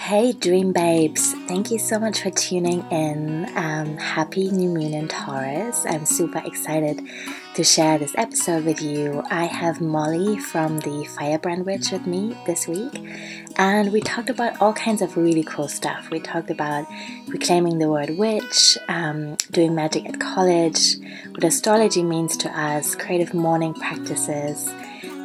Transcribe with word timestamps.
Hey, 0.00 0.32
Dream 0.32 0.72
Babes! 0.72 1.34
Thank 1.46 1.70
you 1.70 1.78
so 1.78 1.98
much 1.98 2.22
for 2.22 2.30
tuning 2.30 2.84
in. 2.90 3.44
Um, 3.54 3.98
happy 3.98 4.50
New 4.50 4.70
Moon 4.70 4.94
in 4.94 5.08
Taurus. 5.08 5.84
I'm 5.86 6.06
super 6.06 6.42
excited 6.44 7.06
to 7.54 7.62
share 7.62 7.98
this 7.98 8.14
episode 8.16 8.64
with 8.64 8.80
you. 8.80 9.22
I 9.30 9.44
have 9.44 9.82
Molly 9.82 10.38
from 10.38 10.78
the 10.78 11.04
Firebrand 11.16 11.66
Witch 11.66 11.92
with 11.92 12.06
me 12.06 12.34
this 12.46 12.66
week, 12.66 12.98
and 13.56 13.92
we 13.92 14.00
talked 14.00 14.30
about 14.30 14.58
all 14.60 14.72
kinds 14.72 15.02
of 15.02 15.18
really 15.18 15.44
cool 15.44 15.68
stuff. 15.68 16.08
We 16.10 16.18
talked 16.18 16.50
about 16.50 16.86
reclaiming 17.28 17.78
the 17.78 17.90
word 17.90 18.16
witch, 18.16 18.78
um, 18.88 19.36
doing 19.50 19.74
magic 19.74 20.08
at 20.08 20.18
college, 20.18 20.96
what 21.32 21.44
astrology 21.44 22.02
means 22.02 22.38
to 22.38 22.48
us, 22.58 22.96
creative 22.96 23.34
morning 23.34 23.74
practices, 23.74 24.66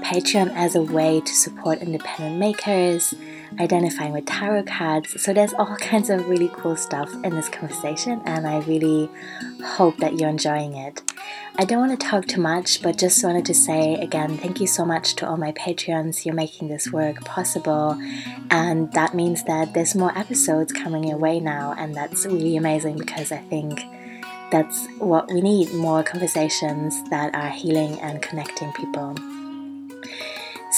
Patreon 0.04 0.54
as 0.54 0.76
a 0.76 0.82
way 0.82 1.22
to 1.22 1.34
support 1.34 1.80
independent 1.80 2.38
makers 2.38 3.16
identifying 3.60 4.14
with 4.14 4.26
tarot 4.26 4.64
cards. 4.64 5.22
So 5.22 5.34
there's 5.34 5.54
all 5.54 5.76
kinds 5.82 6.10
of 6.10 6.28
really 6.28 6.50
cool 6.54 6.76
stuff 6.76 7.12
in 7.24 7.36
this 7.36 7.50
conversation, 7.50 8.22
and 8.26 8.48
I 8.48 8.60
really 8.60 9.10
hope 9.64 9.98
that 9.98 10.20
you're 10.20 10.30
enjoying 10.30 10.76
it. 10.76 11.02
I 11.58 11.66
don't 11.66 11.80
want 11.80 12.00
to 12.00 12.08
talk 12.08 12.28
too 12.28 12.42
much, 12.42 12.82
but 12.82 12.98
just 12.98 13.24
wanted 13.24 13.46
to 13.46 13.54
say 13.54 13.96
again, 13.96 14.38
thank 14.38 14.60
you 14.60 14.68
so 14.68 14.86
much 14.86 15.16
to 15.16 15.28
all 15.28 15.38
my 15.38 15.52
Patreons. 15.54 16.26
You're 16.26 16.36
making 16.36 16.68
this 16.68 16.92
work 16.92 17.24
possible, 17.24 17.98
and 18.52 18.92
that 18.94 19.14
means 19.14 19.44
that 19.44 19.74
there's 19.74 19.96
more 19.96 20.18
episodes 20.18 20.74
coming 20.74 21.04
your 21.04 21.18
way 21.18 21.40
now, 21.40 21.74
and 21.78 21.96
that's 21.96 22.26
really 22.26 22.58
amazing 22.58 22.98
because 22.98 23.32
I 23.32 23.38
think 23.38 23.82
that's 24.52 24.88
what 25.00 25.28
we 25.30 25.42
need 25.42 25.74
more 25.74 26.04
conversations 26.04 27.02
that 27.10 27.34
are 27.34 27.50
healing 27.50 28.00
and 28.02 28.22
connecting 28.22 28.72
people. 28.74 29.16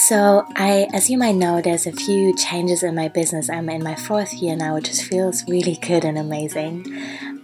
So, 0.06 0.46
I, 0.54 0.86
as 0.92 1.10
you 1.10 1.18
might 1.18 1.34
know, 1.34 1.60
there's 1.60 1.84
a 1.84 1.92
few 1.92 2.32
changes 2.36 2.84
in 2.84 2.94
my 2.94 3.08
business. 3.08 3.50
I'm 3.50 3.68
in 3.68 3.82
my 3.82 3.96
fourth 3.96 4.32
year 4.32 4.54
now, 4.54 4.76
which 4.76 4.84
just 4.84 5.02
feels 5.02 5.42
really 5.48 5.74
good 5.74 6.04
and 6.04 6.16
amazing. 6.16 6.86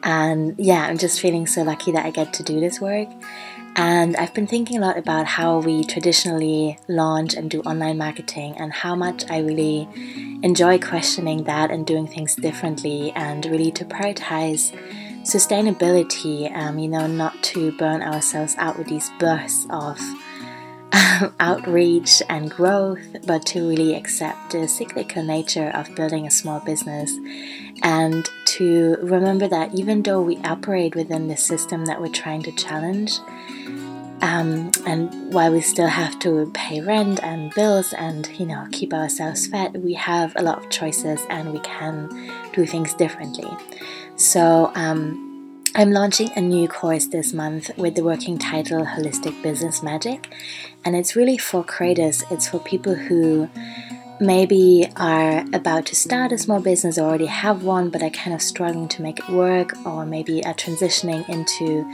And 0.04 0.54
yeah, 0.56 0.86
I'm 0.86 0.96
just 0.96 1.20
feeling 1.20 1.48
so 1.48 1.64
lucky 1.64 1.90
that 1.90 2.06
I 2.06 2.10
get 2.10 2.32
to 2.34 2.44
do 2.44 2.60
this 2.60 2.80
work. 2.80 3.08
And 3.74 4.16
I've 4.16 4.32
been 4.34 4.46
thinking 4.46 4.78
a 4.78 4.80
lot 4.80 4.96
about 4.96 5.26
how 5.26 5.58
we 5.58 5.82
traditionally 5.82 6.78
launch 6.86 7.34
and 7.34 7.50
do 7.50 7.60
online 7.62 7.98
marketing 7.98 8.54
and 8.56 8.72
how 8.72 8.94
much 8.94 9.28
I 9.28 9.40
really 9.40 9.88
enjoy 10.44 10.78
questioning 10.78 11.42
that 11.44 11.72
and 11.72 11.84
doing 11.84 12.06
things 12.06 12.36
differently 12.36 13.10
and 13.16 13.44
really 13.46 13.72
to 13.72 13.84
prioritize 13.84 14.72
sustainability, 15.22 16.56
um, 16.56 16.78
you 16.78 16.86
know, 16.86 17.08
not 17.08 17.34
to 17.42 17.76
burn 17.78 18.00
ourselves 18.00 18.54
out 18.58 18.78
with 18.78 18.86
these 18.86 19.10
bursts 19.18 19.66
of 19.70 19.98
outreach 21.40 22.22
and 22.28 22.50
growth, 22.50 23.26
but 23.26 23.44
to 23.46 23.68
really 23.68 23.94
accept 23.94 24.52
the 24.52 24.68
cyclical 24.68 25.22
nature 25.22 25.70
of 25.70 25.94
building 25.94 26.26
a 26.26 26.30
small 26.30 26.60
business 26.60 27.12
and 27.82 28.28
to 28.44 28.96
remember 29.02 29.48
that 29.48 29.74
even 29.74 30.02
though 30.02 30.20
we 30.20 30.36
operate 30.38 30.94
within 30.94 31.28
the 31.28 31.36
system 31.36 31.84
that 31.86 32.00
we're 32.00 32.08
trying 32.08 32.42
to 32.42 32.52
challenge, 32.52 33.18
um, 34.20 34.70
and 34.86 35.32
while 35.34 35.52
we 35.52 35.60
still 35.60 35.88
have 35.88 36.18
to 36.20 36.50
pay 36.54 36.80
rent 36.80 37.22
and 37.22 37.52
bills 37.54 37.92
and 37.92 38.28
you 38.38 38.46
know 38.46 38.66
keep 38.72 38.94
ourselves 38.94 39.46
fed, 39.46 39.82
we 39.82 39.94
have 39.94 40.32
a 40.36 40.42
lot 40.42 40.64
of 40.64 40.70
choices 40.70 41.20
and 41.28 41.52
we 41.52 41.58
can 41.60 42.08
do 42.52 42.64
things 42.64 42.94
differently. 42.94 43.50
So 44.16 44.70
um, 44.76 45.33
I'm 45.76 45.90
launching 45.90 46.30
a 46.36 46.40
new 46.40 46.68
course 46.68 47.06
this 47.06 47.32
month 47.32 47.68
with 47.76 47.96
the 47.96 48.04
working 48.04 48.38
title 48.38 48.84
Holistic 48.84 49.42
Business 49.42 49.82
Magic, 49.82 50.32
and 50.84 50.94
it's 50.94 51.16
really 51.16 51.36
for 51.36 51.64
creators, 51.64 52.22
it's 52.30 52.46
for 52.48 52.60
people 52.60 52.94
who 52.94 53.50
maybe 54.20 54.86
are 54.94 55.44
about 55.52 55.86
to 55.86 55.96
start 55.96 56.30
a 56.30 56.38
small 56.38 56.60
business 56.60 56.96
or 56.96 57.08
already 57.08 57.26
have 57.26 57.64
one 57.64 57.90
but 57.90 58.04
are 58.04 58.10
kind 58.10 58.32
of 58.32 58.40
struggling 58.40 58.86
to 58.86 59.02
make 59.02 59.18
it 59.18 59.28
work, 59.30 59.74
or 59.84 60.06
maybe 60.06 60.44
are 60.44 60.54
transitioning 60.54 61.28
into 61.28 61.84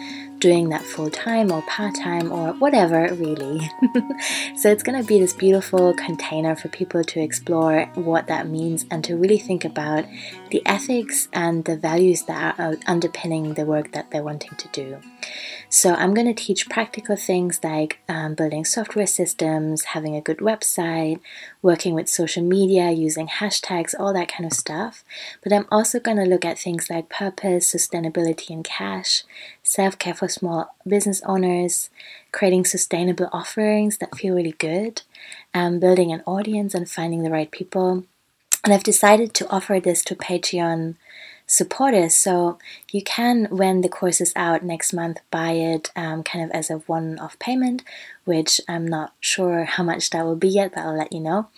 doing 0.40 0.70
that 0.70 0.82
full 0.82 1.10
time 1.10 1.52
or 1.52 1.62
part 1.62 1.94
time 1.94 2.32
or 2.32 2.52
whatever, 2.54 3.14
really. 3.14 3.70
so 4.56 4.70
it's 4.70 4.82
going 4.82 5.00
to 5.00 5.06
be 5.06 5.20
this 5.20 5.34
beautiful 5.34 5.94
container 5.94 6.56
for 6.56 6.68
people 6.68 7.04
to 7.04 7.20
explore 7.20 7.84
what 7.94 8.26
that 8.26 8.48
means 8.48 8.86
and 8.90 9.04
to 9.04 9.16
really 9.16 9.38
think 9.38 9.64
about 9.64 10.04
the 10.50 10.62
ethics 10.66 11.28
and 11.32 11.64
the 11.66 11.76
values 11.76 12.22
that 12.22 12.58
are 12.58 12.76
underpinning 12.86 13.54
the 13.54 13.64
work 13.64 13.92
that 13.92 14.10
they're 14.10 14.22
wanting 14.22 14.56
to 14.56 14.68
do. 14.68 14.98
So 15.72 15.94
I'm 15.94 16.14
going 16.14 16.26
to 16.26 16.34
teach 16.34 16.68
practical 16.68 17.14
things 17.14 17.60
like 17.62 18.00
um, 18.08 18.34
building 18.34 18.64
software 18.64 19.06
systems, 19.06 19.84
having 19.84 20.16
a 20.16 20.20
good 20.20 20.38
website, 20.38 21.20
working 21.62 21.94
with 21.94 22.08
social 22.08 22.42
media, 22.42 22.90
using 22.90 23.28
hashtags, 23.28 23.94
all 23.96 24.12
that 24.12 24.26
kind 24.26 24.50
of 24.50 24.52
stuff. 24.52 25.04
But 25.44 25.52
I'm 25.52 25.66
also 25.70 26.00
going 26.00 26.16
to 26.16 26.24
look 26.24 26.44
at 26.44 26.58
things 26.58 26.90
like 26.90 27.08
purpose, 27.08 27.72
sustainability, 27.72 28.50
and 28.50 28.64
cash, 28.64 29.22
self 29.62 29.96
care 29.96 30.12
for 30.12 30.26
small 30.28 30.74
business 30.84 31.22
owners, 31.24 31.88
creating 32.32 32.64
sustainable 32.64 33.28
offerings 33.32 33.98
that 33.98 34.16
feel 34.16 34.34
really 34.34 34.56
good, 34.58 35.02
um, 35.54 35.78
building 35.78 36.10
an 36.10 36.24
audience 36.26 36.74
and 36.74 36.90
finding 36.90 37.22
the 37.22 37.30
right 37.30 37.52
people. 37.52 38.02
And 38.64 38.74
I've 38.74 38.82
decided 38.82 39.34
to 39.34 39.48
offer 39.48 39.78
this 39.78 40.02
to 40.04 40.16
Patreon 40.16 40.96
supporters. 41.50 42.14
So 42.14 42.58
you 42.92 43.02
can, 43.02 43.46
when 43.50 43.80
the 43.80 43.88
course 43.88 44.20
is 44.20 44.32
out 44.36 44.62
next 44.62 44.92
month, 44.92 45.18
buy 45.32 45.50
it 45.50 45.90
um, 45.96 46.22
kind 46.22 46.44
of 46.44 46.50
as 46.52 46.70
a 46.70 46.76
one 46.86 47.18
off 47.18 47.36
payment, 47.40 47.82
which 48.24 48.60
I'm 48.68 48.86
not 48.86 49.14
sure 49.18 49.64
how 49.64 49.82
much 49.82 50.10
that 50.10 50.24
will 50.24 50.36
be 50.36 50.48
yet, 50.48 50.72
but 50.72 50.82
I'll 50.82 50.96
let 50.96 51.12
you 51.12 51.18
know. 51.18 51.48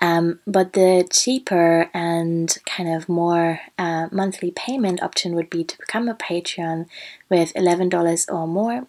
Um, 0.00 0.40
but 0.44 0.72
the 0.72 1.06
cheaper 1.08 1.88
and 1.94 2.56
kind 2.66 2.92
of 2.92 3.08
more 3.08 3.60
uh, 3.78 4.08
monthly 4.10 4.50
payment 4.50 5.04
option 5.04 5.36
would 5.36 5.50
be 5.50 5.62
to 5.62 5.78
become 5.78 6.08
a 6.08 6.14
Patreon 6.14 6.86
with 7.30 7.54
$11 7.54 8.32
or 8.32 8.48
more 8.48 8.88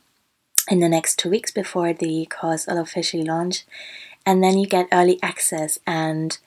in 0.67 0.79
the 0.79 0.89
next 0.89 1.19
two 1.19 1.29
weeks 1.29 1.51
before 1.51 1.93
the 1.93 2.25
course 2.25 2.65
will 2.65 2.79
officially 2.79 3.23
launch. 3.23 3.65
And 4.25 4.43
then 4.43 4.57
you 4.57 4.65
get 4.65 4.87
early 4.91 5.19
access 5.21 5.77
and 5.85 6.39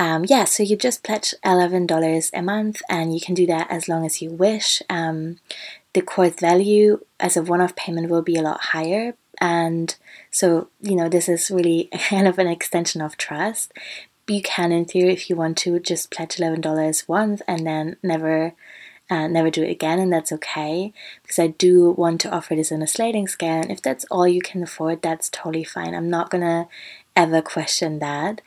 um, 0.00 0.24
yeah, 0.26 0.44
so 0.44 0.62
you 0.62 0.76
just 0.76 1.04
pledge 1.04 1.34
$11 1.44 2.30
a 2.32 2.40
month 2.40 2.80
and 2.88 3.12
you 3.12 3.20
can 3.20 3.34
do 3.34 3.44
that 3.44 3.70
as 3.70 3.86
long 3.86 4.06
as 4.06 4.22
you 4.22 4.30
wish. 4.30 4.82
Um, 4.88 5.40
the 5.92 6.00
course 6.00 6.40
value 6.40 7.04
as 7.20 7.36
a 7.36 7.42
one 7.42 7.60
off 7.60 7.76
payment 7.76 8.08
will 8.08 8.22
be 8.22 8.36
a 8.36 8.42
lot 8.42 8.62
higher. 8.72 9.12
And 9.42 9.94
so, 10.30 10.70
you 10.80 10.96
know, 10.96 11.10
this 11.10 11.28
is 11.28 11.50
really 11.50 11.90
kind 12.08 12.26
of 12.26 12.38
an 12.38 12.46
extension 12.46 13.02
of 13.02 13.18
trust. 13.18 13.74
You 14.26 14.40
can, 14.40 14.72
in 14.72 14.86
theory, 14.86 15.12
if 15.12 15.28
you 15.28 15.36
want 15.36 15.58
to, 15.58 15.78
just 15.78 16.10
pledge 16.10 16.36
$11 16.36 17.06
once 17.06 17.42
and 17.46 17.66
then 17.66 17.96
never. 18.02 18.54
Uh, 19.12 19.26
never 19.26 19.50
do 19.50 19.64
it 19.64 19.72
again, 19.72 19.98
and 19.98 20.12
that's 20.12 20.30
okay 20.30 20.92
because 21.22 21.40
I 21.40 21.48
do 21.48 21.90
want 21.90 22.20
to 22.20 22.30
offer 22.30 22.54
this 22.54 22.70
on 22.70 22.80
a 22.80 22.86
sliding 22.86 23.26
scale. 23.26 23.60
And 23.62 23.72
if 23.72 23.82
that's 23.82 24.04
all 24.08 24.28
you 24.28 24.40
can 24.40 24.62
afford, 24.62 25.02
that's 25.02 25.28
totally 25.28 25.64
fine. 25.64 25.96
I'm 25.96 26.08
not 26.08 26.30
gonna 26.30 26.68
ever 27.16 27.42
question 27.42 27.98
that. 27.98 28.40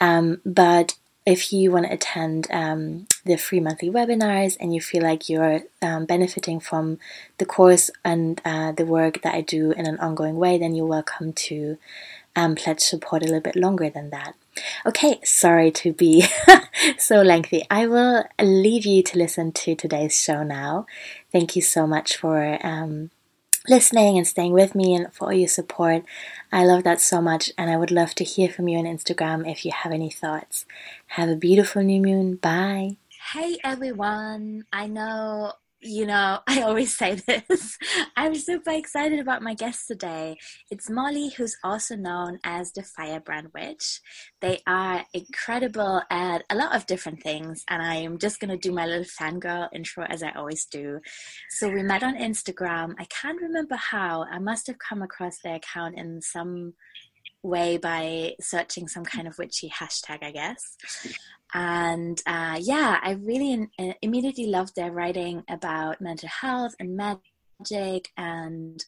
Um, 0.00 0.40
but 0.44 0.94
if 1.26 1.52
you 1.52 1.70
want 1.70 1.84
to 1.84 1.92
attend 1.92 2.46
um, 2.50 3.06
the 3.26 3.36
free 3.36 3.60
monthly 3.60 3.90
webinars 3.90 4.56
and 4.58 4.74
you 4.74 4.80
feel 4.80 5.02
like 5.02 5.28
you're 5.28 5.60
um, 5.82 6.06
benefiting 6.06 6.58
from 6.58 6.98
the 7.36 7.44
course 7.44 7.90
and 8.02 8.40
uh, 8.46 8.72
the 8.72 8.86
work 8.86 9.20
that 9.22 9.34
I 9.34 9.42
do 9.42 9.72
in 9.72 9.86
an 9.86 9.98
ongoing 9.98 10.36
way, 10.36 10.56
then 10.56 10.74
you're 10.74 10.86
welcome 10.86 11.34
to 11.34 11.76
um, 12.34 12.54
pledge 12.54 12.80
support 12.80 13.22
a 13.22 13.26
little 13.26 13.40
bit 13.40 13.56
longer 13.56 13.90
than 13.90 14.08
that. 14.10 14.34
Okay, 14.86 15.20
sorry 15.22 15.70
to 15.72 15.92
be 15.92 16.24
so 16.98 17.20
lengthy. 17.20 17.62
I 17.70 17.86
will 17.86 18.24
leave 18.40 18.86
you 18.86 19.02
to 19.02 19.18
listen 19.18 19.52
to 19.52 19.74
today's 19.74 20.18
show 20.18 20.42
now. 20.42 20.86
Thank 21.30 21.56
you 21.56 21.62
so 21.62 21.86
much 21.86 22.16
for 22.16 22.58
um, 22.66 23.10
listening 23.66 24.16
and 24.16 24.26
staying 24.26 24.52
with 24.52 24.74
me 24.74 24.94
and 24.94 25.12
for 25.12 25.26
all 25.26 25.32
your 25.32 25.48
support. 25.48 26.04
I 26.52 26.64
love 26.64 26.84
that 26.84 27.00
so 27.00 27.20
much, 27.20 27.50
and 27.58 27.70
I 27.70 27.76
would 27.76 27.90
love 27.90 28.14
to 28.16 28.24
hear 28.24 28.48
from 28.48 28.68
you 28.68 28.78
on 28.78 28.84
Instagram 28.84 29.50
if 29.50 29.64
you 29.64 29.72
have 29.72 29.92
any 29.92 30.10
thoughts. 30.10 30.66
Have 31.08 31.28
a 31.28 31.36
beautiful 31.36 31.82
new 31.82 32.00
moon. 32.00 32.36
Bye. 32.36 32.96
Hey 33.32 33.58
everyone. 33.62 34.64
I 34.72 34.86
know 34.86 35.52
you 35.80 36.06
know, 36.06 36.40
I 36.46 36.62
always 36.62 36.96
say 36.96 37.14
this. 37.14 37.78
I'm 38.16 38.34
super 38.34 38.70
excited 38.70 39.20
about 39.20 39.42
my 39.42 39.54
guest 39.54 39.86
today. 39.86 40.36
It's 40.70 40.90
Molly, 40.90 41.30
who's 41.30 41.56
also 41.62 41.96
known 41.96 42.38
as 42.44 42.72
the 42.72 42.82
Firebrand 42.82 43.48
Witch. 43.54 44.00
They 44.40 44.60
are 44.66 45.04
incredible 45.14 46.02
at 46.10 46.44
a 46.50 46.56
lot 46.56 46.74
of 46.74 46.86
different 46.86 47.22
things, 47.22 47.64
and 47.68 47.82
I 47.82 47.96
am 47.96 48.18
just 48.18 48.40
going 48.40 48.50
to 48.50 48.56
do 48.56 48.72
my 48.72 48.86
little 48.86 49.04
fangirl 49.04 49.68
intro 49.74 50.04
as 50.04 50.22
I 50.22 50.32
always 50.32 50.64
do. 50.66 51.00
So, 51.50 51.68
we 51.68 51.82
met 51.82 52.02
on 52.02 52.16
Instagram. 52.16 52.94
I 52.98 53.04
can't 53.04 53.40
remember 53.40 53.76
how. 53.76 54.24
I 54.30 54.38
must 54.38 54.66
have 54.66 54.78
come 54.78 55.02
across 55.02 55.38
their 55.42 55.56
account 55.56 55.96
in 55.98 56.20
some 56.20 56.74
way 57.42 57.76
by 57.76 58.34
searching 58.40 58.88
some 58.88 59.04
kind 59.04 59.28
of 59.28 59.38
witchy 59.38 59.70
hashtag, 59.70 60.22
I 60.22 60.32
guess 60.32 60.76
and 61.54 62.20
uh, 62.26 62.58
yeah, 62.60 62.98
I 63.02 63.12
really 63.12 63.52
in, 63.52 63.70
uh, 63.78 63.94
immediately 64.02 64.46
loved 64.46 64.76
their 64.76 64.92
writing 64.92 65.44
about 65.48 66.00
mental 66.00 66.28
health 66.28 66.74
and 66.78 66.96
magic 66.96 68.10
and 68.16 68.84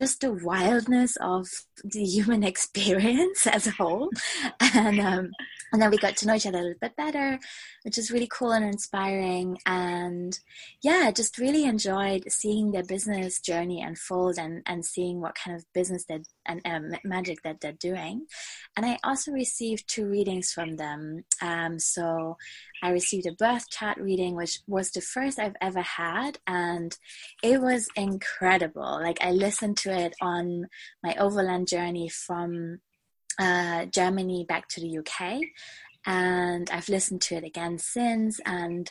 just 0.00 0.20
the 0.20 0.32
wildness 0.32 1.16
of 1.20 1.48
the 1.84 2.04
human 2.04 2.42
experience 2.52 3.46
as 3.46 3.66
a 3.66 3.72
whole. 3.72 4.10
And 4.60 5.00
um, 5.00 5.30
and 5.72 5.80
then 5.80 5.90
we 5.90 5.98
got 5.98 6.16
to 6.16 6.26
know 6.26 6.34
each 6.34 6.46
other 6.46 6.58
a 6.58 6.62
little 6.62 6.78
bit 6.80 6.96
better, 6.96 7.38
which 7.84 7.98
is 7.98 8.10
really 8.10 8.28
cool 8.30 8.52
and 8.52 8.64
inspiring. 8.64 9.58
And 9.66 10.38
yeah, 10.82 11.10
just 11.10 11.38
really 11.38 11.64
enjoyed 11.64 12.24
seeing 12.30 12.72
their 12.72 12.82
business 12.82 13.40
journey 13.40 13.82
unfold 13.82 14.38
and, 14.38 14.62
and 14.66 14.84
seeing 14.84 15.20
what 15.20 15.36
kind 15.36 15.56
of 15.56 15.64
business 15.72 16.04
that 16.06 16.22
and 16.50 16.92
um, 16.94 16.98
magic 17.04 17.42
that 17.42 17.60
they're 17.60 17.72
doing. 17.72 18.26
And 18.76 18.84
I 18.84 18.98
also 19.04 19.32
received 19.32 19.88
two 19.88 20.06
readings 20.06 20.52
from 20.52 20.76
them. 20.76 21.24
Um, 21.40 21.78
so 21.78 22.36
I 22.82 22.90
received 22.90 23.26
a 23.26 23.32
birth 23.32 23.68
chart 23.70 23.98
reading, 23.98 24.34
which 24.34 24.60
was 24.66 24.90
the 24.90 25.00
first 25.00 25.38
I've 25.38 25.56
ever 25.60 25.82
had, 25.82 26.38
and 26.46 26.96
it 27.42 27.60
was 27.60 27.88
incredible. 27.96 29.00
Like 29.00 29.18
I 29.22 29.30
listened 29.32 29.76
to 29.78 29.96
it 29.96 30.14
on 30.20 30.66
my 31.02 31.14
overland 31.16 31.68
journey 31.68 32.08
from 32.08 32.80
uh, 33.38 33.86
Germany 33.86 34.44
back 34.48 34.68
to 34.68 34.80
the 34.80 34.98
UK. 34.98 35.40
And 36.06 36.70
I've 36.70 36.88
listened 36.88 37.20
to 37.22 37.36
it 37.36 37.44
again 37.44 37.78
since. 37.78 38.40
And 38.46 38.90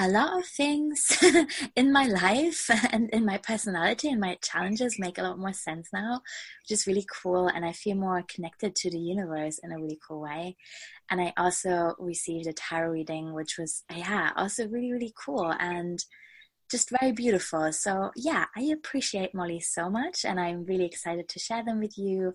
a 0.00 0.08
lot 0.08 0.38
of 0.38 0.46
things 0.46 1.22
in 1.76 1.92
my 1.92 2.06
life 2.06 2.70
and 2.92 3.10
in 3.10 3.26
my 3.26 3.36
personality 3.36 4.08
and 4.08 4.18
my 4.18 4.38
challenges 4.42 4.98
make 4.98 5.18
a 5.18 5.22
lot 5.22 5.38
more 5.38 5.52
sense 5.52 5.90
now, 5.92 6.22
which 6.62 6.72
is 6.72 6.86
really 6.86 7.06
cool. 7.22 7.48
And 7.48 7.66
I 7.66 7.72
feel 7.72 7.96
more 7.96 8.24
connected 8.26 8.74
to 8.76 8.90
the 8.90 8.98
universe 8.98 9.58
in 9.62 9.72
a 9.72 9.78
really 9.78 9.98
cool 10.06 10.22
way. 10.22 10.56
And 11.10 11.20
I 11.20 11.34
also 11.36 11.94
received 11.98 12.46
a 12.46 12.54
tarot 12.54 12.92
reading, 12.92 13.34
which 13.34 13.58
was, 13.58 13.84
yeah, 13.94 14.30
also 14.36 14.66
really, 14.68 14.90
really 14.90 15.12
cool. 15.22 15.54
And 15.60 16.02
just 16.70 16.90
very 17.00 17.12
beautiful. 17.12 17.72
So, 17.72 18.10
yeah, 18.16 18.46
I 18.56 18.62
appreciate 18.62 19.34
Molly 19.34 19.60
so 19.60 19.90
much, 19.90 20.24
and 20.24 20.38
I'm 20.38 20.64
really 20.64 20.84
excited 20.86 21.28
to 21.28 21.38
share 21.38 21.64
them 21.64 21.80
with 21.80 21.98
you. 21.98 22.32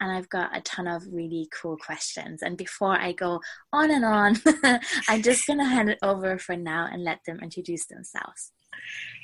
And 0.00 0.12
I've 0.12 0.28
got 0.28 0.56
a 0.56 0.60
ton 0.60 0.86
of 0.86 1.04
really 1.10 1.48
cool 1.52 1.76
questions. 1.76 2.42
And 2.42 2.56
before 2.56 2.98
I 2.98 3.12
go 3.12 3.40
on 3.72 3.90
and 3.90 4.04
on, 4.04 4.36
I'm 5.08 5.22
just 5.22 5.46
going 5.46 5.58
to 5.58 5.64
hand 5.64 5.90
it 5.90 5.98
over 6.02 6.38
for 6.38 6.56
now 6.56 6.88
and 6.90 7.02
let 7.02 7.24
them 7.24 7.40
introduce 7.42 7.86
themselves. 7.86 8.52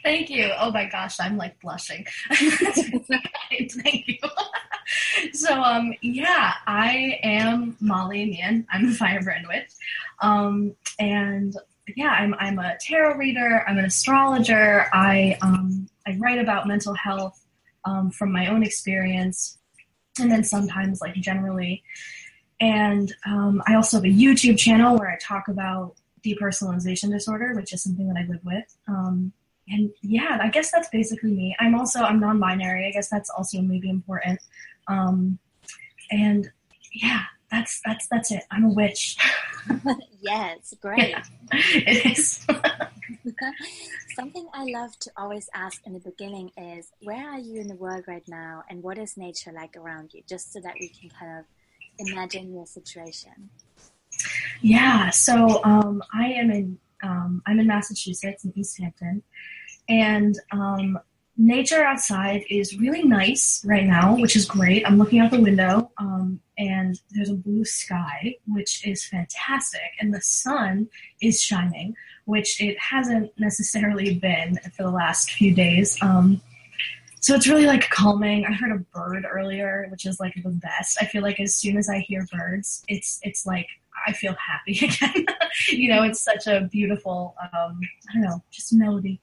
Thank 0.02 0.30
you. 0.30 0.50
Oh 0.58 0.70
my 0.70 0.86
gosh, 0.86 1.16
I'm 1.20 1.36
like 1.36 1.58
blushing. 1.60 2.06
Thank 2.34 4.08
you. 4.08 4.18
so, 5.32 5.62
um, 5.62 5.94
yeah, 6.02 6.54
I 6.66 7.18
am 7.22 7.76
Molly 7.80 8.26
Meehan. 8.26 8.66
I'm 8.70 8.88
a 8.88 8.92
firebrand 8.92 9.46
witch. 9.48 9.70
Um, 10.20 10.74
and 10.98 11.56
yeah, 11.96 12.10
I'm 12.10 12.34
I'm 12.38 12.58
a 12.58 12.76
tarot 12.80 13.16
reader. 13.16 13.64
I'm 13.66 13.78
an 13.78 13.84
astrologer. 13.84 14.86
I 14.92 15.36
um, 15.42 15.88
I 16.06 16.16
write 16.18 16.38
about 16.38 16.66
mental 16.66 16.94
health 16.94 17.44
um, 17.84 18.10
from 18.10 18.32
my 18.32 18.46
own 18.46 18.62
experience, 18.62 19.58
and 20.20 20.30
then 20.30 20.44
sometimes 20.44 21.00
like 21.00 21.14
generally. 21.14 21.82
And 22.60 23.12
um, 23.26 23.62
I 23.66 23.74
also 23.74 23.98
have 23.98 24.04
a 24.04 24.08
YouTube 24.08 24.58
channel 24.58 24.96
where 24.96 25.10
I 25.10 25.18
talk 25.18 25.48
about 25.48 25.96
depersonalization 26.24 27.10
disorder, 27.10 27.52
which 27.54 27.72
is 27.72 27.82
something 27.82 28.08
that 28.08 28.16
I 28.16 28.26
live 28.26 28.40
with. 28.44 28.76
Um, 28.88 29.32
and 29.68 29.90
yeah, 30.02 30.38
I 30.40 30.48
guess 30.48 30.70
that's 30.70 30.88
basically 30.88 31.32
me. 31.32 31.56
I'm 31.58 31.74
also 31.74 32.00
I'm 32.00 32.20
non-binary. 32.20 32.86
I 32.86 32.90
guess 32.90 33.08
that's 33.08 33.30
also 33.30 33.60
maybe 33.60 33.90
important. 33.90 34.40
Um, 34.88 35.38
and 36.10 36.50
yeah, 36.92 37.22
that's 37.50 37.80
that's 37.84 38.06
that's 38.08 38.30
it. 38.30 38.42
I'm 38.50 38.64
a 38.64 38.72
witch. 38.72 39.16
yes, 40.20 40.74
great. 40.80 41.10
Yeah, 41.10 41.22
it 41.52 42.18
is. 42.18 42.46
Something 44.14 44.48
I 44.54 44.64
love 44.64 44.98
to 45.00 45.10
always 45.16 45.48
ask 45.54 45.80
in 45.86 45.92
the 45.92 46.00
beginning 46.00 46.50
is 46.56 46.90
where 47.02 47.28
are 47.28 47.38
you 47.38 47.60
in 47.60 47.68
the 47.68 47.74
world 47.74 48.04
right 48.06 48.26
now 48.28 48.62
and 48.68 48.82
what 48.82 48.98
is 48.98 49.16
nature 49.16 49.52
like 49.52 49.76
around 49.76 50.12
you? 50.14 50.22
Just 50.28 50.52
so 50.52 50.60
that 50.60 50.74
we 50.80 50.88
can 50.88 51.10
kind 51.10 51.38
of 51.38 51.44
imagine 51.98 52.54
your 52.54 52.66
situation. 52.66 53.50
Yeah, 54.60 55.10
so 55.10 55.62
um, 55.64 56.02
I 56.12 56.26
am 56.28 56.50
in 56.50 56.78
um, 57.02 57.42
I'm 57.46 57.58
in 57.58 57.66
Massachusetts 57.66 58.44
in 58.44 58.52
East 58.56 58.80
Hampton, 58.80 59.22
and 59.88 60.38
um, 60.52 60.98
nature 61.36 61.82
outside 61.82 62.44
is 62.48 62.78
really 62.78 63.02
nice 63.02 63.64
right 63.64 63.84
now, 63.84 64.16
which 64.16 64.36
is 64.36 64.44
great. 64.44 64.86
I'm 64.86 64.98
looking 64.98 65.18
out 65.20 65.30
the 65.30 65.40
window, 65.40 65.90
um, 65.98 66.40
and 66.56 67.00
there's 67.10 67.30
a 67.30 67.34
blue 67.34 67.64
sky, 67.64 68.36
which 68.46 68.86
is 68.86 69.04
fantastic, 69.04 69.90
and 70.00 70.14
the 70.14 70.20
sun 70.20 70.88
is 71.20 71.42
shining, 71.42 71.94
which 72.26 72.60
it 72.60 72.78
hasn't 72.78 73.32
necessarily 73.38 74.14
been 74.14 74.58
for 74.76 74.84
the 74.84 74.90
last 74.90 75.32
few 75.32 75.52
days. 75.54 76.00
Um, 76.02 76.40
so 77.20 77.34
it's 77.34 77.48
really 77.48 77.66
like 77.66 77.88
calming. 77.88 78.44
I 78.44 78.52
heard 78.52 78.70
a 78.70 78.84
bird 78.96 79.26
earlier, 79.28 79.86
which 79.90 80.04
is 80.04 80.20
like 80.20 80.34
the 80.34 80.50
best. 80.50 80.98
I 81.00 81.06
feel 81.06 81.22
like 81.22 81.40
as 81.40 81.54
soon 81.54 81.78
as 81.78 81.88
I 81.88 82.00
hear 82.00 82.26
birds, 82.30 82.84
it's 82.86 83.18
it's 83.22 83.46
like 83.46 83.66
I 84.06 84.12
feel 84.12 84.34
happy 84.34 84.72
again. 84.84 85.26
you 85.68 85.88
know, 85.88 86.02
it's 86.02 86.20
such 86.20 86.46
a 86.46 86.68
beautiful, 86.70 87.34
um, 87.40 87.80
I 88.10 88.14
don't 88.14 88.22
know, 88.22 88.42
just 88.50 88.72
melody. 88.72 89.20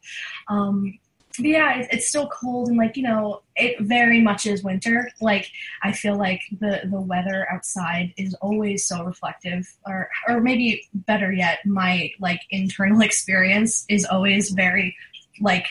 Um, 0.48 0.98
yeah, 1.44 1.80
it, 1.80 1.88
it's 1.92 2.08
still 2.08 2.28
cold 2.28 2.70
and 2.70 2.78
like 2.78 2.98
you 2.98 3.04
know, 3.04 3.42
it 3.56 3.80
very 3.82 4.22
much 4.22 4.46
is 4.46 4.64
winter. 4.64 5.10
Like 5.22 5.50
I 5.84 5.92
feel 5.92 6.18
like 6.18 6.42
the 6.60 6.82
the 6.86 7.00
weather 7.00 7.48
outside 7.52 8.14
is 8.18 8.34
always 8.36 8.86
so 8.86 9.04
reflective, 9.04 9.72
or 9.86 10.10
or 10.28 10.42
maybe 10.42 10.88
better 10.94 11.32
yet, 11.32 11.66
my 11.66 12.12
like 12.20 12.42
internal 12.50 13.02
experience 13.10 13.86
is 13.90 14.06
always 14.06 14.52
very 14.52 14.96
like 15.40 15.68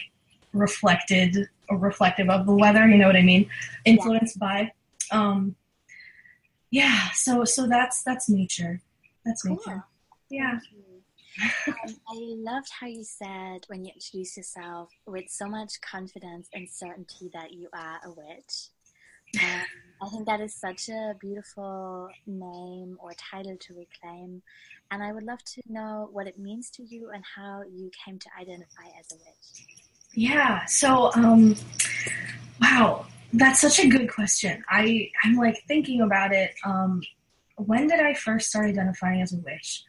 reflected 0.53 1.49
or 1.69 1.79
reflective 1.79 2.29
of 2.29 2.47
the 2.47 2.55
weather. 2.55 2.87
You 2.87 2.99
know 2.99 3.07
what 3.07 3.17
I 3.17 3.23
mean? 3.23 3.49
Influenced 3.85 4.37
yeah. 4.41 4.71
by. 5.11 5.17
Um, 5.17 5.57
yeah, 6.71 7.11
so 7.15 7.45
so 7.45 7.67
that's 7.67 8.03
that's 8.03 8.29
nature. 8.29 8.81
That's 9.25 9.43
cool. 9.43 9.57
nature. 9.57 9.85
Yeah 10.29 10.61
um, 11.67 11.97
I 12.09 12.35
loved 12.37 12.69
how 12.79 12.87
you 12.87 13.05
said 13.05 13.65
when 13.69 13.85
you 13.85 13.93
introduced 13.95 14.37
yourself 14.37 14.91
with 15.07 15.29
so 15.29 15.47
much 15.47 15.81
confidence 15.81 16.49
and 16.55 16.69
certainty 16.69 17.31
that 17.33 17.53
you 17.53 17.69
are 17.73 18.01
a 18.05 18.11
witch. 18.11 18.69
Um, 19.41 19.61
I 20.03 20.09
think 20.09 20.27
that 20.27 20.41
is 20.41 20.55
such 20.55 20.89
a 20.89 21.15
beautiful 21.21 22.09
name 22.27 22.97
or 23.01 23.13
title 23.13 23.57
to 23.61 23.75
reclaim. 23.75 24.43
And 24.91 25.03
I 25.03 25.13
would 25.13 25.23
love 25.23 25.43
to 25.45 25.63
know 25.69 26.09
what 26.13 26.27
it 26.27 26.39
means 26.39 26.71
to 26.71 26.83
you 26.83 27.11
and 27.15 27.23
how 27.37 27.63
you 27.63 27.91
came 28.05 28.19
to 28.19 28.29
identify 28.39 28.89
as 28.99 29.13
a 29.13 29.17
witch. 29.17 29.67
Yeah, 30.15 30.65
so, 30.67 31.13
um, 31.15 31.55
wow, 32.61 33.07
that's 33.33 33.61
such 33.61 33.79
a 33.79 33.89
good 33.89 34.11
question. 34.11 34.65
I, 34.69 35.11
I'm 35.23 35.37
like 35.37 35.63
thinking 35.69 36.01
about 36.01 36.33
it. 36.33 36.53
Um, 36.65 37.01
when 37.57 37.87
did 37.87 38.01
I 38.01 38.15
first 38.15 38.49
start 38.49 38.67
identifying 38.67 39.23
as 39.23 39.33
a 39.33 39.37
witch? 39.37 39.85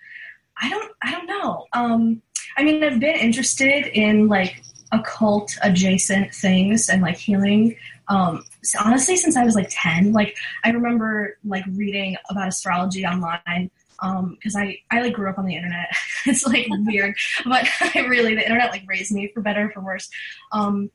I 0.62 0.70
don't 0.70 0.92
I 1.04 1.12
don't 1.12 1.28
know. 1.28 1.66
Um, 1.74 2.22
I 2.58 2.64
mean, 2.64 2.84
I've 2.84 3.00
been 3.00 3.16
interested 3.16 3.88
in 3.88 4.28
like 4.28 4.62
occult 4.92 5.56
adjacent 5.64 6.34
things 6.34 6.90
and 6.90 7.02
like 7.02 7.18
healing. 7.18 7.76
Um, 8.08 8.44
so 8.64 8.80
honestly, 8.84 9.16
since 9.16 9.38
I 9.38 9.44
was 9.44 9.56
like 9.56 9.68
ten, 9.70 10.12
like 10.12 10.36
I 10.64 10.70
remember 10.70 11.38
like 11.44 11.66
reading 11.72 12.18
about 12.30 12.48
astrology 12.50 13.06
online 13.06 13.72
because 14.00 14.56
um, 14.56 14.62
I 14.62 14.78
I 14.90 15.02
like 15.02 15.14
grew 15.14 15.30
up 15.30 15.38
on 15.38 15.46
the 15.46 15.56
internet. 15.56 15.90
it's 16.26 16.46
like 16.46 16.68
weird, 16.86 17.16
but 17.46 17.68
I 17.96 18.00
really 18.02 18.36
the 18.36 18.44
internet 18.44 18.72
like 18.72 18.84
raised 18.88 19.12
me 19.12 19.32
for 19.34 19.42
better 19.42 19.68
or 19.68 19.72
for 19.72 19.82
worse. 19.82 20.10
Um, 20.52 20.92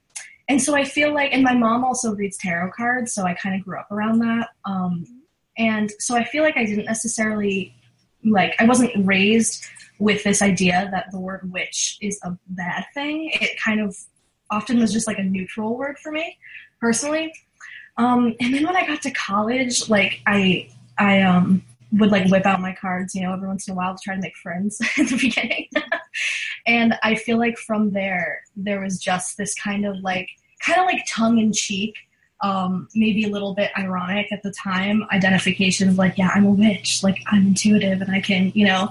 and 0.48 0.62
so 0.62 0.76
I 0.76 0.84
feel 0.84 1.12
like, 1.12 1.32
and 1.32 1.42
my 1.42 1.54
mom 1.54 1.84
also 1.84 2.14
reads 2.14 2.36
tarot 2.36 2.70
cards, 2.70 3.12
so 3.12 3.24
I 3.24 3.34
kind 3.34 3.56
of 3.56 3.64
grew 3.64 3.80
up 3.80 3.90
around 3.90 4.20
that. 4.20 4.50
Um, 4.64 5.04
and 5.58 5.90
so 5.98 6.14
I 6.14 6.24
feel 6.24 6.44
like 6.44 6.56
I 6.56 6.64
didn't 6.64 6.84
necessarily 6.84 7.74
like 8.26 8.54
I 8.58 8.64
wasn't 8.66 8.92
raised 9.06 9.64
with 9.98 10.22
this 10.24 10.42
idea 10.42 10.88
that 10.92 11.10
the 11.10 11.18
word 11.18 11.50
witch 11.52 11.98
is 12.02 12.18
a 12.22 12.36
bad 12.48 12.84
thing. 12.92 13.30
It 13.40 13.58
kind 13.58 13.80
of 13.80 13.96
often 14.50 14.78
was 14.78 14.92
just 14.92 15.06
like 15.06 15.18
a 15.18 15.22
neutral 15.22 15.76
word 15.76 15.98
for 15.98 16.12
me 16.12 16.38
personally. 16.80 17.32
Um, 17.96 18.34
and 18.40 18.54
then 18.54 18.66
when 18.66 18.76
I 18.76 18.86
got 18.86 19.02
to 19.02 19.10
college, 19.10 19.88
like 19.88 20.20
I 20.26 20.68
I 20.98 21.22
um 21.22 21.62
would 21.92 22.10
like 22.10 22.28
whip 22.30 22.44
out 22.44 22.60
my 22.60 22.74
cards, 22.74 23.14
you 23.14 23.22
know, 23.22 23.32
every 23.32 23.48
once 23.48 23.68
in 23.68 23.72
a 23.72 23.76
while 23.76 23.94
to 23.94 24.00
try 24.02 24.14
to 24.14 24.20
make 24.20 24.36
friends 24.36 24.80
at 24.98 25.08
the 25.08 25.16
beginning. 25.16 25.68
and 26.66 26.94
I 27.02 27.14
feel 27.14 27.38
like 27.38 27.58
from 27.58 27.92
there 27.92 28.42
there 28.56 28.80
was 28.80 28.98
just 28.98 29.36
this 29.36 29.54
kind 29.54 29.86
of 29.86 29.96
like 30.00 30.28
kind 30.64 30.80
of 30.80 30.86
like 30.86 31.02
tongue 31.08 31.38
in 31.38 31.52
cheek 31.52 31.94
um, 32.42 32.88
maybe 32.94 33.24
a 33.24 33.28
little 33.28 33.54
bit 33.54 33.70
ironic 33.78 34.30
at 34.30 34.42
the 34.42 34.52
time 34.52 35.04
identification 35.10 35.88
of 35.88 35.98
like, 35.98 36.18
yeah, 36.18 36.30
I'm 36.34 36.44
a 36.44 36.50
witch, 36.50 37.02
like 37.02 37.18
I'm 37.26 37.48
intuitive 37.48 38.00
and 38.00 38.10
I 38.10 38.20
can, 38.20 38.52
you 38.54 38.66
know, 38.66 38.90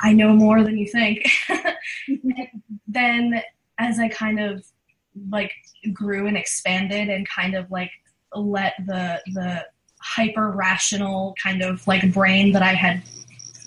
I 0.00 0.12
know 0.12 0.32
more 0.32 0.62
than 0.62 0.78
you 0.78 0.88
think. 0.88 1.28
then 2.88 3.42
as 3.78 3.98
I 3.98 4.08
kind 4.08 4.40
of 4.40 4.64
like 5.28 5.52
grew 5.92 6.26
and 6.26 6.36
expanded 6.36 7.08
and 7.08 7.28
kind 7.28 7.54
of 7.54 7.70
like 7.70 7.90
let 8.34 8.74
the 8.86 9.20
the 9.34 9.66
hyper 10.00 10.50
rational 10.50 11.34
kind 11.42 11.62
of 11.62 11.86
like 11.86 12.12
brain 12.12 12.52
that 12.52 12.62
I 12.62 12.74
had 12.74 13.02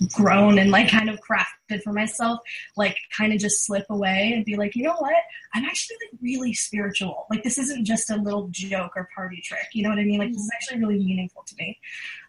grown 0.08 0.58
and 0.58 0.70
like 0.70 0.90
kind 0.90 1.10
of 1.10 1.20
crafted 1.20 1.82
for 1.82 1.92
myself, 1.92 2.40
like 2.76 2.96
kind 3.16 3.32
of 3.32 3.38
just 3.38 3.64
slip 3.64 3.84
away 3.90 4.32
and 4.34 4.44
be 4.44 4.56
like, 4.56 4.74
you 4.74 4.82
know 4.82 4.96
what? 4.98 5.14
I'm 5.54 5.64
actually 5.64 5.96
like 6.02 6.20
really 6.22 6.54
spiritual. 6.54 7.26
Like 7.30 7.42
this 7.42 7.58
isn't 7.58 7.84
just 7.84 8.10
a 8.10 8.16
little 8.16 8.48
joke 8.50 8.92
or 8.96 9.08
party 9.14 9.42
trick. 9.44 9.66
You 9.72 9.82
know 9.82 9.90
what 9.90 9.98
I 9.98 10.04
mean? 10.04 10.18
Like 10.18 10.32
this 10.32 10.42
is 10.42 10.50
actually 10.54 10.80
really 10.80 10.98
meaningful 10.98 11.42
to 11.46 11.54
me. 11.58 11.78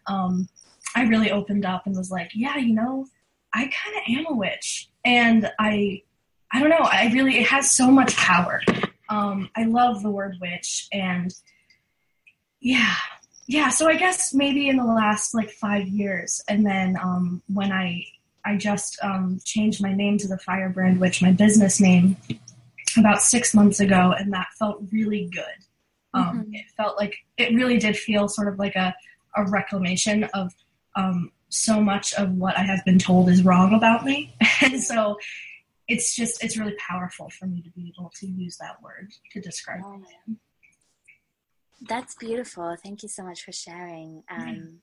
Um, 0.06 0.48
I 0.94 1.04
really 1.04 1.30
opened 1.30 1.64
up 1.64 1.86
and 1.86 1.96
was 1.96 2.10
like, 2.10 2.30
yeah, 2.34 2.56
you 2.56 2.74
know, 2.74 3.06
I 3.54 3.62
kind 3.62 3.96
of 3.96 4.02
am 4.18 4.34
a 4.34 4.36
witch, 4.36 4.88
and 5.04 5.50
I, 5.58 6.02
I 6.52 6.60
don't 6.60 6.70
know. 6.70 6.80
I 6.80 7.10
really 7.12 7.38
it 7.38 7.46
has 7.48 7.70
so 7.70 7.90
much 7.90 8.16
power. 8.16 8.62
Um, 9.08 9.50
I 9.56 9.64
love 9.64 10.02
the 10.02 10.10
word 10.10 10.36
witch, 10.40 10.88
and 10.92 11.34
yeah, 12.60 12.94
yeah. 13.46 13.70
So 13.70 13.88
I 13.88 13.96
guess 13.96 14.32
maybe 14.32 14.68
in 14.68 14.76
the 14.76 14.84
last 14.84 15.34
like 15.34 15.50
five 15.50 15.88
years, 15.88 16.40
and 16.48 16.64
then 16.64 16.96
um, 17.02 17.42
when 17.52 17.72
I 17.72 18.04
I 18.44 18.56
just 18.56 18.98
um, 19.02 19.40
changed 19.44 19.82
my 19.82 19.94
name 19.94 20.18
to 20.18 20.28
the 20.28 20.38
Firebrand 20.38 21.00
Witch, 21.00 21.22
my 21.22 21.32
business 21.32 21.80
name, 21.80 22.16
about 22.96 23.22
six 23.22 23.54
months 23.54 23.80
ago, 23.80 24.14
and 24.16 24.32
that 24.32 24.48
felt 24.58 24.82
really 24.90 25.28
good. 25.32 25.44
Um, 26.14 26.42
mm-hmm. 26.42 26.54
It 26.54 26.66
felt 26.76 26.98
like 26.98 27.16
it 27.36 27.54
really 27.54 27.78
did 27.78 27.96
feel 27.96 28.28
sort 28.28 28.48
of 28.48 28.58
like 28.58 28.76
a, 28.76 28.94
a 29.36 29.48
reclamation 29.48 30.24
of 30.34 30.52
um, 30.94 31.32
so 31.48 31.80
much 31.80 32.14
of 32.14 32.32
what 32.32 32.56
I 32.56 32.62
have 32.62 32.84
been 32.84 32.98
told 32.98 33.28
is 33.28 33.42
wrong 33.44 33.74
about 33.74 34.04
me. 34.04 34.34
and 34.62 34.82
so 34.82 35.18
it's 35.88 36.14
just, 36.14 36.42
it's 36.42 36.56
really 36.56 36.76
powerful 36.78 37.30
for 37.30 37.46
me 37.46 37.62
to 37.62 37.70
be 37.70 37.94
able 37.98 38.12
to 38.20 38.26
use 38.26 38.56
that 38.58 38.82
word 38.82 39.10
to 39.32 39.40
describe 39.40 39.80
oh. 39.84 40.02
That's 41.88 42.14
beautiful. 42.14 42.76
Thank 42.82 43.02
you 43.02 43.08
so 43.08 43.22
much 43.22 43.44
for 43.44 43.52
sharing. 43.52 44.22
Um, 44.30 44.40
mm-hmm. 44.40 44.74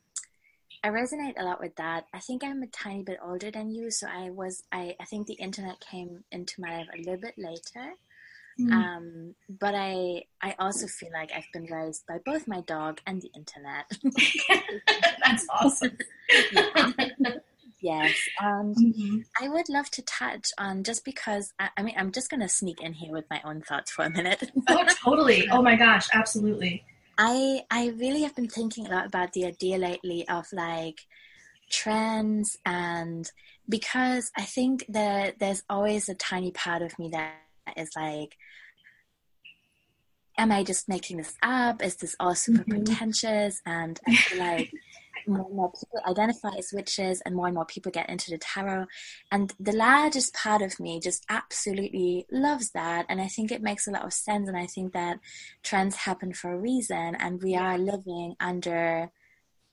I 0.83 0.89
resonate 0.89 1.33
a 1.37 1.43
lot 1.43 1.59
with 1.59 1.75
that. 1.75 2.05
I 2.13 2.19
think 2.19 2.43
I'm 2.43 2.63
a 2.63 2.67
tiny 2.67 3.03
bit 3.03 3.19
older 3.23 3.51
than 3.51 3.69
you, 3.71 3.91
so 3.91 4.07
I 4.07 4.29
was 4.29 4.63
I, 4.71 4.95
I 4.99 5.05
think 5.05 5.27
the 5.27 5.33
internet 5.33 5.79
came 5.79 6.23
into 6.31 6.61
my 6.61 6.77
life 6.77 6.87
a 6.93 6.97
little 6.97 7.17
bit 7.17 7.35
later. 7.37 7.93
Mm. 8.59 8.71
Um, 8.71 9.35
but 9.59 9.73
I 9.75 10.23
I 10.41 10.55
also 10.59 10.87
feel 10.87 11.09
like 11.13 11.31
I've 11.35 11.51
been 11.53 11.65
raised 11.65 12.05
by 12.07 12.19
both 12.25 12.47
my 12.47 12.61
dog 12.61 13.01
and 13.05 13.21
the 13.21 13.31
internet. 13.35 13.85
That's 15.25 15.45
awesome. 15.49 15.97
yes. 17.81 18.15
And 18.39 18.75
mm-hmm. 18.75 19.17
I 19.41 19.49
would 19.49 19.69
love 19.69 19.89
to 19.91 20.01
touch 20.01 20.47
on 20.57 20.83
just 20.83 21.03
because 21.05 21.53
I, 21.59 21.69
I 21.77 21.83
mean 21.83 21.95
I'm 21.97 22.11
just 22.11 22.29
gonna 22.29 22.49
sneak 22.49 22.81
in 22.81 22.93
here 22.93 23.11
with 23.11 23.25
my 23.29 23.41
own 23.45 23.61
thoughts 23.61 23.91
for 23.91 24.05
a 24.05 24.09
minute. 24.09 24.49
oh 24.69 24.85
totally. 25.03 25.47
Oh 25.49 25.61
my 25.61 25.75
gosh, 25.75 26.07
absolutely. 26.13 26.83
I 27.21 27.63
I 27.69 27.89
really 27.99 28.21
have 28.21 28.33
been 28.33 28.47
thinking 28.47 28.87
a 28.87 28.91
lot 28.91 29.05
about 29.05 29.33
the 29.33 29.45
idea 29.45 29.77
lately 29.77 30.25
of 30.29 30.47
like 30.53 31.01
trends 31.69 32.57
and 32.65 33.29
because 33.67 34.31
I 34.37 34.43
think 34.43 34.85
that 34.87 35.37
there's 35.37 35.63
always 35.69 36.07
a 36.07 36.15
tiny 36.15 36.51
part 36.51 36.81
of 36.81 36.97
me 36.97 37.09
that 37.09 37.33
is 37.75 37.91
like 37.95 38.37
am 40.37 40.53
I 40.53 40.63
just 40.63 40.87
making 40.87 41.17
this 41.17 41.35
up? 41.43 41.83
Is 41.83 41.97
this 41.97 42.15
all 42.17 42.33
super 42.33 42.63
mm-hmm. 42.63 42.85
pretentious? 42.85 43.61
And 43.65 43.99
I 44.07 44.15
feel 44.15 44.39
like 44.39 44.71
more 45.27 45.45
and 45.45 45.55
more 45.55 45.71
people 45.71 45.99
identify 46.07 46.49
as 46.57 46.71
witches 46.73 47.21
and 47.21 47.35
more 47.35 47.47
and 47.47 47.55
more 47.55 47.65
people 47.65 47.91
get 47.91 48.09
into 48.09 48.31
the 48.31 48.37
tarot. 48.37 48.85
And 49.31 49.53
the 49.59 49.71
largest 49.71 50.33
part 50.33 50.61
of 50.61 50.79
me 50.79 50.99
just 50.99 51.25
absolutely 51.29 52.25
loves 52.31 52.71
that. 52.71 53.05
And 53.09 53.21
I 53.21 53.27
think 53.27 53.51
it 53.51 53.61
makes 53.61 53.87
a 53.87 53.91
lot 53.91 54.05
of 54.05 54.13
sense. 54.13 54.47
And 54.47 54.57
I 54.57 54.65
think 54.65 54.93
that 54.93 55.19
trends 55.63 55.95
happen 55.95 56.33
for 56.33 56.51
a 56.53 56.59
reason. 56.59 57.15
And 57.15 57.41
we 57.41 57.55
are 57.55 57.77
living 57.77 58.35
under 58.39 59.11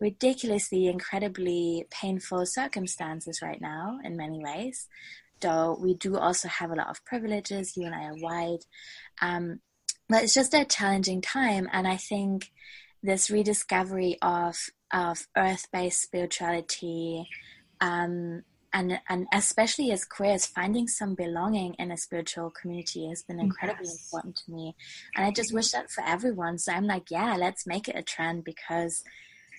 ridiculously, 0.00 0.86
incredibly 0.86 1.86
painful 1.90 2.44
circumstances 2.46 3.40
right 3.42 3.60
now 3.60 3.98
in 4.04 4.16
many 4.16 4.38
ways. 4.42 4.88
Though 5.40 5.78
we 5.80 5.94
do 5.94 6.16
also 6.16 6.48
have 6.48 6.70
a 6.70 6.76
lot 6.76 6.88
of 6.88 7.04
privileges. 7.04 7.76
You 7.76 7.86
and 7.86 7.94
I 7.94 8.04
are 8.04 8.14
white. 8.14 8.64
Um, 9.20 9.60
but 10.08 10.22
it's 10.22 10.34
just 10.34 10.54
a 10.54 10.64
challenging 10.64 11.20
time 11.20 11.68
and 11.72 11.86
i 11.86 11.96
think 11.96 12.50
this 13.02 13.30
rediscovery 13.30 14.16
of 14.22 14.56
of 14.96 15.26
earth-based 15.36 16.00
spirituality 16.00 17.28
um, 17.80 18.42
and 18.72 18.98
and 19.08 19.26
especially 19.32 19.92
as 19.92 20.04
queers 20.04 20.46
finding 20.46 20.88
some 20.88 21.14
belonging 21.14 21.74
in 21.74 21.90
a 21.90 21.96
spiritual 21.96 22.50
community 22.50 23.08
has 23.08 23.22
been 23.22 23.38
incredibly 23.38 23.86
yes. 23.86 24.08
important 24.08 24.36
to 24.36 24.50
me 24.50 24.74
and 25.14 25.24
i 25.24 25.30
just 25.30 25.52
wish 25.52 25.70
that 25.70 25.90
for 25.90 26.02
everyone 26.04 26.58
so 26.58 26.72
i'm 26.72 26.86
like 26.86 27.10
yeah 27.10 27.36
let's 27.36 27.66
make 27.66 27.88
it 27.88 27.96
a 27.96 28.02
trend 28.02 28.42
because 28.42 29.04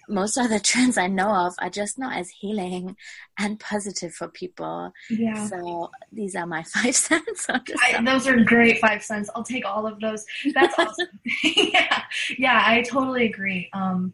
most 0.10 0.38
of 0.42 0.50
the 0.50 0.60
trends 0.60 0.98
I 0.98 1.08
know 1.08 1.30
of 1.30 1.54
are 1.60 1.70
just 1.70 2.00
not 2.00 2.18
as 2.18 2.30
healing 2.30 2.96
and 3.38 3.60
positive 3.60 4.14
for 4.14 4.28
people. 4.28 4.92
Yeah. 5.10 5.48
So 5.48 5.92
these 6.12 6.36
are 6.36 6.48
my 6.48 6.64
five 6.74 6.96
cents. 6.96 7.48
I, 7.50 8.02
those 8.04 8.28
are 8.28 8.42
great 8.44 8.80
five 8.80 9.04
cents. 9.04 9.30
I'll 9.36 9.44
take 9.44 9.66
all 9.66 9.86
of 9.86 10.00
those. 10.00 10.26
That's 10.54 10.78
awesome. 10.80 11.08
yeah. 11.44 12.04
Yeah, 12.38 12.64
I 12.66 12.82
totally 12.84 13.26
agree. 13.26 13.70
Um, 13.74 14.14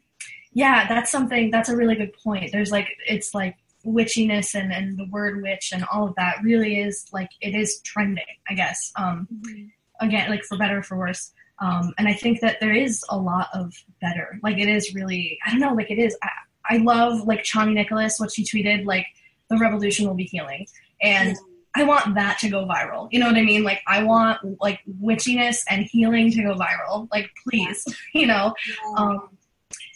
yeah, 0.54 0.88
that's 0.88 1.12
something, 1.12 1.52
that's 1.52 1.70
a 1.70 1.76
really 1.76 1.96
good 1.96 2.14
point. 2.24 2.52
There's 2.52 2.72
like, 2.72 2.88
it's 3.08 3.34
like 3.34 3.56
witchiness 3.86 4.56
and, 4.56 4.72
and 4.72 4.98
the 4.98 5.08
word 5.10 5.42
witch 5.42 5.72
and 5.74 5.84
all 5.92 6.08
of 6.08 6.16
that 6.16 6.38
really 6.44 6.80
is 6.80 7.06
like, 7.12 7.30
it 7.42 7.56
is 7.56 7.82
trending, 7.82 8.24
I 8.50 8.54
guess. 8.54 8.92
Um, 8.96 9.28
mm-hmm. 9.34 9.66
Again, 10.06 10.30
like 10.30 10.44
for 10.44 10.58
better 10.58 10.80
or 10.80 10.84
for 10.84 10.98
worse. 10.98 11.32
Um, 11.60 11.94
and 11.98 12.08
I 12.08 12.14
think 12.14 12.42
that 12.42 12.60
there 12.60 12.74
is 12.74 13.04
a 13.10 13.18
lot 13.18 13.48
of 13.54 13.74
better. 14.02 14.40
Like 14.44 14.58
it 14.58 14.68
is 14.68 14.94
really, 14.94 15.38
I 15.46 15.52
don't 15.52 15.60
know, 15.60 15.74
like 15.74 15.92
it 15.92 16.00
is. 16.00 16.18
I, 16.24 16.30
I 16.70 16.78
love 16.78 17.26
like 17.28 17.44
Chani 17.44 17.74
Nicholas, 17.74 18.20
what 18.20 18.32
she 18.32 18.44
tweeted, 18.44 18.86
like 18.86 19.06
the 19.50 19.58
revolution 19.58 20.08
will 20.08 20.16
be 20.16 20.24
healing. 20.24 20.68
And 21.02 21.38
I 21.76 21.84
want 21.84 22.16
that 22.16 22.38
to 22.40 22.50
go 22.50 22.66
viral. 22.66 23.08
You 23.12 23.20
know 23.20 23.28
what 23.28 23.36
I 23.36 23.42
mean? 23.42 23.64
Like 23.64 23.82
I 23.88 24.04
want 24.04 24.40
like 24.62 24.80
witchiness 25.02 25.64
and 25.70 25.86
healing 25.86 26.32
to 26.32 26.44
go 26.44 26.56
viral. 26.56 27.08
Like 27.12 27.30
please, 27.48 27.86
you 28.14 28.28
know. 28.28 28.54
Um, 28.98 29.30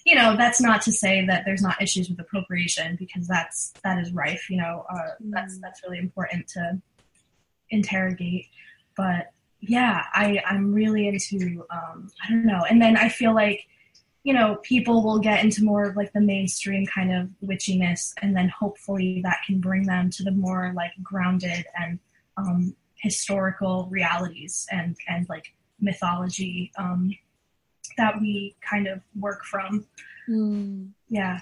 you 0.07 0.15
know, 0.15 0.37
that's 0.37 0.61
not 0.61 0.81
to 0.83 0.91
say 0.93 1.25
that 1.25 1.43
there's 1.45 1.61
not 1.61 1.81
issues 1.81 2.09
with 2.09 2.17
appropriation 2.17 2.95
because 2.95 3.27
that's 3.27 3.73
that 3.83 3.99
is 3.99 4.13
rife. 4.13 4.49
You 4.49 4.55
know, 4.55 4.85
uh, 4.89 5.09
that's 5.19 5.57
mm. 5.57 5.61
that's 5.61 5.83
really 5.83 5.99
important 5.99 6.47
to 6.55 6.81
interrogate. 7.71 8.47
But 8.95 9.33
yeah, 9.59 10.05
I, 10.13 10.41
I'm 10.45 10.73
really 10.73 11.09
into, 11.09 11.65
um, 11.69 12.09
I 12.23 12.29
don't 12.29 12.45
know. 12.45 12.63
And 12.69 12.81
then 12.81 12.95
I 12.95 13.09
feel 13.09 13.35
like, 13.35 13.59
you 14.23 14.33
know, 14.33 14.59
people 14.63 15.03
will 15.03 15.19
get 15.19 15.43
into 15.43 15.65
more 15.65 15.83
of 15.83 15.97
like 15.97 16.13
the 16.13 16.21
mainstream 16.21 16.85
kind 16.85 17.13
of 17.13 17.29
witchiness, 17.43 18.13
and 18.21 18.33
then 18.33 18.47
hopefully 18.47 19.19
that 19.23 19.39
can 19.45 19.59
bring 19.59 19.85
them 19.85 20.09
to 20.11 20.23
the 20.23 20.31
more 20.31 20.71
like 20.73 20.91
grounded 21.03 21.65
and 21.77 21.99
um, 22.37 22.73
historical 22.95 23.89
realities 23.91 24.67
and 24.71 24.95
and 25.09 25.27
like 25.27 25.53
mythology 25.81 26.71
um, 26.77 27.11
that 27.97 28.19
we 28.21 28.55
kind 28.61 28.87
of 28.87 29.01
work 29.19 29.43
from. 29.45 29.85
Mm. 30.29 30.91
Yeah. 31.09 31.39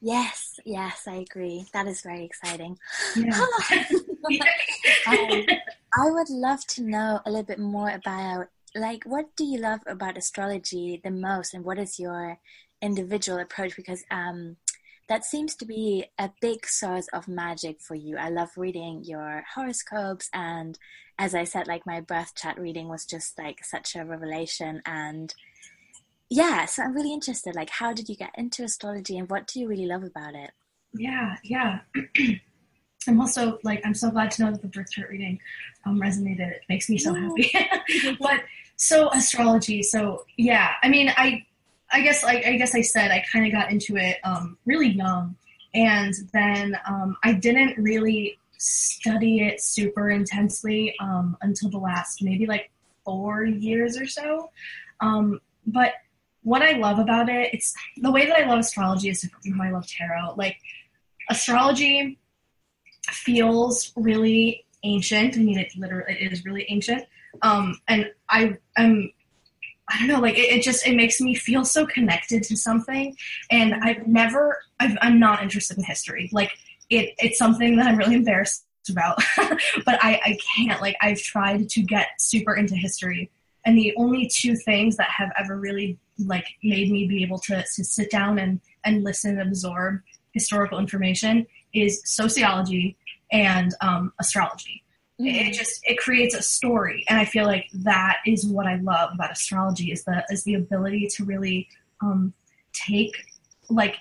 Yes, 0.00 0.60
yes, 0.64 1.04
I 1.08 1.16
agree. 1.16 1.66
That 1.72 1.86
is 1.86 2.02
very 2.02 2.24
exciting. 2.24 2.78
Yeah. 3.16 3.32
um, 5.06 5.46
I 5.94 6.10
would 6.10 6.30
love 6.30 6.64
to 6.68 6.82
know 6.82 7.20
a 7.24 7.30
little 7.30 7.44
bit 7.44 7.58
more 7.58 7.90
about 7.90 8.48
like 8.74 9.02
what 9.04 9.34
do 9.36 9.44
you 9.44 9.58
love 9.58 9.80
about 9.86 10.18
astrology 10.18 11.00
the 11.02 11.10
most 11.10 11.54
and 11.54 11.64
what 11.64 11.78
is 11.78 11.98
your 11.98 12.38
individual 12.82 13.38
approach 13.38 13.74
because 13.74 14.04
um 14.10 14.56
that 15.08 15.24
seems 15.24 15.56
to 15.56 15.64
be 15.64 16.04
a 16.18 16.30
big 16.42 16.66
source 16.66 17.08
of 17.14 17.28
magic 17.28 17.80
for 17.80 17.94
you. 17.94 18.18
I 18.18 18.28
love 18.28 18.50
reading 18.58 19.04
your 19.04 19.42
horoscopes 19.54 20.28
and 20.34 20.78
as 21.18 21.34
I 21.34 21.44
said 21.44 21.66
like 21.66 21.86
my 21.86 22.00
birth 22.00 22.34
chart 22.34 22.58
reading 22.58 22.88
was 22.88 23.06
just 23.06 23.38
like 23.38 23.64
such 23.64 23.96
a 23.96 24.04
revelation 24.04 24.82
and 24.84 25.34
yeah, 26.30 26.66
so 26.66 26.82
I'm 26.82 26.94
really 26.94 27.12
interested 27.12 27.54
like 27.54 27.70
how 27.70 27.92
did 27.92 28.08
you 28.08 28.16
get 28.16 28.30
into 28.36 28.64
astrology 28.64 29.16
and 29.18 29.28
what 29.30 29.46
do 29.46 29.60
you 29.60 29.68
really 29.68 29.86
love 29.86 30.02
about 30.02 30.34
it? 30.34 30.50
Yeah, 30.92 31.36
yeah. 31.42 31.80
I'm 33.08 33.20
also 33.20 33.58
like 33.62 33.80
I'm 33.84 33.94
so 33.94 34.10
glad 34.10 34.30
to 34.32 34.44
know 34.44 34.50
that 34.50 34.60
the 34.60 34.68
birth 34.68 34.90
chart 34.90 35.08
reading 35.10 35.40
um, 35.86 36.00
resonated. 36.00 36.50
It 36.50 36.62
makes 36.68 36.90
me 36.90 36.98
so 36.98 37.14
happy. 37.14 37.50
but 38.20 38.42
so 38.76 39.10
astrology. 39.10 39.82
So 39.82 40.24
yeah, 40.36 40.72
I 40.82 40.88
mean, 40.88 41.12
I 41.16 41.46
I 41.90 42.02
guess 42.02 42.22
like 42.22 42.44
I 42.44 42.56
guess 42.56 42.74
I 42.74 42.82
said 42.82 43.10
I 43.10 43.24
kind 43.32 43.46
of 43.46 43.52
got 43.52 43.70
into 43.70 43.96
it 43.96 44.18
um, 44.24 44.58
really 44.66 44.88
young, 44.88 45.36
and 45.74 46.12
then 46.32 46.76
um, 46.86 47.16
I 47.24 47.32
didn't 47.32 47.78
really 47.78 48.38
study 48.58 49.40
it 49.40 49.62
super 49.62 50.10
intensely 50.10 50.94
um, 51.00 51.36
until 51.40 51.70
the 51.70 51.78
last 51.78 52.22
maybe 52.22 52.46
like 52.46 52.70
four 53.04 53.44
years 53.44 53.96
or 53.96 54.06
so. 54.06 54.50
Um, 55.00 55.40
but 55.66 55.92
what 56.48 56.62
I 56.62 56.72
love 56.72 56.98
about 56.98 57.28
it, 57.28 57.50
it's 57.52 57.74
the 57.98 58.10
way 58.10 58.26
that 58.26 58.38
I 58.38 58.46
love 58.46 58.60
astrology 58.60 59.10
is 59.10 59.22
how 59.22 59.62
I 59.62 59.70
love 59.70 59.86
tarot. 59.86 60.34
Like 60.36 60.56
astrology 61.28 62.18
feels 63.10 63.92
really 63.96 64.64
ancient. 64.82 65.36
I 65.36 65.40
mean, 65.40 65.58
it 65.58 65.72
literally 65.76 66.16
it 66.18 66.32
is 66.32 66.44
really 66.46 66.64
ancient. 66.70 67.04
Um, 67.42 67.78
and 67.86 68.06
I 68.30 68.56
am 68.78 69.12
I 69.90 69.98
don't 69.98 70.08
know, 70.08 70.20
like 70.20 70.38
it, 70.38 70.50
it, 70.56 70.62
just 70.62 70.86
it 70.86 70.94
makes 70.94 71.20
me 71.20 71.34
feel 71.34 71.64
so 71.64 71.86
connected 71.86 72.42
to 72.44 72.56
something. 72.56 73.16
And 73.50 73.74
I've 73.74 74.06
never, 74.06 74.58
i 74.80 74.94
am 75.00 75.18
not 75.18 75.42
interested 75.42 75.78
in 75.78 75.84
history. 75.84 76.28
Like 76.32 76.52
it 76.90 77.14
it's 77.18 77.38
something 77.38 77.76
that 77.76 77.86
I'm 77.86 77.96
really 77.96 78.14
embarrassed 78.14 78.64
about, 78.88 79.18
but 79.36 79.98
I, 80.02 80.20
I 80.24 80.38
can't. 80.56 80.80
Like 80.80 80.96
I've 81.02 81.20
tried 81.20 81.68
to 81.68 81.82
get 81.82 82.08
super 82.18 82.56
into 82.56 82.74
history, 82.74 83.30
and 83.68 83.76
the 83.76 83.92
only 83.98 84.26
two 84.26 84.56
things 84.56 84.96
that 84.96 85.10
have 85.10 85.30
ever 85.38 85.58
really 85.58 85.98
like 86.24 86.46
made 86.62 86.90
me 86.90 87.06
be 87.06 87.22
able 87.22 87.38
to, 87.38 87.62
to 87.76 87.84
sit 87.84 88.10
down 88.10 88.38
and 88.38 88.60
and 88.82 89.04
listen 89.04 89.38
and 89.38 89.46
absorb 89.46 90.00
historical 90.32 90.78
information 90.78 91.46
is 91.74 92.00
sociology 92.06 92.96
and 93.30 93.74
um, 93.82 94.10
astrology. 94.18 94.82
Mm-hmm. 95.20 95.48
It 95.48 95.52
just 95.52 95.80
it 95.84 95.98
creates 95.98 96.34
a 96.34 96.40
story, 96.40 97.04
and 97.10 97.20
I 97.20 97.26
feel 97.26 97.44
like 97.44 97.66
that 97.74 98.18
is 98.24 98.46
what 98.46 98.66
I 98.66 98.76
love 98.76 99.10
about 99.12 99.32
astrology 99.32 99.92
is 99.92 100.02
the 100.04 100.24
is 100.30 100.44
the 100.44 100.54
ability 100.54 101.08
to 101.16 101.24
really 101.24 101.68
um, 102.00 102.32
take 102.72 103.22
like 103.68 103.96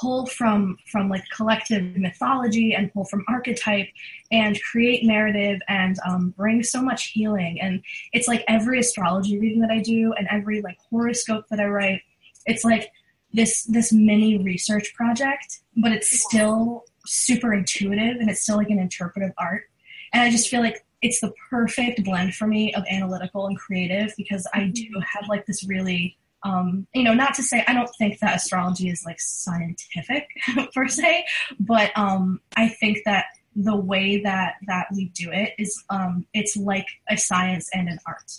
pull 0.00 0.26
from 0.26 0.76
from 0.86 1.08
like 1.08 1.24
collective 1.34 1.96
mythology 1.96 2.74
and 2.74 2.92
pull 2.92 3.04
from 3.04 3.24
archetype 3.28 3.88
and 4.32 4.60
create 4.62 5.04
narrative 5.04 5.60
and 5.68 5.98
um, 6.08 6.30
bring 6.30 6.62
so 6.62 6.80
much 6.80 7.08
healing. 7.08 7.60
And 7.60 7.82
it's 8.12 8.28
like 8.28 8.44
every 8.48 8.78
astrology 8.80 9.38
reading 9.38 9.60
that 9.60 9.70
i 9.70 9.80
do 9.80 10.12
and 10.14 10.26
every 10.30 10.62
like 10.62 10.78
horoscope 10.90 11.44
that 11.50 11.60
i 11.60 11.64
write 11.64 12.02
it's 12.46 12.64
like 12.64 12.90
this 13.32 13.64
this 13.64 13.92
mini 13.92 14.38
research 14.38 14.92
project 14.94 15.60
but 15.76 15.92
it's 15.92 16.24
still 16.24 16.84
super 17.06 17.52
intuitive 17.52 18.16
and 18.16 18.28
it's 18.28 18.42
still 18.42 18.56
like 18.56 18.70
an 18.70 18.78
interpretive 18.78 19.32
art. 19.38 19.64
And 20.12 20.22
i 20.22 20.30
just 20.30 20.48
feel 20.48 20.60
like 20.60 20.84
it's 21.02 21.20
the 21.20 21.32
perfect 21.48 22.04
blend 22.04 22.34
for 22.34 22.46
me 22.46 22.74
of 22.74 22.84
analytical 22.90 23.46
and 23.46 23.58
creative 23.58 24.12
because 24.16 24.46
i 24.54 24.66
do 24.66 24.82
mm-hmm. 24.82 25.00
have 25.00 25.28
like 25.28 25.46
this 25.46 25.64
really 25.64 26.16
um, 26.42 26.86
you 26.94 27.02
know, 27.02 27.14
not 27.14 27.34
to 27.34 27.42
say 27.42 27.64
I 27.66 27.74
don't 27.74 27.90
think 27.98 28.18
that 28.20 28.36
astrology 28.36 28.88
is 28.88 29.04
like 29.04 29.20
scientific 29.20 30.28
per 30.74 30.88
se, 30.88 31.24
but 31.58 31.96
um, 31.96 32.40
I 32.56 32.68
think 32.68 32.98
that 33.04 33.26
the 33.56 33.76
way 33.76 34.20
that 34.22 34.54
that 34.66 34.86
we 34.94 35.06
do 35.10 35.30
it 35.30 35.52
is 35.58 35.82
um, 35.90 36.26
it's 36.32 36.56
like 36.56 36.86
a 37.08 37.16
science 37.16 37.68
and 37.74 37.88
an 37.88 37.98
art, 38.06 38.32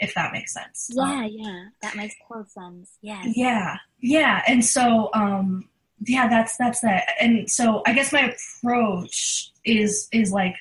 if 0.00 0.14
that 0.14 0.32
makes 0.32 0.52
sense. 0.52 0.90
Yeah, 0.92 1.02
um, 1.02 1.28
yeah, 1.30 1.64
that 1.82 1.96
makes 1.96 2.14
total 2.26 2.44
sense. 2.44 2.90
Yeah, 3.00 3.22
yeah, 3.24 3.76
yeah, 4.00 4.42
and 4.46 4.64
so 4.64 5.10
um, 5.14 5.68
yeah, 6.04 6.28
that's 6.28 6.56
that's 6.56 6.80
that, 6.80 7.14
and 7.20 7.50
so 7.50 7.82
I 7.86 7.94
guess 7.94 8.12
my 8.12 8.34
approach 8.60 9.50
is 9.64 10.08
is 10.12 10.30
like 10.32 10.56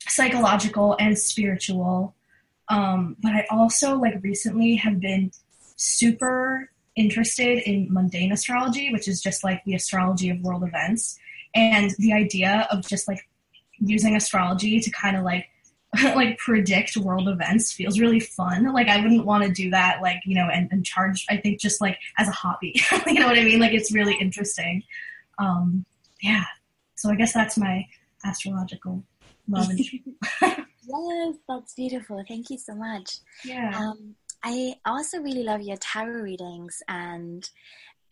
psychological 0.00 0.96
and 0.98 1.18
spiritual, 1.18 2.14
um, 2.68 3.16
but 3.20 3.32
I 3.32 3.46
also 3.50 3.96
like 3.98 4.22
recently 4.22 4.76
have 4.76 5.00
been 5.00 5.32
super 5.76 6.70
interested 6.96 7.58
in 7.68 7.88
mundane 7.90 8.32
astrology, 8.32 8.92
which 8.92 9.08
is 9.08 9.20
just 9.20 9.42
like 9.42 9.62
the 9.64 9.74
astrology 9.74 10.30
of 10.30 10.40
world 10.40 10.62
events. 10.62 11.18
And 11.54 11.92
the 11.98 12.12
idea 12.12 12.66
of 12.70 12.86
just 12.86 13.08
like 13.08 13.28
using 13.78 14.16
astrology 14.16 14.80
to 14.80 14.90
kind 14.90 15.16
of 15.16 15.24
like 15.24 15.46
like 16.16 16.38
predict 16.38 16.96
world 16.96 17.28
events 17.28 17.72
feels 17.72 18.00
really 18.00 18.20
fun. 18.20 18.72
Like 18.72 18.88
I 18.88 19.00
wouldn't 19.00 19.24
want 19.24 19.44
to 19.44 19.50
do 19.50 19.70
that 19.70 20.02
like, 20.02 20.20
you 20.24 20.34
know, 20.34 20.48
and, 20.52 20.68
and 20.72 20.84
charge 20.84 21.24
I 21.30 21.36
think 21.36 21.60
just 21.60 21.80
like 21.80 21.98
as 22.18 22.28
a 22.28 22.32
hobby. 22.32 22.80
you 23.06 23.14
know 23.14 23.26
what 23.26 23.38
I 23.38 23.44
mean? 23.44 23.60
Like 23.60 23.72
it's 23.72 23.92
really 23.92 24.16
interesting. 24.20 24.82
Um 25.38 25.84
yeah. 26.20 26.44
So 26.96 27.10
I 27.10 27.16
guess 27.16 27.32
that's 27.32 27.56
my 27.56 27.86
astrological 28.24 29.04
love 29.48 29.68
and 29.68 29.78
Yes, 30.86 31.34
that's 31.48 31.74
beautiful. 31.74 32.22
Thank 32.28 32.50
you 32.50 32.58
so 32.58 32.74
much. 32.74 33.18
Yeah. 33.44 33.78
Um 33.78 34.16
I 34.44 34.74
also 34.84 35.18
really 35.18 35.42
love 35.42 35.62
your 35.62 35.78
tarot 35.78 36.20
readings 36.20 36.82
and 36.86 37.48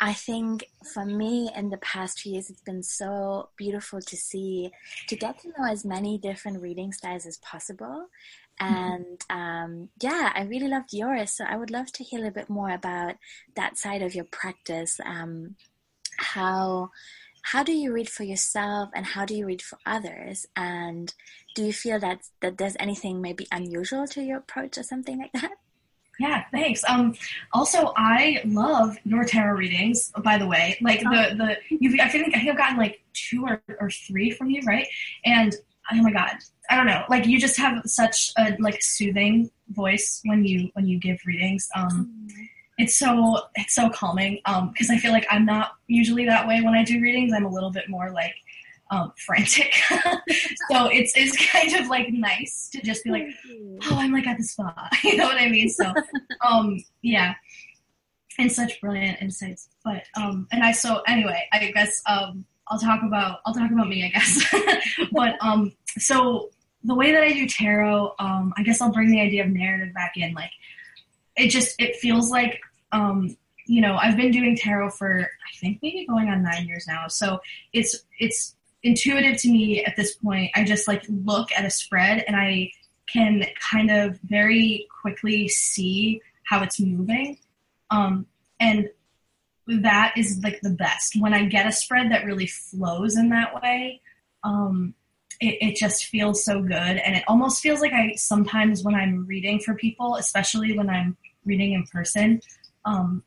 I 0.03 0.15
think 0.15 0.65
for 0.93 1.05
me 1.05 1.49
in 1.55 1.71
the 1.71 1.77
past 1.77 2.19
few 2.19 2.33
years, 2.33 2.51
it's 2.51 2.61
been 2.63 2.83
so 2.83 3.51
beautiful 3.57 4.01
to 4.01 4.17
see, 4.17 4.73
to 5.07 5.15
get 5.15 5.39
to 5.41 5.49
know 5.51 5.71
as 5.71 5.85
many 5.85 6.19
different 6.19 6.61
reading 6.61 6.93
styles 6.93 7.25
as 7.25 7.37
possible. 7.37 8.09
Mm-hmm. 8.61 8.75
And 8.75 9.21
um, 9.31 9.89
yeah, 10.01 10.33
I 10.35 10.43
really 10.43 10.67
loved 10.67 10.93
yours. 10.93 11.31
So 11.33 11.45
I 11.49 11.57
would 11.57 11.71
love 11.71 11.93
to 11.93 12.03
hear 12.03 12.19
a 12.19 12.23
little 12.23 12.35
bit 12.35 12.51
more 12.51 12.71
about 12.71 13.15
that 13.55 13.79
side 13.79 14.03
of 14.03 14.13
your 14.13 14.25
practice. 14.25 14.99
Um, 15.07 15.55
how 16.17 16.91
how 17.43 17.63
do 17.63 17.73
you 17.73 17.93
read 17.93 18.09
for 18.09 18.25
yourself 18.25 18.91
and 18.95 19.07
how 19.07 19.25
do 19.25 19.37
you 19.37 19.47
read 19.47 19.63
for 19.63 19.79
others? 19.87 20.47
And 20.57 21.15
do 21.55 21.65
you 21.65 21.73
feel 21.73 22.01
that 22.01 22.23
that 22.41 22.59
there's 22.59 22.77
anything 22.81 23.21
maybe 23.21 23.47
unusual 23.53 24.09
to 24.09 24.23
your 24.23 24.39
approach 24.39 24.79
or 24.79 24.83
something 24.83 25.19
like 25.19 25.33
that? 25.35 25.53
Yeah, 26.23 26.45
thanks. 26.53 26.85
Um, 26.89 27.17
also, 27.53 27.93
I 27.97 28.43
love 28.45 28.97
your 29.03 29.25
tarot 29.25 29.57
readings. 29.57 30.13
By 30.23 30.39
the 30.39 30.47
way, 30.47 30.79
like 30.81 31.01
the 31.01 31.35
the 31.37 31.57
you, 31.69 32.01
I 32.01 32.09
think 32.09 32.29
I 32.29 32.39
think 32.39 32.51
I've 32.51 32.57
gotten 32.57 32.79
like 32.79 33.03
two 33.13 33.45
or, 33.45 33.61
or 33.81 33.91
three 33.91 34.31
from 34.31 34.49
you, 34.49 34.63
right? 34.65 34.87
And 35.25 35.53
oh 35.91 36.01
my 36.01 36.13
god, 36.13 36.35
I 36.71 36.77
don't 36.77 36.87
know. 36.87 37.03
Like 37.11 37.27
you 37.27 37.41
just 37.41 37.57
have 37.57 37.83
such 37.87 38.33
a 38.39 38.57
like 38.61 38.81
soothing 38.83 39.51
voice 39.71 40.21
when 40.25 40.45
you 40.45 40.71
when 40.75 40.87
you 40.87 41.01
give 41.01 41.19
readings. 41.27 41.69
Um, 41.75 42.29
mm. 42.29 42.49
it's 42.79 42.97
so 42.97 43.41
it's 43.57 43.75
so 43.75 43.91
calming. 43.91 44.39
Um, 44.45 44.71
because 44.71 44.91
I 44.91 44.99
feel 44.99 45.11
like 45.11 45.27
I'm 45.29 45.45
not 45.45 45.73
usually 45.89 46.25
that 46.27 46.47
way 46.47 46.61
when 46.61 46.75
I 46.75 46.85
do 46.85 47.01
readings. 47.01 47.33
I'm 47.33 47.47
a 47.47 47.53
little 47.53 47.73
bit 47.73 47.89
more 47.89 48.13
like 48.13 48.37
um, 48.93 49.13
frantic. 49.17 49.75
so 50.71 50.87
it's 50.87 51.13
it's 51.17 51.51
kind 51.51 51.75
of 51.75 51.89
like 51.89 52.13
nice 52.13 52.69
to 52.73 52.83
just 52.83 53.03
be 53.03 53.11
like, 53.11 53.27
oh, 53.91 53.97
I'm 53.97 54.13
like 54.13 54.27
at 54.27 54.37
the 54.37 54.45
spa. 54.45 54.89
you 55.05 55.17
know 55.17 55.25
what 55.25 55.41
I 55.41 55.49
mean? 55.49 55.69
So 55.71 55.93
um, 56.47 56.85
yeah, 57.01 57.35
and 58.39 58.53
such 58.53 58.81
brilliant 58.81 59.21
insights. 59.23 59.71
But 59.83 60.05
um, 60.17 60.47
and 60.53 60.63
I 60.63 60.73
so 60.73 61.01
anyway, 61.09 61.43
I 61.53 61.73
guess 61.75 62.03
um, 62.07 62.45
I'll 62.69 62.79
talk 62.79 63.01
about 63.03 63.41
I'll 63.47 63.55
talk 63.55 63.71
about 63.71 63.89
me, 63.89 64.05
I 64.05 64.09
guess. 64.11 64.45
but 65.13 65.37
um, 65.41 65.73
so 65.99 66.51
the 66.85 66.95
way 66.95 67.13
that 67.13 67.23
I 67.23 67.33
do 67.33 67.49
tarot, 67.49 68.15
um, 68.19 68.53
I 68.59 68.63
guess 68.63 68.83
I'll 68.83 68.93
bring 68.93 69.11
the 69.11 69.21
idea 69.21 69.45
of 69.45 69.51
narrative 69.51 69.95
back 69.95 70.13
in. 70.17 70.35
Like 70.35 70.53
it 71.35 71.49
just 71.49 71.81
it 71.81 71.97
feels 71.97 72.31
like 72.31 72.61
um, 72.93 73.35
you 73.65 73.81
know 73.81 73.97
I've 73.97 74.19
been 74.19 74.33
doing 74.33 74.55
tarot 74.55 74.91
for 74.91 75.21
I 75.23 75.57
think 75.59 75.79
maybe 75.81 76.05
going 76.07 76.29
on 76.29 76.43
nine 76.43 76.67
years 76.67 76.87
now. 76.87 77.09
So 77.09 77.41
it's 77.73 78.05
it's 78.19 78.55
intuitive 78.83 79.37
to 79.39 79.51
me 79.51 79.85
at 79.85 79.97
this 79.97 80.15
point. 80.17 80.51
I 80.55 80.65
just 80.65 80.89
like 80.89 81.05
look 81.09 81.51
at 81.57 81.65
a 81.65 81.71
spread 81.71 82.25
and 82.27 82.37
I 82.37 82.73
can 83.07 83.45
kind 83.61 83.91
of 83.91 84.19
very 84.21 84.87
quickly 85.01 85.49
see 85.49 86.21
how 86.45 86.63
it's 86.63 86.81
moving. 86.81 87.39
Um, 87.91 88.27
and 88.59 88.89
that 89.67 90.15
is 90.17 90.41
like 90.43 90.61
the 90.61 90.71
best. 90.71 91.21
When 91.21 91.35
I 91.35 91.45
get 91.45 91.67
a 91.67 91.73
spread 91.73 92.11
that 92.11 92.25
really 92.25 92.47
flows 92.47 93.17
in 93.17 93.29
that 93.31 93.61
way, 93.63 94.01
um, 94.43 94.95
it, 95.41 95.59
it, 95.61 95.77
just 95.77 96.07
feels 96.07 96.45
so 96.45 96.63
good. 96.63 96.73
And 96.73 97.17
it 97.17 97.25
almost 97.29 97.63
feels 97.63 97.81
like 97.81 97.93
I 97.93 98.15
sometimes 98.17 98.83
when 98.83 98.95
I'm 98.95 99.27
reading 99.27 99.61
for 99.61 99.75
people, 99.75 100.17
especially 100.17 100.77
when 100.77 100.89
I'm 100.89 101.17
reading 101.45 101.73
in 101.73 101.85
person, 101.87 102.41
um, 102.85 103.23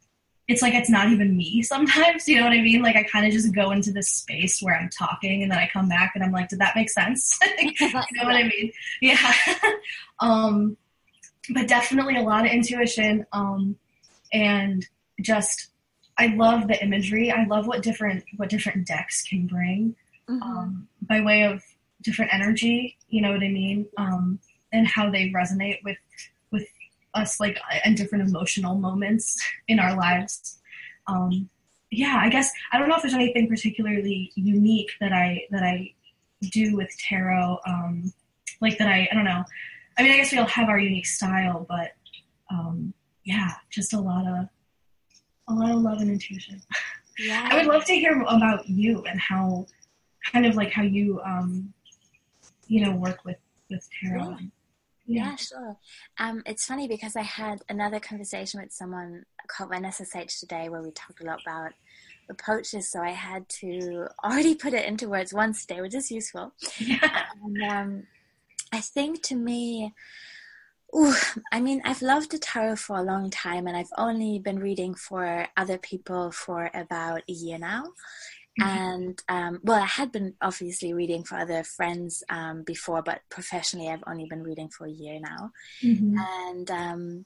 it's 0.47 0.61
like 0.61 0.73
it's 0.73 0.89
not 0.89 1.09
even 1.09 1.35
me 1.35 1.61
sometimes 1.63 2.27
you 2.27 2.37
know 2.37 2.43
what 2.43 2.53
i 2.53 2.61
mean? 2.61 2.81
Like 2.81 2.95
i 2.95 3.03
kind 3.03 3.25
of 3.25 3.31
just 3.31 3.53
go 3.53 3.71
into 3.71 3.91
this 3.91 4.09
space 4.09 4.61
where 4.61 4.77
i'm 4.77 4.89
talking 4.89 5.43
and 5.43 5.51
then 5.51 5.59
i 5.59 5.69
come 5.71 5.89
back 5.89 6.13
and 6.15 6.23
i'm 6.23 6.31
like 6.31 6.49
did 6.49 6.59
that 6.59 6.75
make 6.75 6.89
sense? 6.89 7.39
You 7.59 7.71
know 7.91 8.03
what 8.23 8.35
i 8.35 8.43
mean? 8.43 8.71
Yeah. 9.01 9.33
Um 10.19 10.77
but 11.53 11.67
definitely 11.67 12.17
a 12.17 12.21
lot 12.21 12.45
of 12.45 12.51
intuition 12.51 13.25
um 13.31 13.75
and 14.33 14.85
just 15.21 15.67
i 16.17 16.27
love 16.27 16.67
the 16.67 16.81
imagery. 16.83 17.31
I 17.31 17.45
love 17.45 17.67
what 17.67 17.81
different 17.81 18.23
what 18.37 18.49
different 18.49 18.87
decks 18.87 19.23
can 19.23 19.47
bring 19.47 19.95
mm-hmm. 20.29 20.41
um 20.41 20.87
by 21.01 21.21
way 21.21 21.43
of 21.43 21.63
different 22.01 22.33
energy 22.33 22.97
you 23.09 23.21
know 23.21 23.31
what 23.31 23.43
i 23.43 23.49
mean? 23.49 23.87
Um 23.97 24.39
and 24.71 24.87
how 24.87 25.09
they 25.09 25.29
resonate 25.29 25.79
with 25.83 25.97
us 27.15 27.39
like 27.39 27.57
and 27.83 27.97
different 27.97 28.27
emotional 28.27 28.75
moments 28.75 29.35
in 29.67 29.79
our 29.79 29.95
lives. 29.95 30.59
Um, 31.07 31.49
yeah, 31.91 32.17
I 32.19 32.29
guess 32.29 32.51
I 32.71 32.77
don't 32.77 32.89
know 32.89 32.95
if 32.95 33.01
there's 33.01 33.13
anything 33.13 33.47
particularly 33.47 34.31
unique 34.35 34.91
that 34.99 35.13
I 35.13 35.45
that 35.51 35.63
I 35.63 35.93
do 36.51 36.75
with 36.75 36.89
tarot. 36.99 37.59
Um, 37.65 38.13
like 38.61 38.77
that 38.77 38.87
I 38.87 39.07
I 39.11 39.15
don't 39.15 39.25
know. 39.25 39.43
I 39.97 40.03
mean, 40.03 40.11
I 40.11 40.17
guess 40.17 40.31
we 40.31 40.37
all 40.37 40.47
have 40.47 40.67
our 40.67 40.79
unique 40.79 41.05
style, 41.05 41.65
but 41.69 41.91
um, 42.51 42.93
yeah, 43.23 43.51
just 43.69 43.93
a 43.93 43.99
lot 43.99 44.25
of 44.27 44.47
a 45.47 45.53
lot 45.53 45.71
of 45.71 45.77
love 45.77 45.99
and 45.99 46.11
intuition. 46.11 46.61
Yeah. 47.17 47.47
I 47.51 47.57
would 47.57 47.67
love 47.67 47.85
to 47.85 47.93
hear 47.93 48.21
about 48.21 48.67
you 48.67 49.03
and 49.03 49.19
how 49.19 49.67
kind 50.31 50.45
of 50.45 50.55
like 50.55 50.71
how 50.71 50.83
you 50.83 51.21
um, 51.25 51.73
you 52.67 52.85
know 52.85 52.91
work 52.95 53.23
with 53.25 53.37
with 53.69 53.87
tarot. 54.01 54.29
Yeah. 54.29 54.37
Yeah, 55.05 55.29
yeah 55.29 55.35
sure. 55.35 55.77
Um, 56.19 56.41
it's 56.45 56.65
funny 56.65 56.87
because 56.87 57.15
I 57.15 57.21
had 57.21 57.61
another 57.69 57.99
conversation 57.99 58.61
with 58.61 58.71
someone 58.71 59.25
called 59.47 59.69
Vanessa 59.69 60.05
Sage 60.05 60.39
today 60.39 60.69
where 60.69 60.81
we 60.81 60.91
talked 60.91 61.21
a 61.21 61.25
lot 61.25 61.41
about 61.41 61.71
approaches. 62.29 62.91
So 62.91 63.01
I 63.01 63.11
had 63.11 63.47
to 63.61 64.07
already 64.23 64.55
put 64.55 64.73
it 64.73 64.85
into 64.85 65.09
words 65.09 65.33
once 65.33 65.65
today, 65.65 65.81
which 65.81 65.95
is 65.95 66.11
useful. 66.11 66.53
Yeah. 66.79 67.23
And 67.43 67.71
um, 67.71 68.03
I 68.71 68.79
think 68.81 69.21
to 69.23 69.35
me, 69.35 69.93
Ooh, 70.95 71.13
I 71.51 71.59
mean, 71.59 71.81
I've 71.83 72.01
loved 72.01 72.31
the 72.31 72.37
tarot 72.37 72.77
for 72.77 72.97
a 72.97 73.03
long 73.03 73.29
time, 73.29 73.67
and 73.67 73.75
I've 73.75 73.91
only 73.97 74.39
been 74.39 74.59
reading 74.59 74.95
for 74.95 75.45
other 75.57 75.77
people 75.77 76.31
for 76.31 76.69
about 76.73 77.21
a 77.27 77.33
year 77.33 77.57
now. 77.57 77.83
Mm-hmm. 78.59 78.77
And 78.77 79.23
um, 79.27 79.59
well, 79.63 79.81
I 79.81 79.85
had 79.85 80.11
been 80.11 80.33
obviously 80.41 80.93
reading 80.93 81.23
for 81.23 81.37
other 81.37 81.63
friends 81.63 82.23
um, 82.29 82.63
before, 82.63 83.01
but 83.01 83.21
professionally, 83.29 83.89
I've 83.89 84.03
only 84.07 84.25
been 84.25 84.43
reading 84.43 84.69
for 84.69 84.85
a 84.85 84.91
year 84.91 85.19
now. 85.19 85.51
Mm-hmm. 85.83 86.17
And 86.19 86.71
um, 86.71 87.25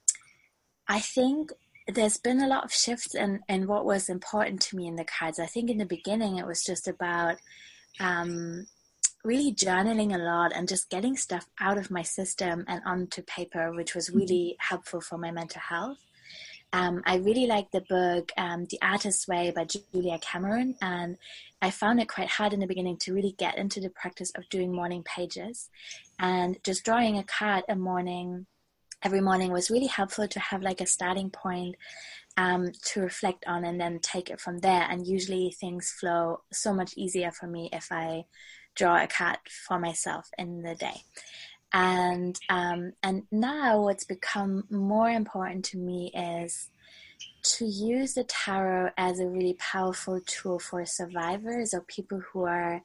I 0.87 0.99
think 0.99 1.51
there's 1.87 2.17
been 2.17 2.41
a 2.41 2.47
lot 2.47 2.63
of 2.63 2.73
shifts 2.73 3.15
in, 3.15 3.41
in 3.47 3.67
what 3.67 3.85
was 3.85 4.09
important 4.09 4.61
to 4.61 4.75
me 4.75 4.87
in 4.87 4.95
the 4.95 5.05
cards. 5.05 5.39
I 5.39 5.45
think 5.45 5.69
in 5.69 5.77
the 5.77 5.85
beginning, 5.85 6.37
it 6.37 6.47
was 6.47 6.63
just 6.63 6.87
about 6.87 7.37
um, 7.99 8.65
really 9.23 9.53
journaling 9.53 10.15
a 10.15 10.17
lot 10.17 10.51
and 10.55 10.67
just 10.67 10.89
getting 10.89 11.15
stuff 11.15 11.47
out 11.59 11.77
of 11.77 11.91
my 11.91 12.01
system 12.03 12.65
and 12.67 12.81
onto 12.85 13.21
paper, 13.23 13.71
which 13.71 13.93
was 13.93 14.09
mm-hmm. 14.09 14.19
really 14.19 14.55
mm-hmm. 14.55 14.67
helpful 14.67 15.01
for 15.01 15.17
my 15.17 15.31
mental 15.31 15.61
health. 15.61 15.97
Um, 16.71 17.01
I 17.05 17.17
really 17.17 17.47
like 17.47 17.71
the 17.71 17.82
book 17.82 18.32
um, 18.38 18.65
The 18.69 18.79
Artist's 18.82 19.27
Way 19.27 19.51
by 19.55 19.65
Julia 19.65 20.19
Cameron, 20.19 20.75
and 20.82 21.17
I 21.62 21.71
found 21.71 21.99
it 21.99 22.08
quite 22.08 22.29
hard 22.29 22.53
in 22.53 22.60
the 22.60 22.67
beginning 22.67 22.97
to 22.97 23.13
really 23.13 23.36
get 23.38 23.58
into 23.58 23.79
the 23.79 23.89
practice 23.89 24.32
of 24.36 24.47
doing 24.49 24.71
morning 24.73 25.03
pages. 25.03 25.69
And 26.19 26.58
just 26.63 26.86
drawing 26.86 27.17
a 27.17 27.23
card 27.23 27.63
a 27.67 27.75
morning, 27.75 28.45
every 29.01 29.21
morning, 29.21 29.51
was 29.51 29.71
really 29.71 29.88
helpful 29.88 30.27
to 30.27 30.39
have 30.39 30.62
like 30.62 30.79
a 30.79 30.86
starting 30.86 31.32
point 31.32 31.75
um, 32.38 32.71
to 32.86 33.01
reflect 33.01 33.45
on 33.47 33.65
and 33.65 33.82
then 33.82 33.99
take 33.99 34.29
it 34.29 34.39
from 34.39 34.60
there. 34.60 34.84
And 34.84 35.08
usually 35.08 35.55
things 35.60 35.91
flow 35.99 36.41
so 36.53 36.73
much 36.73 36.93
easier 36.95 37.32
for 37.32 37.47
me 37.47 37.69
if 37.73 37.91
I 37.91 38.25
draw 38.75 39.03
a 39.03 39.08
card 39.08 39.39
for 39.67 39.79
myself 39.79 40.29
in 40.38 40.62
the 40.62 40.75
day 40.75 41.01
and 41.73 42.39
um, 42.49 42.93
and 43.03 43.23
now 43.32 43.82
what's 43.82 44.03
become 44.03 44.63
more 44.69 45.10
important 45.10 45.65
to 45.65 45.77
me 45.77 46.12
is 46.15 46.69
to 47.41 47.65
use 47.65 48.15
the 48.15 48.23
tarot 48.23 48.91
as 48.97 49.19
a 49.19 49.27
really 49.27 49.53
powerful 49.53 50.19
tool 50.25 50.60
for 50.60 50.86
survivors 50.86 51.73
or 51.73 51.82
people 51.82 52.21
who 52.32 52.45
are 52.45 52.82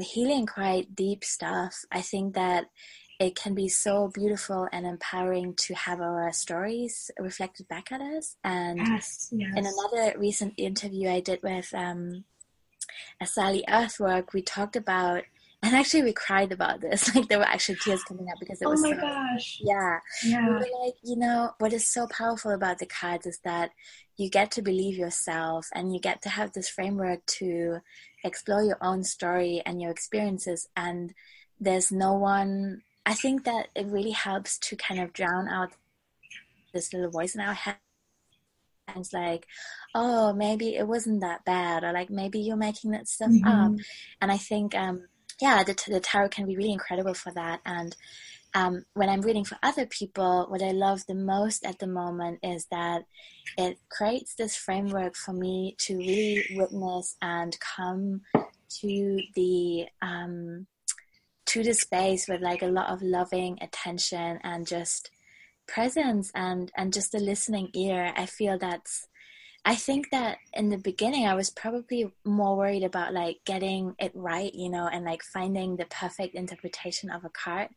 healing 0.00 0.46
quite 0.46 0.94
deep 0.94 1.24
stuff. 1.24 1.84
I 1.92 2.00
think 2.00 2.34
that 2.34 2.70
it 3.18 3.34
can 3.34 3.54
be 3.54 3.68
so 3.68 4.08
beautiful 4.08 4.68
and 4.72 4.86
empowering 4.86 5.54
to 5.54 5.74
have 5.74 6.00
our 6.00 6.32
stories 6.32 7.10
reflected 7.18 7.66
back 7.68 7.90
at 7.90 8.00
us. 8.00 8.36
And 8.44 8.78
yes, 8.78 9.32
yes. 9.32 9.52
in 9.56 9.64
another 9.66 10.18
recent 10.18 10.54
interview 10.56 11.08
I 11.08 11.20
did 11.20 11.42
with 11.42 11.72
um, 11.74 12.24
Sally 13.24 13.64
Earthwork, 13.68 14.34
we 14.34 14.42
talked 14.42 14.76
about 14.76 15.22
and 15.62 15.74
actually 15.74 16.02
we 16.02 16.12
cried 16.12 16.52
about 16.52 16.80
this. 16.80 17.10
Like 17.14 17.28
there 17.28 17.38
were 17.38 17.44
actually 17.44 17.78
tears 17.82 18.02
coming 18.04 18.28
up 18.30 18.38
because 18.38 18.60
it 18.60 18.66
oh 18.66 18.70
was 18.70 18.84
oh 18.84 18.90
my 18.90 18.96
so, 18.96 19.00
gosh. 19.02 19.60
Yeah. 19.62 19.98
Yeah. 20.24 20.48
we 20.48 20.54
were 20.54 20.84
like 20.84 20.94
you 21.02 21.16
know 21.16 21.52
what 21.58 21.72
is 21.72 21.86
so 21.86 22.06
powerful 22.06 22.52
about 22.52 22.78
the 22.78 22.86
cards 22.86 23.26
is 23.26 23.38
that 23.44 23.70
you 24.16 24.30
get 24.30 24.50
to 24.52 24.62
believe 24.62 24.96
yourself 24.96 25.68
and 25.74 25.92
you 25.92 26.00
get 26.00 26.22
to 26.22 26.28
have 26.28 26.52
this 26.52 26.68
framework 26.68 27.24
to 27.26 27.78
explore 28.24 28.62
your 28.62 28.78
own 28.80 29.04
story 29.04 29.62
and 29.66 29.80
your 29.80 29.90
experiences. 29.90 30.68
And 30.76 31.12
there's 31.60 31.90
no 31.90 32.12
one 32.12 32.82
i 33.04 33.14
think 33.14 33.44
that 33.44 33.68
it 33.74 33.86
really 33.86 34.10
helps 34.10 34.58
to 34.58 34.76
kind 34.76 35.00
of 35.00 35.12
drown 35.12 35.48
out 35.48 35.72
this 36.72 36.92
little 36.92 37.10
voice 37.10 37.34
in 37.34 37.40
our 37.40 37.54
head. 37.54 37.76
And 38.88 38.98
it's 38.98 39.12
like 39.12 39.46
oh 39.94 40.32
maybe 40.32 40.76
it 40.76 40.86
wasn't 40.86 41.20
that 41.20 41.44
bad 41.44 41.82
or 41.82 41.92
like 41.92 42.10
maybe 42.10 42.38
you're 42.38 42.56
making 42.56 42.92
that 42.92 43.08
stuff 43.08 43.30
mm-hmm. 43.30 43.48
up 43.48 43.72
and 44.20 44.30
i 44.30 44.36
think 44.36 44.74
um 44.74 45.08
yeah, 45.40 45.62
the, 45.62 45.74
the 45.88 46.00
tarot 46.00 46.30
can 46.30 46.46
be 46.46 46.56
really 46.56 46.72
incredible 46.72 47.14
for 47.14 47.32
that. 47.32 47.60
And 47.64 47.94
um, 48.54 48.84
when 48.94 49.08
I'm 49.08 49.20
reading 49.20 49.44
for 49.44 49.58
other 49.62 49.86
people, 49.86 50.46
what 50.48 50.62
I 50.62 50.70
love 50.70 51.04
the 51.06 51.14
most 51.14 51.64
at 51.64 51.78
the 51.78 51.86
moment 51.86 52.40
is 52.42 52.66
that 52.70 53.04
it 53.58 53.78
creates 53.90 54.34
this 54.34 54.56
framework 54.56 55.14
for 55.14 55.32
me 55.32 55.74
to 55.80 55.96
really 55.96 56.46
witness 56.56 57.16
and 57.20 57.56
come 57.60 58.22
to 58.80 59.20
the 59.34 59.86
um, 60.00 60.66
to 61.46 61.62
the 61.62 61.74
space 61.74 62.28
with 62.28 62.40
like 62.40 62.62
a 62.62 62.66
lot 62.66 62.88
of 62.88 63.02
loving 63.02 63.58
attention 63.60 64.40
and 64.42 64.66
just 64.66 65.10
presence 65.68 66.32
and 66.34 66.72
and 66.76 66.92
just 66.92 67.14
a 67.14 67.18
listening 67.18 67.68
ear. 67.74 68.12
I 68.16 68.24
feel 68.24 68.58
that's 68.58 69.06
I 69.68 69.74
think 69.74 70.10
that 70.12 70.38
in 70.52 70.68
the 70.68 70.78
beginning, 70.78 71.26
I 71.26 71.34
was 71.34 71.50
probably 71.50 72.08
more 72.24 72.56
worried 72.56 72.84
about 72.84 73.12
like 73.12 73.38
getting 73.44 73.96
it 73.98 74.12
right, 74.14 74.54
you 74.54 74.68
know, 74.68 74.86
and 74.86 75.04
like 75.04 75.24
finding 75.24 75.74
the 75.74 75.86
perfect 75.86 76.36
interpretation 76.36 77.10
of 77.10 77.24
a 77.24 77.30
card. 77.30 77.70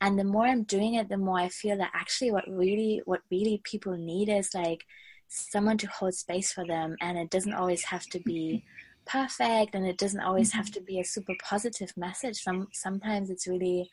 And 0.00 0.16
the 0.16 0.22
more 0.22 0.46
I'm 0.46 0.62
doing 0.62 0.94
it, 0.94 1.08
the 1.08 1.16
more 1.16 1.40
I 1.40 1.48
feel 1.48 1.76
that 1.78 1.90
actually 1.92 2.30
what 2.30 2.44
really, 2.48 3.02
what 3.04 3.22
really 3.32 3.60
people 3.64 3.96
need 3.96 4.28
is 4.28 4.54
like 4.54 4.86
someone 5.26 5.76
to 5.78 5.88
hold 5.88 6.14
space 6.14 6.52
for 6.52 6.64
them. 6.64 6.94
And 7.00 7.18
it 7.18 7.30
doesn't 7.30 7.52
always 7.52 7.82
have 7.82 8.06
to 8.10 8.20
be 8.20 8.64
perfect 9.04 9.74
and 9.74 9.84
it 9.84 9.98
doesn't 9.98 10.20
always 10.20 10.52
have 10.52 10.70
to 10.70 10.80
be 10.80 11.00
a 11.00 11.04
super 11.04 11.34
positive 11.42 11.92
message. 11.96 12.44
Some, 12.44 12.68
sometimes 12.72 13.28
it's 13.28 13.48
really 13.48 13.90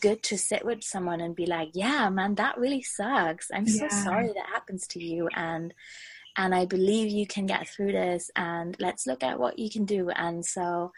good 0.00 0.24
to 0.24 0.36
sit 0.36 0.64
with 0.64 0.82
someone 0.82 1.20
and 1.20 1.36
be 1.36 1.46
like, 1.46 1.70
yeah, 1.72 2.08
man, 2.08 2.34
that 2.34 2.58
really 2.58 2.82
sucks. 2.82 3.48
I'm 3.54 3.66
yeah. 3.68 3.88
so 3.88 4.02
sorry 4.02 4.32
that 4.34 4.46
happens 4.52 4.88
to 4.88 5.00
you. 5.00 5.28
And, 5.36 5.72
and 6.40 6.54
I 6.54 6.64
believe 6.64 7.10
you 7.10 7.26
can 7.26 7.44
get 7.44 7.68
through 7.68 7.92
this 7.92 8.30
and 8.34 8.74
let's 8.80 9.06
look 9.06 9.22
at 9.22 9.38
what 9.38 9.58
you 9.58 9.68
can 9.68 9.84
do. 9.84 10.08
And 10.08 10.44
so 10.44 10.90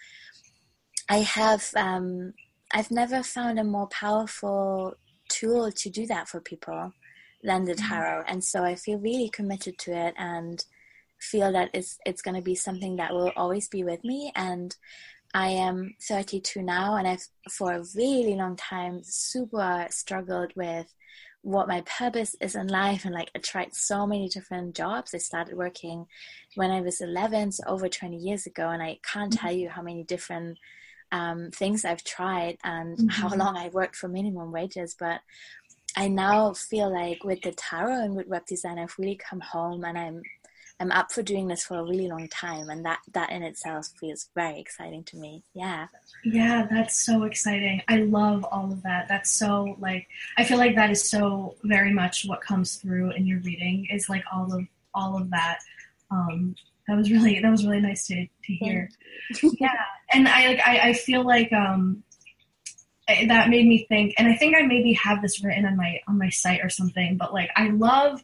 I 1.10 1.18
have, 1.18 1.68
um, 1.74 2.34
I've 2.72 2.92
never 2.92 3.24
found 3.24 3.58
a 3.58 3.64
more 3.64 3.88
powerful 3.88 4.94
tool 5.28 5.72
to 5.72 5.90
do 5.90 6.06
that 6.06 6.28
for 6.28 6.40
people 6.40 6.92
than 7.42 7.64
the 7.64 7.74
mm-hmm. 7.74 7.88
tarot. 7.88 8.24
And 8.28 8.44
so 8.44 8.62
I 8.62 8.76
feel 8.76 8.98
really 8.98 9.28
committed 9.30 9.78
to 9.78 9.90
it 9.90 10.14
and 10.16 10.64
feel 11.18 11.50
that 11.50 11.70
it's, 11.74 11.98
it's 12.06 12.22
going 12.22 12.36
to 12.36 12.42
be 12.42 12.54
something 12.54 12.94
that 12.96 13.12
will 13.12 13.32
always 13.34 13.66
be 13.66 13.82
with 13.82 14.04
me. 14.04 14.30
And 14.36 14.76
I 15.34 15.48
am 15.48 15.96
32 16.02 16.62
now 16.62 16.94
and 16.94 17.08
I've 17.08 17.26
for 17.50 17.72
a 17.72 17.84
really 17.96 18.36
long 18.36 18.54
time 18.54 19.00
super 19.02 19.88
struggled 19.90 20.52
with 20.54 20.86
what 21.42 21.68
my 21.68 21.80
purpose 21.82 22.36
is 22.40 22.54
in 22.54 22.68
life 22.68 23.04
and 23.04 23.12
like 23.12 23.30
I 23.34 23.40
tried 23.40 23.74
so 23.74 24.06
many 24.06 24.28
different 24.28 24.76
jobs. 24.76 25.12
I 25.12 25.18
started 25.18 25.56
working 25.56 26.06
when 26.54 26.70
I 26.70 26.80
was 26.80 27.00
11, 27.00 27.52
so 27.52 27.64
over 27.66 27.88
20 27.88 28.16
years 28.16 28.46
ago, 28.46 28.70
and 28.70 28.82
I 28.82 29.00
can't 29.02 29.32
mm-hmm. 29.32 29.46
tell 29.46 29.52
you 29.52 29.68
how 29.68 29.82
many 29.82 30.04
different 30.04 30.58
um, 31.10 31.50
things 31.50 31.84
I've 31.84 32.04
tried 32.04 32.58
and 32.62 32.96
mm-hmm. 32.96 33.08
how 33.08 33.34
long 33.34 33.56
I 33.56 33.68
worked 33.68 33.96
for 33.96 34.08
minimum 34.08 34.52
wages. 34.52 34.94
But 34.98 35.20
I 35.96 36.08
now 36.08 36.52
feel 36.54 36.92
like 36.92 37.24
with 37.24 37.42
the 37.42 37.52
tarot 37.52 38.04
and 38.04 38.14
with 38.14 38.28
web 38.28 38.46
design, 38.46 38.78
I've 38.78 38.94
really 38.98 39.16
come 39.16 39.40
home 39.40 39.84
and 39.84 39.98
I'm 39.98 40.22
I'm 40.82 40.90
up 40.90 41.12
for 41.12 41.22
doing 41.22 41.46
this 41.46 41.62
for 41.62 41.78
a 41.78 41.84
really 41.84 42.08
long 42.08 42.28
time, 42.28 42.68
and 42.68 42.84
that 42.84 42.98
that 43.12 43.30
in 43.30 43.44
itself 43.44 43.86
feels 44.00 44.28
very 44.34 44.58
exciting 44.58 45.04
to 45.04 45.16
me. 45.16 45.44
Yeah. 45.54 45.86
Yeah, 46.24 46.66
that's 46.68 47.06
so 47.06 47.22
exciting. 47.22 47.82
I 47.86 47.98
love 47.98 48.44
all 48.50 48.72
of 48.72 48.82
that. 48.82 49.06
That's 49.08 49.30
so 49.30 49.76
like 49.78 50.08
I 50.36 50.42
feel 50.42 50.58
like 50.58 50.74
that 50.74 50.90
is 50.90 51.08
so 51.08 51.54
very 51.62 51.92
much 51.92 52.24
what 52.26 52.40
comes 52.40 52.74
through 52.78 53.12
in 53.12 53.26
your 53.26 53.38
reading 53.42 53.86
is 53.92 54.08
like 54.08 54.24
all 54.34 54.52
of 54.52 54.66
all 54.92 55.16
of 55.16 55.30
that. 55.30 55.60
Um, 56.10 56.56
that 56.88 56.96
was 56.96 57.12
really 57.12 57.38
that 57.38 57.50
was 57.50 57.64
really 57.64 57.80
nice 57.80 58.08
to 58.08 58.26
to 58.26 58.52
hear. 58.52 58.90
yeah, 59.60 59.84
and 60.12 60.26
I 60.26 60.48
like 60.48 60.60
I, 60.66 60.78
I 60.88 60.92
feel 60.94 61.24
like 61.24 61.52
um 61.52 62.02
that 63.28 63.50
made 63.50 63.66
me 63.66 63.84
think 63.88 64.14
and 64.16 64.28
i 64.28 64.34
think 64.36 64.56
i 64.56 64.62
maybe 64.62 64.92
have 64.92 65.20
this 65.20 65.42
written 65.42 65.66
on 65.66 65.76
my 65.76 65.98
on 66.06 66.16
my 66.16 66.28
site 66.30 66.60
or 66.62 66.70
something 66.70 67.16
but 67.18 67.32
like 67.32 67.50
i 67.56 67.68
love 67.68 68.22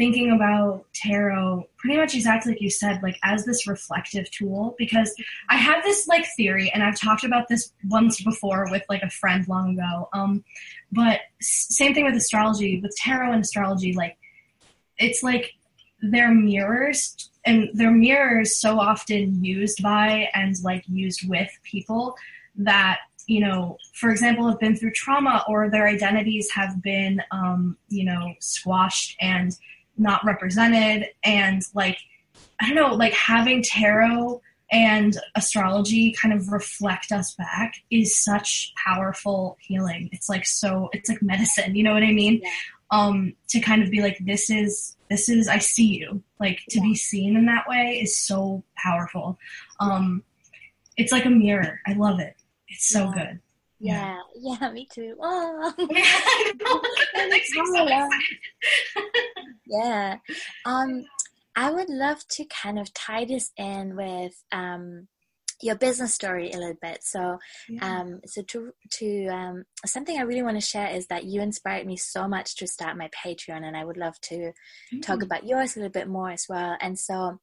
thinking 0.00 0.30
about 0.30 0.86
tarot 0.94 1.62
pretty 1.76 1.94
much 1.94 2.14
exactly 2.14 2.52
like 2.52 2.62
you 2.62 2.70
said, 2.70 3.02
like 3.02 3.18
as 3.22 3.44
this 3.44 3.66
reflective 3.66 4.30
tool, 4.30 4.74
because 4.78 5.14
I 5.50 5.56
have 5.56 5.84
this 5.84 6.08
like 6.08 6.24
theory, 6.38 6.70
and 6.72 6.82
I've 6.82 6.98
talked 6.98 7.22
about 7.22 7.48
this 7.48 7.74
once 7.86 8.22
before 8.22 8.66
with 8.70 8.82
like 8.88 9.02
a 9.02 9.10
friend 9.10 9.46
long 9.46 9.74
ago. 9.78 10.08
Um, 10.14 10.42
but 10.90 11.20
same 11.42 11.92
thing 11.92 12.06
with 12.06 12.14
astrology, 12.14 12.80
with 12.80 12.96
tarot 12.96 13.32
and 13.32 13.42
astrology, 13.42 13.92
like 13.92 14.16
it's 14.96 15.22
like 15.22 15.52
they're 16.00 16.32
mirrors 16.32 17.28
and 17.44 17.68
they're 17.74 17.90
mirrors 17.90 18.56
so 18.56 18.80
often 18.80 19.44
used 19.44 19.82
by 19.82 20.30
and 20.32 20.56
like 20.64 20.82
used 20.88 21.28
with 21.28 21.50
people 21.62 22.16
that 22.56 23.00
you 23.26 23.40
know 23.40 23.76
for 23.92 24.08
example 24.08 24.48
have 24.48 24.58
been 24.58 24.74
through 24.74 24.92
trauma 24.92 25.44
or 25.46 25.68
their 25.68 25.86
identities 25.86 26.50
have 26.50 26.82
been 26.82 27.22
um, 27.32 27.76
you 27.90 28.04
know 28.06 28.32
squashed 28.40 29.14
and 29.20 29.58
not 29.96 30.24
represented 30.24 31.06
and 31.22 31.62
like 31.74 31.98
I 32.60 32.66
don't 32.66 32.76
know, 32.76 32.94
like 32.94 33.14
having 33.14 33.62
tarot 33.62 34.40
and 34.72 35.18
astrology 35.34 36.12
kind 36.12 36.32
of 36.32 36.48
reflect 36.48 37.10
us 37.10 37.34
back 37.34 37.74
is 37.90 38.22
such 38.22 38.72
powerful 38.76 39.56
healing. 39.60 40.08
It's 40.12 40.28
like 40.28 40.46
so 40.46 40.88
it's 40.92 41.08
like 41.08 41.22
medicine, 41.22 41.74
you 41.74 41.82
know 41.82 41.94
what 41.94 42.02
I 42.02 42.12
mean? 42.12 42.40
Yeah. 42.42 42.50
Um 42.90 43.34
to 43.48 43.60
kind 43.60 43.82
of 43.82 43.90
be 43.90 44.02
like 44.02 44.18
this 44.20 44.50
is 44.50 44.96
this 45.08 45.28
is 45.28 45.48
I 45.48 45.58
see 45.58 45.98
you. 45.98 46.22
Like 46.38 46.60
to 46.70 46.78
yeah. 46.78 46.84
be 46.84 46.94
seen 46.94 47.36
in 47.36 47.46
that 47.46 47.68
way 47.68 48.00
is 48.02 48.16
so 48.16 48.62
powerful. 48.76 49.38
Um 49.80 50.22
it's 50.96 51.12
like 51.12 51.24
a 51.24 51.30
mirror. 51.30 51.80
I 51.86 51.94
love 51.94 52.20
it. 52.20 52.36
It's 52.68 52.88
so 52.88 53.04
yeah. 53.04 53.12
good. 53.14 53.40
Yeah. 53.80 54.18
yeah, 54.36 54.56
yeah, 54.60 54.70
me 54.70 54.86
too. 54.92 55.16
Oh. 55.22 55.72
yeah, 57.76 58.08
yeah. 59.66 60.16
Um, 60.64 61.04
I 61.56 61.70
would 61.70 61.88
love 61.88 62.26
to 62.28 62.44
kind 62.44 62.78
of 62.78 62.92
tie 62.94 63.24
this 63.24 63.50
in 63.56 63.96
with 63.96 64.32
um, 64.52 65.08
your 65.62 65.76
business 65.76 66.14
story 66.14 66.50
a 66.50 66.58
little 66.58 66.76
bit. 66.80 67.02
So, 67.02 67.38
yeah. 67.68 68.00
um, 68.00 68.20
so 68.26 68.42
to 68.42 68.72
to 68.92 69.26
um, 69.28 69.64
something 69.86 70.18
I 70.18 70.22
really 70.22 70.42
want 70.42 70.56
to 70.60 70.66
share 70.66 70.88
is 70.88 71.06
that 71.08 71.24
you 71.24 71.40
inspired 71.40 71.86
me 71.86 71.96
so 71.96 72.28
much 72.28 72.56
to 72.56 72.66
start 72.66 72.96
my 72.96 73.08
Patreon, 73.08 73.64
and 73.64 73.76
I 73.76 73.84
would 73.84 73.96
love 73.96 74.20
to 74.22 74.36
mm-hmm. 74.36 75.00
talk 75.00 75.22
about 75.22 75.46
yours 75.46 75.76
a 75.76 75.80
little 75.80 75.92
bit 75.92 76.08
more 76.08 76.30
as 76.30 76.46
well. 76.48 76.76
And 76.80 76.98
so, 76.98 77.40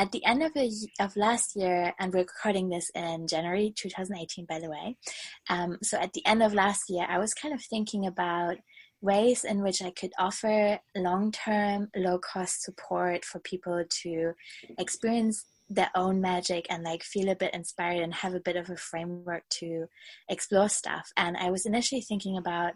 at 0.00 0.12
the 0.12 0.24
end 0.24 0.42
of 0.42 0.56
a, 0.56 0.70
of 0.98 1.14
last 1.14 1.54
year, 1.54 1.92
and 2.00 2.10
we're 2.10 2.20
recording 2.20 2.70
this 2.70 2.90
in 2.94 3.28
January 3.28 3.74
2018, 3.76 4.46
by 4.46 4.58
the 4.58 4.70
way. 4.70 4.96
Um, 5.50 5.76
so 5.82 5.98
at 5.98 6.14
the 6.14 6.24
end 6.26 6.42
of 6.42 6.54
last 6.54 6.88
year, 6.88 7.04
I 7.06 7.18
was 7.18 7.34
kind 7.34 7.52
of 7.52 7.62
thinking 7.62 8.06
about 8.06 8.56
ways 9.02 9.44
in 9.44 9.62
which 9.62 9.82
I 9.82 9.90
could 9.90 10.12
offer 10.18 10.78
long 10.96 11.32
term, 11.32 11.90
low 11.94 12.18
cost 12.18 12.62
support 12.62 13.26
for 13.26 13.40
people 13.40 13.84
to 14.02 14.32
experience 14.78 15.44
their 15.68 15.90
own 15.94 16.22
magic 16.22 16.66
and 16.70 16.82
like 16.82 17.02
feel 17.02 17.28
a 17.28 17.36
bit 17.36 17.52
inspired 17.52 18.02
and 18.02 18.14
have 18.14 18.34
a 18.34 18.40
bit 18.40 18.56
of 18.56 18.70
a 18.70 18.76
framework 18.76 19.42
to 19.50 19.84
explore 20.30 20.70
stuff. 20.70 21.10
And 21.18 21.36
I 21.36 21.50
was 21.50 21.66
initially 21.66 22.00
thinking 22.00 22.38
about 22.38 22.72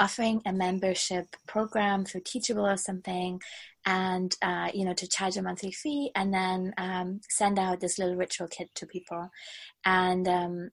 offering 0.00 0.42
a 0.46 0.52
membership 0.52 1.26
program 1.46 2.04
through 2.04 2.22
Teachable 2.24 2.66
or 2.66 2.76
something, 2.76 3.40
and 3.86 4.36
uh, 4.42 4.70
you 4.74 4.84
know 4.84 4.94
to 4.94 5.08
charge 5.08 5.36
a 5.36 5.42
monthly 5.42 5.72
fee 5.72 6.10
and 6.14 6.32
then 6.32 6.74
um, 6.78 7.20
send 7.28 7.58
out 7.58 7.80
this 7.80 7.98
little 7.98 8.16
ritual 8.16 8.48
kit 8.48 8.68
to 8.74 8.86
people. 8.86 9.30
And 9.84 10.28
um, 10.28 10.70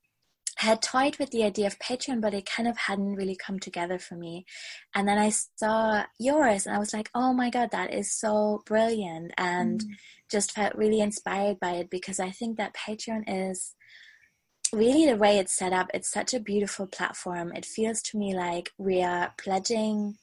had 0.56 0.82
toyed 0.82 1.18
with 1.18 1.32
the 1.32 1.44
idea 1.44 1.68
of 1.68 1.80
Patreon, 1.80 2.22
but 2.22 2.34
it 2.34 2.46
kind 2.46 2.68
of 2.68 2.78
hadn't 2.78 3.16
really 3.16 3.36
come 3.36 3.60
together 3.60 4.00
for 4.00 4.16
me. 4.16 4.46
And 4.94 5.08
then 5.08 5.18
I 5.18 5.30
saw 5.30 6.04
yours 6.18 6.66
and 6.66 6.76
I 6.76 6.80
was 6.80 6.94
like, 6.94 7.10
oh 7.14 7.34
my 7.34 7.50
God, 7.50 7.72
that 7.72 7.94
is 7.94 8.12
so 8.12 8.62
brilliant. 8.66 9.34
And 9.38 9.82
mm. 9.82 9.90
just 10.32 10.54
felt 10.54 10.76
really 10.76 11.02
inspired 11.02 11.60
by 11.60 11.72
it 11.72 11.90
because 11.90 12.20
I 12.20 12.32
think 12.32 12.58
that 12.58 12.76
Patreon 12.76 13.24
is 13.28 13.75
really 14.74 15.06
the 15.06 15.18
way 15.18 15.38
it's 15.38 15.56
set 15.56 15.74
up. 15.74 15.88
It's 15.94 16.12
such 16.12 16.34
a 16.34 16.40
beautiful 16.40 16.88
platform. 16.88 17.52
It 17.54 17.66
feels 17.66 18.02
to 18.04 18.18
me 18.18 18.36
like 18.36 18.72
we 18.78 19.02
are 19.04 19.34
pledging 19.38 20.18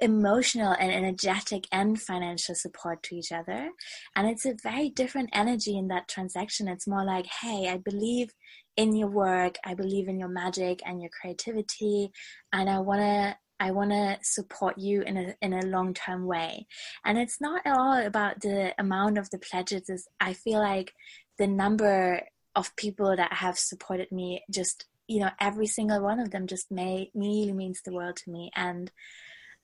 emotional 0.00 0.74
and 0.78 0.92
energetic 0.92 1.66
and 1.70 2.00
financial 2.00 2.54
support 2.54 3.02
to 3.04 3.16
each 3.16 3.32
other. 3.32 3.70
And 4.16 4.28
it's 4.28 4.44
a 4.44 4.56
very 4.62 4.90
different 4.90 5.30
energy 5.32 5.76
in 5.76 5.88
that 5.88 6.08
transaction. 6.08 6.68
It's 6.68 6.88
more 6.88 7.04
like, 7.04 7.26
hey, 7.26 7.68
I 7.68 7.78
believe 7.78 8.30
in 8.76 8.94
your 8.94 9.08
work. 9.08 9.56
I 9.64 9.74
believe 9.74 10.08
in 10.08 10.18
your 10.18 10.28
magic 10.28 10.80
and 10.84 11.00
your 11.00 11.10
creativity, 11.20 12.10
and 12.52 12.68
I 12.68 12.80
want 12.80 13.00
to 13.00 13.36
I 13.60 13.70
want 13.70 13.90
to 13.92 14.18
support 14.22 14.78
you 14.78 15.02
in 15.02 15.16
a 15.16 15.34
in 15.40 15.52
a 15.52 15.66
long 15.66 15.94
term 15.94 16.26
way. 16.26 16.66
And 17.04 17.18
it's 17.18 17.40
not 17.40 17.62
at 17.64 17.76
all 17.76 18.04
about 18.04 18.40
the 18.40 18.74
amount 18.78 19.18
of 19.18 19.30
the 19.30 19.38
pledges. 19.38 20.08
I 20.20 20.32
feel 20.32 20.58
like 20.58 20.92
the 21.38 21.46
number 21.46 22.20
of 22.54 22.74
people 22.76 23.16
that 23.16 23.32
have 23.32 23.58
supported 23.58 24.10
me 24.12 24.42
just 24.50 24.86
you 25.06 25.20
know 25.20 25.30
every 25.40 25.66
single 25.66 26.00
one 26.00 26.20
of 26.20 26.30
them 26.30 26.46
just 26.46 26.70
may 26.70 27.10
really 27.14 27.52
means 27.52 27.82
the 27.82 27.92
world 27.92 28.16
to 28.16 28.30
me 28.30 28.50
and 28.54 28.90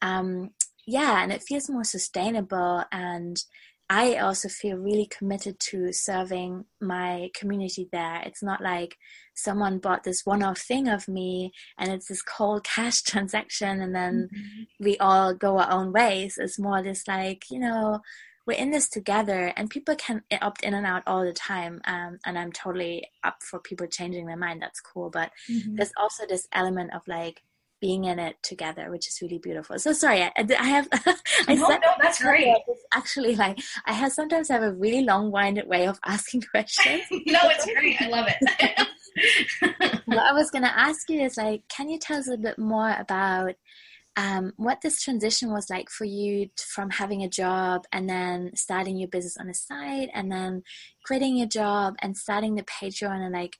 um 0.03 0.51
yeah 0.87 1.23
and 1.23 1.33
it 1.33 1.43
feels 1.43 1.71
more 1.71 1.85
sustainable 1.85 2.85
and 2.93 3.45
I 3.93 4.19
also 4.19 4.49
feel 4.49 4.77
really 4.77 5.07
committed 5.07 5.59
to 5.59 5.93
serving 5.93 6.65
my 6.81 7.29
community 7.35 7.89
there. 7.91 8.23
It's 8.25 8.41
not 8.41 8.63
like 8.63 8.97
someone 9.35 9.81
bought 9.81 10.05
this 10.05 10.25
one 10.25 10.45
off 10.45 10.59
thing 10.59 10.87
of 10.87 11.09
me 11.09 11.53
and 11.77 11.91
it's 11.91 12.07
this 12.07 12.23
cold 12.23 12.63
cash 12.77 13.03
transaction 13.03 13.81
and 13.81 13.93
then 13.93 14.29
mm-hmm. 14.33 14.85
we 14.85 14.97
all 14.99 15.35
go 15.35 15.59
our 15.59 15.73
own 15.73 15.93
ways. 15.93 16.39
It's 16.39 16.57
more 16.57 16.81
this 16.85 17.09
like, 17.09 17.51
you 17.51 17.59
know, 17.59 18.01
we're 18.51 18.57
in 18.57 18.71
this 18.71 18.89
together 18.89 19.53
and 19.57 19.71
people 19.71 19.95
can 19.95 20.23
opt 20.43 20.65
in 20.65 20.75
and 20.75 20.85
out 20.85 21.05
all 21.07 21.25
the 21.25 21.33
time. 21.33 21.81
Um, 21.85 22.19
and 22.27 22.37
I'm 22.37 22.51
totally 22.51 23.07
up 23.23 23.37
for 23.43 23.61
people 23.61 23.87
changing 23.87 24.27
their 24.27 24.37
mind. 24.37 24.61
That's 24.61 24.81
cool. 24.81 25.09
But 25.09 25.31
mm-hmm. 25.49 25.77
there's 25.77 25.93
also 25.97 26.27
this 26.27 26.49
element 26.53 26.93
of 26.93 27.03
like, 27.07 27.43
being 27.81 28.05
in 28.05 28.19
it 28.19 28.37
together, 28.43 28.91
which 28.91 29.09
is 29.09 29.23
really 29.23 29.39
beautiful. 29.39 29.79
So 29.79 29.95
sorry, 29.95 30.23
I, 30.23 30.33
I 30.37 30.65
have. 30.65 30.87
I 31.49 31.55
no, 31.55 31.67
no, 31.67 31.79
that's 31.99 32.21
great. 32.23 32.55
It's 32.69 32.85
actually 32.93 33.37
like 33.37 33.59
I 33.87 33.95
have 33.95 34.13
sometimes 34.13 34.51
have 34.51 34.63
a 34.63 34.75
really 34.75 35.03
long-winded 35.03 35.67
way 35.67 35.87
of 35.87 35.99
asking 36.05 36.43
questions. 36.51 37.05
no, 37.11 37.39
it's 37.45 37.65
great. 37.65 37.97
I 38.03 38.09
love 38.09 38.27
it. 38.29 38.87
what 40.05 40.19
I 40.19 40.35
was 40.35 40.51
going 40.51 40.65
to 40.65 40.79
ask 40.79 41.09
you 41.09 41.23
is 41.23 41.39
like, 41.39 41.63
can 41.69 41.89
you 41.89 41.99
tell 41.99 42.19
us 42.19 42.29
a 42.29 42.37
bit 42.37 42.59
more 42.59 42.95
about 42.99 43.55
um, 44.17 44.53
what 44.57 44.81
this 44.83 45.03
transition 45.03 45.53
was 45.53 45.71
like 45.71 45.89
for 45.89 46.05
you 46.05 46.51
from 46.75 46.91
having 46.91 47.23
a 47.23 47.29
job 47.29 47.85
and 47.93 48.09
then 48.09 48.51
starting 48.55 48.97
your 48.97 49.09
business 49.09 49.37
on 49.39 49.47
the 49.47 49.55
side 49.55 50.09
and 50.13 50.31
then 50.31 50.63
quitting 51.07 51.37
your 51.37 51.47
job 51.47 51.95
and 52.01 52.17
starting 52.17 52.55
the 52.55 52.65
Patreon 52.65 53.25
and 53.25 53.33
like 53.33 53.57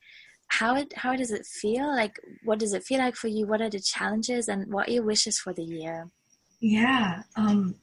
how 0.49 0.75
it, 0.75 0.93
how 0.97 1.15
does 1.15 1.31
it 1.31 1.47
feel? 1.47 1.87
Like, 1.87 2.19
what 2.45 2.59
does 2.59 2.73
it 2.73 2.83
feel 2.83 2.99
like 2.99 3.15
for 3.15 3.29
you? 3.29 3.47
What 3.47 3.63
are 3.63 3.71
the 3.71 3.79
challenges, 3.81 4.49
and 4.49 4.73
what 4.73 4.89
are 4.89 4.93
your 4.93 5.05
wishes 5.05 5.39
for 5.39 5.53
the 5.53 5.63
year? 5.63 6.09
Yeah, 6.61 7.23
um, 7.37 7.77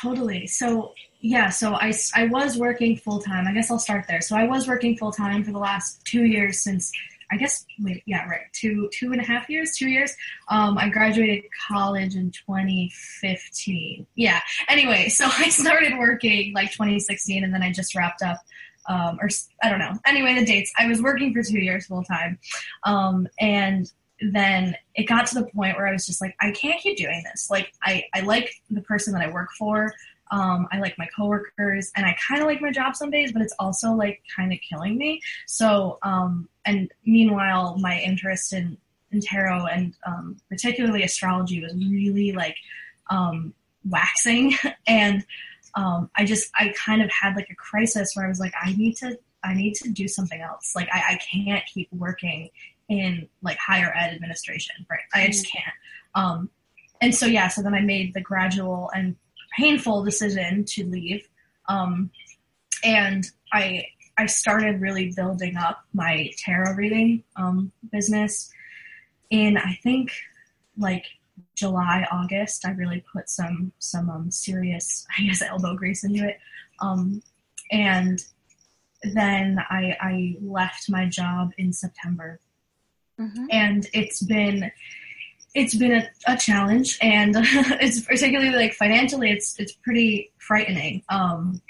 totally. 0.00 0.46
So 0.46 0.94
yeah, 1.20 1.50
so 1.50 1.74
I 1.74 1.92
I 2.14 2.26
was 2.26 2.56
working 2.56 2.96
full 2.96 3.20
time. 3.20 3.46
I 3.46 3.52
guess 3.52 3.70
I'll 3.70 3.78
start 3.78 4.06
there. 4.08 4.20
So 4.20 4.36
I 4.36 4.44
was 4.44 4.68
working 4.68 4.96
full 4.96 5.12
time 5.12 5.42
for 5.42 5.50
the 5.50 5.58
last 5.58 6.04
two 6.04 6.24
years 6.24 6.62
since 6.62 6.92
I 7.32 7.36
guess 7.36 7.64
wait 7.80 8.02
yeah 8.06 8.26
right 8.28 8.42
two 8.52 8.88
two 8.92 9.12
and 9.12 9.20
a 9.20 9.24
half 9.24 9.48
years 9.48 9.76
two 9.76 9.88
years. 9.88 10.14
Um, 10.48 10.78
I 10.78 10.88
graduated 10.88 11.44
college 11.68 12.16
in 12.16 12.30
2015. 12.30 14.06
Yeah. 14.16 14.40
Anyway, 14.68 15.08
so 15.08 15.24
I 15.38 15.48
started 15.48 15.98
working 15.98 16.52
like 16.54 16.72
2016, 16.72 17.44
and 17.44 17.54
then 17.54 17.62
I 17.62 17.72
just 17.72 17.94
wrapped 17.94 18.22
up 18.22 18.38
um, 18.88 19.18
or 19.20 19.28
I 19.62 19.70
don't 19.70 19.78
know. 19.78 19.92
Anyway, 20.06 20.34
the 20.34 20.44
dates. 20.44 20.72
I 20.78 20.86
was 20.86 21.02
working 21.02 21.32
for 21.32 21.42
two 21.42 21.58
years 21.58 21.86
full 21.86 22.02
time, 22.02 22.38
um, 22.84 23.28
and 23.38 23.90
then 24.20 24.76
it 24.94 25.04
got 25.04 25.26
to 25.28 25.34
the 25.34 25.46
point 25.46 25.76
where 25.76 25.86
I 25.86 25.92
was 25.92 26.06
just 26.06 26.20
like, 26.20 26.34
I 26.40 26.50
can't 26.50 26.80
keep 26.80 26.98
doing 26.98 27.22
this. 27.30 27.48
Like, 27.50 27.72
I 27.82 28.04
I 28.14 28.20
like 28.20 28.52
the 28.70 28.82
person 28.82 29.12
that 29.14 29.22
I 29.22 29.30
work 29.30 29.50
for. 29.58 29.92
Um, 30.30 30.68
I 30.70 30.78
like 30.78 30.96
my 30.98 31.08
coworkers, 31.14 31.90
and 31.96 32.06
I 32.06 32.16
kind 32.26 32.40
of 32.40 32.46
like 32.46 32.60
my 32.60 32.70
job 32.70 32.96
some 32.96 33.10
days, 33.10 33.32
but 33.32 33.42
it's 33.42 33.54
also 33.58 33.92
like 33.92 34.22
kind 34.34 34.52
of 34.52 34.58
killing 34.68 34.96
me. 34.96 35.20
So, 35.46 35.98
um, 36.02 36.48
and 36.64 36.90
meanwhile, 37.04 37.76
my 37.78 38.00
interest 38.00 38.52
in 38.52 38.76
in 39.12 39.20
tarot 39.20 39.66
and 39.66 39.94
um, 40.06 40.36
particularly 40.48 41.02
astrology 41.02 41.60
was 41.60 41.74
really 41.74 42.32
like 42.32 42.56
um, 43.10 43.54
waxing, 43.88 44.54
and 44.86 45.24
um, 45.74 46.10
I 46.16 46.24
just 46.24 46.50
I 46.54 46.72
kind 46.76 47.02
of 47.02 47.10
had 47.10 47.36
like 47.36 47.48
a 47.50 47.54
crisis 47.54 48.12
where 48.14 48.24
I 48.24 48.28
was 48.28 48.40
like, 48.40 48.54
I 48.60 48.72
need 48.72 48.96
to 48.98 49.18
I 49.42 49.54
need 49.54 49.74
to 49.76 49.90
do 49.90 50.08
something 50.08 50.40
else. 50.40 50.72
Like 50.74 50.88
I, 50.92 51.14
I 51.14 51.16
can't 51.16 51.64
keep 51.66 51.88
working 51.92 52.50
in 52.88 53.28
like 53.42 53.56
higher 53.58 53.92
ed 53.96 54.12
administration, 54.14 54.86
right? 54.90 55.00
I 55.14 55.26
just 55.28 55.46
mm. 55.46 55.52
can't. 55.52 55.74
Um, 56.14 56.50
and 57.00 57.14
so 57.14 57.26
yeah, 57.26 57.48
so 57.48 57.62
then 57.62 57.74
I 57.74 57.80
made 57.80 58.14
the 58.14 58.20
gradual 58.20 58.90
and 58.94 59.16
painful 59.56 60.04
decision 60.04 60.64
to 60.64 60.86
leave. 60.86 61.28
Um, 61.68 62.10
and 62.84 63.26
I 63.52 63.86
I 64.18 64.26
started 64.26 64.80
really 64.80 65.12
building 65.16 65.56
up 65.56 65.84
my 65.94 66.30
tarot 66.38 66.74
reading 66.74 67.24
um, 67.36 67.72
business 67.90 68.50
in 69.30 69.56
I 69.56 69.78
think 69.82 70.12
like 70.76 71.06
July, 71.54 72.06
August, 72.10 72.66
I 72.66 72.72
really 72.72 73.04
put 73.12 73.28
some 73.28 73.72
some 73.78 74.10
um, 74.10 74.30
serious, 74.30 75.06
I 75.18 75.22
guess, 75.22 75.42
elbow 75.42 75.76
grease 75.76 76.04
into 76.04 76.26
it. 76.26 76.38
Um, 76.80 77.22
and 77.70 78.24
then 79.02 79.58
I, 79.70 79.96
I 80.00 80.36
left 80.40 80.90
my 80.90 81.06
job 81.06 81.52
in 81.58 81.72
September, 81.72 82.40
mm-hmm. 83.18 83.46
and 83.50 83.86
it's 83.92 84.22
been 84.22 84.70
it's 85.54 85.74
been 85.74 85.92
a, 85.92 86.10
a 86.26 86.36
challenge, 86.36 86.98
and 87.02 87.34
it's 87.80 88.00
particularly 88.00 88.54
like 88.54 88.74
financially, 88.74 89.30
it's 89.30 89.58
it's 89.58 89.72
pretty 89.72 90.32
frightening. 90.38 91.02
Um, 91.08 91.60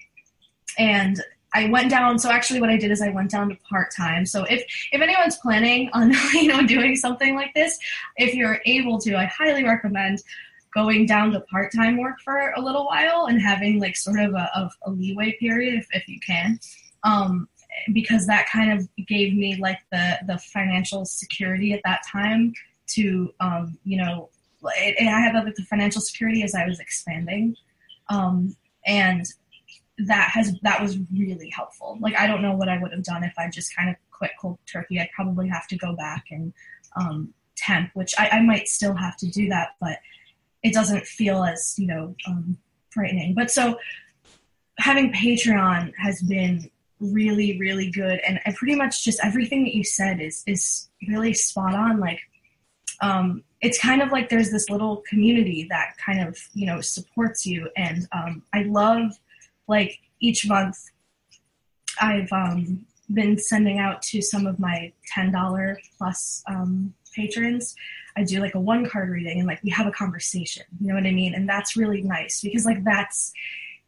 and 0.78 1.20
I 1.52 1.68
went 1.68 1.90
down. 1.90 2.18
So 2.18 2.30
actually, 2.30 2.60
what 2.60 2.70
I 2.70 2.76
did 2.76 2.90
is 2.90 3.02
I 3.02 3.10
went 3.10 3.30
down 3.30 3.48
to 3.48 3.56
part 3.68 3.94
time. 3.94 4.26
So 4.26 4.44
if 4.44 4.62
if 4.92 5.00
anyone's 5.00 5.36
planning 5.36 5.90
on 5.92 6.12
you 6.32 6.48
know 6.48 6.66
doing 6.66 6.96
something 6.96 7.34
like 7.34 7.54
this, 7.54 7.78
if 8.16 8.34
you're 8.34 8.60
able 8.66 8.98
to, 9.00 9.16
I 9.16 9.24
highly 9.24 9.64
recommend 9.64 10.22
going 10.72 11.04
down 11.04 11.32
to 11.32 11.40
part 11.40 11.72
time 11.74 11.96
work 11.96 12.20
for 12.20 12.52
a 12.56 12.60
little 12.60 12.86
while 12.86 13.26
and 13.26 13.40
having 13.40 13.80
like 13.80 13.96
sort 13.96 14.20
of 14.20 14.34
a, 14.34 14.48
of 14.54 14.72
a 14.84 14.90
leeway 14.90 15.36
period 15.40 15.74
if 15.74 15.86
if 15.92 16.06
you 16.08 16.20
can. 16.20 16.60
Um, 17.02 17.48
because 17.92 18.26
that 18.26 18.46
kind 18.48 18.72
of 18.72 18.88
gave 19.06 19.34
me 19.34 19.56
like 19.56 19.78
the 19.90 20.18
the 20.26 20.38
financial 20.38 21.06
security 21.06 21.72
at 21.72 21.80
that 21.84 22.02
time 22.06 22.52
to 22.94 23.32
um, 23.40 23.78
you 23.84 23.96
know 23.96 24.30
it, 24.76 24.96
I 25.00 25.20
had 25.20 25.34
the 25.34 25.64
financial 25.64 26.00
security 26.00 26.42
as 26.42 26.54
I 26.54 26.66
was 26.66 26.80
expanding 26.80 27.56
um, 28.10 28.54
and 28.86 29.24
that 30.06 30.30
has 30.32 30.54
that 30.62 30.82
was 30.82 30.98
really 31.12 31.50
helpful. 31.50 31.98
Like 32.00 32.16
I 32.16 32.26
don't 32.26 32.42
know 32.42 32.54
what 32.54 32.68
I 32.68 32.78
would 32.80 32.92
have 32.92 33.02
done 33.02 33.22
if 33.24 33.34
I 33.38 33.48
just 33.48 33.74
kind 33.74 33.90
of 33.90 33.96
quit 34.10 34.32
cold 34.40 34.58
turkey. 34.70 34.98
I'd 35.00 35.10
probably 35.14 35.48
have 35.48 35.66
to 35.68 35.76
go 35.76 35.94
back 35.94 36.26
and 36.30 36.52
um, 36.96 37.32
temp, 37.56 37.90
which 37.94 38.14
I, 38.18 38.28
I, 38.32 38.42
might 38.42 38.68
still 38.68 38.94
have 38.94 39.16
to 39.18 39.30
do 39.30 39.48
that, 39.50 39.76
but 39.80 39.98
it 40.62 40.72
doesn't 40.72 41.06
feel 41.06 41.44
as 41.44 41.74
you 41.78 41.86
know 41.86 42.14
um, 42.26 42.58
frightening. 42.90 43.34
But 43.34 43.50
so 43.50 43.78
having 44.78 45.12
Patreon 45.12 45.92
has 45.96 46.22
been 46.22 46.70
really, 46.98 47.58
really 47.58 47.90
good, 47.90 48.20
and, 48.26 48.40
and 48.44 48.54
pretty 48.56 48.74
much 48.74 49.04
just 49.04 49.20
everything 49.22 49.64
that 49.64 49.74
you 49.74 49.84
said 49.84 50.20
is 50.20 50.42
is 50.46 50.88
really 51.08 51.34
spot 51.34 51.74
on. 51.74 52.00
Like, 52.00 52.20
um, 53.00 53.44
it's 53.60 53.78
kind 53.78 54.02
of 54.02 54.10
like 54.10 54.28
there's 54.28 54.50
this 54.50 54.70
little 54.70 55.02
community 55.08 55.66
that 55.70 55.96
kind 56.04 56.26
of 56.26 56.38
you 56.54 56.66
know 56.66 56.80
supports 56.80 57.46
you, 57.46 57.68
and 57.76 58.06
um, 58.12 58.42
I 58.52 58.62
love 58.62 59.12
like 59.68 59.98
each 60.20 60.46
month 60.46 60.76
I've 62.00 62.32
um, 62.32 62.86
been 63.12 63.38
sending 63.38 63.78
out 63.78 64.02
to 64.02 64.22
some 64.22 64.46
of 64.46 64.58
my 64.58 64.92
ten 65.06 65.32
dollar 65.32 65.78
plus 65.98 66.42
um, 66.46 66.94
patrons. 67.14 67.74
I 68.16 68.24
do 68.24 68.40
like 68.40 68.54
a 68.54 68.60
one 68.60 68.88
card 68.88 69.08
reading 69.08 69.38
and 69.38 69.46
like 69.46 69.62
we 69.62 69.70
have 69.70 69.86
a 69.86 69.92
conversation. 69.92 70.64
You 70.80 70.88
know 70.88 70.94
what 70.94 71.06
I 71.06 71.12
mean? 71.12 71.34
And 71.34 71.48
that's 71.48 71.76
really 71.76 72.02
nice 72.02 72.40
because 72.40 72.64
like 72.66 72.82
that's 72.84 73.32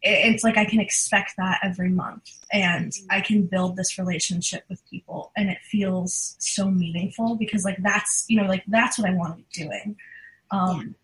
it's 0.02 0.42
like 0.42 0.56
I 0.56 0.64
can 0.64 0.80
expect 0.80 1.34
that 1.38 1.60
every 1.62 1.88
month 1.88 2.28
and 2.52 2.92
I 3.08 3.20
can 3.20 3.46
build 3.46 3.76
this 3.76 3.98
relationship 3.98 4.64
with 4.68 4.82
people 4.90 5.30
and 5.36 5.48
it 5.48 5.58
feels 5.62 6.34
so 6.40 6.70
meaningful 6.70 7.36
because 7.36 7.64
like 7.64 7.78
that's 7.82 8.24
you 8.28 8.40
know 8.40 8.48
like 8.48 8.64
that's 8.66 8.98
what 8.98 9.08
I 9.08 9.14
want 9.14 9.36
to 9.36 9.42
be 9.42 9.64
doing. 9.64 9.96
Um, 10.50 10.96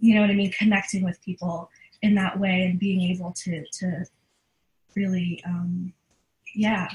you 0.00 0.14
know 0.14 0.22
what 0.22 0.30
I 0.30 0.34
mean? 0.34 0.52
Connecting 0.52 1.04
with 1.04 1.22
people 1.22 1.70
in 2.02 2.14
that 2.14 2.38
way 2.38 2.62
and 2.62 2.78
being 2.78 3.02
able 3.10 3.32
to 3.44 3.64
to 3.72 4.04
really 4.94 5.42
um, 5.44 5.92
yeah 6.54 6.88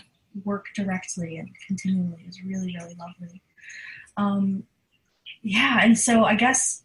work 0.43 0.65
directly 0.75 1.37
and 1.37 1.49
continually 1.67 2.25
is 2.27 2.41
really 2.43 2.75
really 2.79 2.95
lovely. 2.95 3.41
Um, 4.17 4.63
yeah, 5.43 5.79
and 5.81 5.97
so 5.97 6.23
I 6.23 6.35
guess 6.35 6.83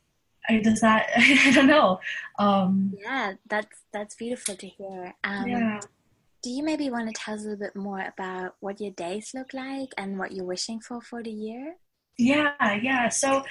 Does 0.63 0.81
that 0.81 1.11
I 1.17 1.53
don't 1.53 1.67
know. 1.67 2.01
Um, 2.39 2.95
yeah, 3.01 3.35
that's 3.49 3.83
that's 3.93 4.15
beautiful 4.15 4.57
to 4.57 4.67
hear. 4.67 5.15
Um, 5.25 5.49
yeah. 5.49 5.81
Do 6.43 6.51
you 6.51 6.63
maybe 6.63 6.91
want 6.91 7.09
to 7.09 7.21
tell 7.21 7.35
us 7.35 7.41
a 7.41 7.49
little 7.49 7.59
bit 7.59 7.75
more 7.75 8.01
about 8.01 8.55
what 8.61 8.81
your 8.81 8.93
days 8.93 9.33
look 9.35 9.53
like 9.53 9.89
and 9.99 10.19
what 10.19 10.33
you're 10.33 10.45
wishing 10.45 10.81
for 10.81 11.01
for 11.01 11.23
the 11.23 11.31
year? 11.31 11.77
Yeah, 12.19 12.55
yeah. 12.81 13.09
So 13.09 13.45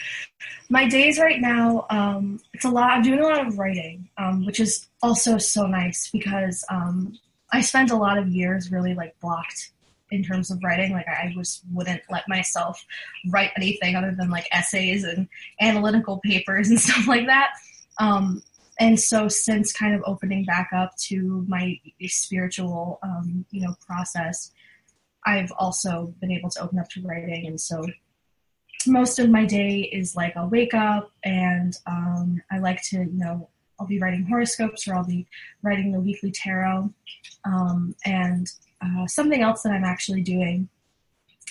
my 0.70 0.88
days 0.88 1.20
right 1.20 1.40
now, 1.40 1.86
um, 1.90 2.40
it's 2.54 2.66
a 2.66 2.70
lot. 2.70 2.92
I'm 2.92 3.04
doing 3.04 3.20
a 3.20 3.24
lot 3.24 3.46
of 3.46 3.60
writing, 3.60 4.10
um, 4.18 4.46
which 4.46 4.60
is 4.60 4.88
also 5.04 5.38
so 5.38 5.68
nice 5.68 6.10
because 6.12 6.64
um, 6.72 7.18
I 7.52 7.62
spent 7.62 7.92
a 7.92 7.96
lot 7.96 8.18
of 8.18 8.30
years 8.30 8.72
really 8.72 8.96
like 8.96 9.20
blocked 9.20 9.72
in 10.12 10.24
terms 10.24 10.52
of 10.52 10.60
writing. 10.64 10.92
Like 10.92 11.08
I 11.08 11.34
just 11.36 11.64
wouldn't 11.72 12.02
let 12.10 12.28
myself 12.28 12.84
write 13.30 13.52
anything 13.58 13.96
other 13.96 14.16
than 14.18 14.30
like 14.30 14.48
essays 14.52 15.04
and 15.04 15.28
analytical 15.60 16.20
papers 16.24 16.70
and 16.70 16.80
stuff 16.88 17.08
like 17.08 17.28
that. 17.28 17.52
Um, 18.00 18.42
and 18.80 19.00
so 19.00 19.28
since 19.28 19.72
kind 19.72 19.96
of 19.96 20.02
opening 20.06 20.44
back 20.44 20.70
up 20.76 20.96
to 21.08 21.46
my 21.48 21.80
spiritual, 22.04 23.00
um, 23.04 23.46
you 23.52 23.62
know, 23.62 23.74
process, 23.86 24.52
I've 25.26 25.52
also 25.58 26.14
been 26.20 26.32
able 26.32 26.50
to 26.52 26.62
open 26.62 26.80
up 26.80 26.90
to 26.90 27.02
writing. 27.02 27.48
And 27.48 27.60
so 27.60 27.86
most 28.86 29.18
of 29.18 29.30
my 29.30 29.46
day 29.46 29.82
is 29.82 30.16
like 30.16 30.36
I'll 30.36 30.50
wake 30.50 30.74
up 30.74 31.12
and 31.24 31.76
um, 31.88 32.42
I 32.52 32.60
like 32.60 32.82
to, 32.90 32.98
you 32.98 33.18
know, 33.18 33.50
I'll 33.80 33.88
be 33.88 34.00
writing 34.00 34.26
horoscopes 34.26 34.88
or 34.88 34.96
I'll 34.96 35.06
be 35.06 35.28
writing 35.62 35.92
the 35.92 36.00
weekly 36.00 36.32
tarot. 36.32 36.94
Um, 37.46 37.96
and 38.06 38.48
uh, 38.86 39.08
something 39.08 39.42
else 39.42 39.64
that 39.64 39.72
I'm 39.72 39.84
actually 39.84 40.22
doing 40.22 40.70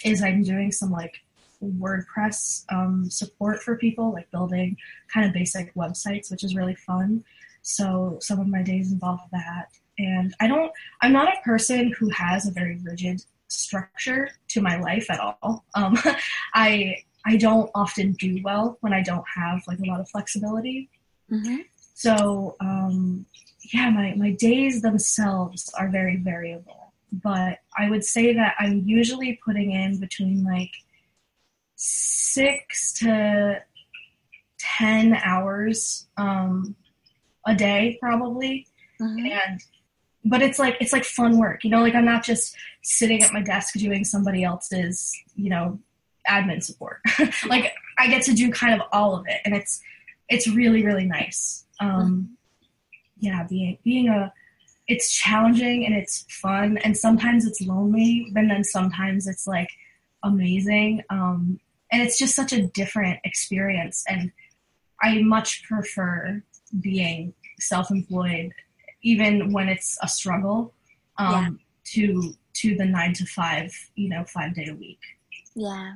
is 0.05 0.23
I'm 0.23 0.43
doing 0.43 0.71
some 0.71 0.91
like 0.91 1.23
WordPress 1.63 2.65
um, 2.71 3.11
support 3.11 3.63
for 3.63 3.77
people, 3.77 4.13
like 4.13 4.31
building 4.31 4.77
kind 5.13 5.27
of 5.27 5.33
basic 5.33 5.75
websites, 5.75 6.31
which 6.31 6.45
is 6.45 6.55
really 6.55 6.75
fun. 6.75 7.25
So 7.63 8.19
some 8.21 8.41
of 8.41 8.47
my 8.47 8.63
days 8.63 8.93
involve 8.93 9.21
that. 9.33 9.69
And 9.99 10.35
I 10.41 10.49
don't, 10.49 10.73
I'm 11.01 11.13
not 11.13 11.29
a 11.29 11.41
person 11.43 11.93
who 11.99 12.11
has 12.11 12.47
a 12.47 12.53
very 12.53 12.79
rigid 12.83 13.25
structure 13.49 14.31
to 14.49 14.61
my 14.61 14.79
life 14.79 15.11
at 15.11 15.21
all. 15.21 15.65
Um, 15.75 15.97
I, 16.55 16.97
I 17.25 17.37
don't 17.37 17.71
often 17.75 18.13
do 18.13 18.41
well 18.43 18.77
when 18.81 18.93
I 18.93 19.03
don't 19.03 19.25
have 19.35 19.63
like 19.67 19.79
a 19.79 19.87
lot 19.87 20.01
of 20.01 20.11
flexibility. 20.11 20.91
Mm-hmm. 21.31 21.59
So, 21.95 22.57
um, 22.61 23.25
yeah, 23.73 23.89
my, 23.89 24.15
my 24.15 24.33
days 24.33 24.83
themselves 24.83 25.73
are 25.79 25.89
very 25.89 26.17
variable 26.17 26.84
but 27.23 27.59
I 27.77 27.91
would 27.91 28.05
say 28.05 28.35
that 28.35 28.57
I'm 28.59 28.83
usually 28.85 29.39
putting 29.45 29.73
in 29.73 30.01
between 30.01 30.45
like 30.45 30.71
six 31.77 32.93
to 32.95 33.63
10 34.59 35.15
hours 35.15 36.07
um, 36.17 36.75
a 37.47 37.55
day 37.55 37.99
probably. 38.01 38.67
Mm-hmm. 39.01 39.27
And, 39.27 39.61
but 40.25 40.43
it's 40.43 40.59
like, 40.59 40.77
it's 40.81 40.93
like 40.93 41.05
fun 41.05 41.39
work, 41.39 41.65
you 41.65 41.71
know, 41.71 41.83
like 41.83 41.95
I'm 41.95 42.05
not 42.05 42.25
just 42.25 42.57
sitting 42.83 43.23
at 43.23 43.33
my 43.33 43.43
desk 43.43 43.75
doing 43.75 44.05
somebody 44.05 44.43
else's, 44.43 45.13
you 45.37 45.51
know, 45.51 45.79
admin 46.29 46.63
support. 46.63 47.01
like 47.49 47.73
I 47.99 48.09
get 48.09 48.23
to 48.25 48.33
do 48.33 48.51
kind 48.51 48.81
of 48.81 48.87
all 48.93 49.15
of 49.15 49.27
it 49.29 49.41
and 49.45 49.55
it's, 49.55 49.81
it's 50.29 50.49
really, 50.49 50.85
really 50.85 51.07
nice. 51.07 51.67
Um, 51.81 51.91
mm-hmm. 51.91 52.23
yeah, 53.21 53.47
being, 53.49 53.79
being 53.85 54.09
a, 54.09 54.33
it's 54.87 55.13
challenging 55.13 55.87
and 55.87 55.95
it's 55.95 56.27
fun 56.29 56.79
and 56.79 56.97
sometimes 56.97 57.47
it's 57.47 57.61
lonely 57.61 58.31
but 58.33 58.45
then 58.49 58.63
sometimes 58.63 59.27
it's 59.27 59.47
like 59.47 59.71
amazing 60.23 61.03
um, 61.11 61.59
and 61.93 62.03
it's 62.03 62.19
just 62.19 62.35
such 62.35 62.53
a 62.53 62.67
different 62.69 63.19
experience 63.25 64.05
and 64.09 64.31
i 65.03 65.21
much 65.23 65.63
prefer 65.65 66.43
being 66.81 67.33
self-employed 67.61 68.53
even 69.03 69.53
when 69.53 69.69
it's 69.69 69.97
a 70.03 70.09
struggle 70.09 70.75
um, 71.19 71.33
yeah. 71.33 71.49
to 71.85 72.35
to 72.55 72.77
the 72.77 72.85
nine 72.85 73.13
to 73.13 73.27
five 73.27 73.73
you 73.95 74.09
know 74.09 74.25
five 74.25 74.55
day 74.55 74.67
a 74.69 74.75
week. 74.75 75.01
Yeah. 75.55 75.95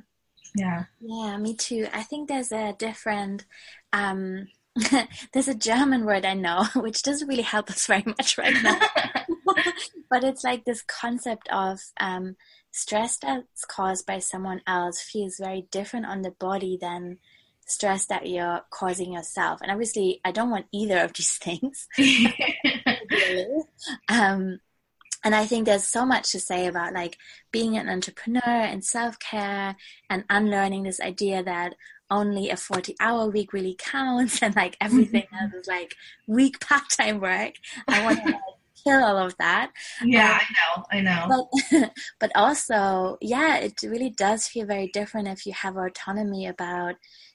Yeah. 0.54 0.84
Yeah 1.00 1.36
me 1.38 1.54
too. 1.54 1.88
I 1.92 2.02
think 2.02 2.28
there's 2.28 2.52
a 2.52 2.74
different 2.78 3.44
um 3.92 4.48
there's 5.32 5.48
a 5.48 5.54
German 5.54 6.04
word 6.04 6.24
I 6.24 6.34
know, 6.34 6.66
which 6.76 7.02
doesn't 7.02 7.28
really 7.28 7.42
help 7.42 7.70
us 7.70 7.86
very 7.86 8.04
much 8.06 8.38
right 8.38 8.54
now. 8.62 8.80
but 10.10 10.24
it's 10.24 10.44
like 10.44 10.64
this 10.64 10.82
concept 10.82 11.48
of 11.50 11.80
um, 12.00 12.36
stress 12.70 13.18
that's 13.18 13.64
caused 13.64 14.06
by 14.06 14.18
someone 14.18 14.62
else 14.66 15.00
feels 15.00 15.38
very 15.38 15.66
different 15.70 16.06
on 16.06 16.22
the 16.22 16.30
body 16.30 16.78
than 16.80 17.18
stress 17.66 18.06
that 18.06 18.26
you're 18.26 18.62
causing 18.70 19.12
yourself. 19.12 19.60
And 19.60 19.70
obviously, 19.70 20.20
I 20.24 20.32
don't 20.32 20.50
want 20.50 20.66
either 20.72 20.98
of 21.00 21.12
these 21.12 21.36
things. 21.36 21.86
um, 24.08 24.60
and 25.24 25.34
I 25.34 25.46
think 25.46 25.66
there's 25.66 25.86
so 25.86 26.06
much 26.06 26.32
to 26.32 26.40
say 26.40 26.66
about 26.66 26.94
like 26.94 27.16
being 27.50 27.76
an 27.76 27.88
entrepreneur 27.88 28.40
and 28.44 28.84
self 28.84 29.18
care 29.18 29.76
and 30.08 30.24
unlearning 30.30 30.84
this 30.84 31.00
idea 31.00 31.42
that 31.42 31.74
only 32.10 32.50
a 32.50 32.56
40 32.56 32.96
hour 33.00 33.28
week 33.28 33.52
really 33.52 33.76
counts 33.78 34.42
and 34.42 34.54
like 34.56 34.76
everything 34.80 35.24
else 35.40 35.54
is 35.54 35.66
like 35.66 35.94
weak 36.26 36.60
part 36.66 36.88
time 36.90 37.20
work. 37.20 37.54
I 37.86 38.04
want 38.04 38.18
to 38.24 38.32
like, 38.32 38.40
kill 38.84 39.02
all 39.04 39.18
of 39.18 39.36
that. 39.38 39.72
Yeah, 40.04 40.38
um, 40.76 40.84
I 40.90 41.00
know, 41.00 41.18
I 41.20 41.26
know. 41.28 41.48
But, 41.70 41.92
but 42.18 42.30
also, 42.34 43.18
yeah, 43.20 43.56
it 43.56 43.82
really 43.82 44.10
does 44.10 44.46
feel 44.46 44.66
very 44.66 44.88
different 44.88 45.28
if 45.28 45.46
you 45.46 45.52
have 45.52 45.76
autonomy 45.76 46.46
about 46.46 46.94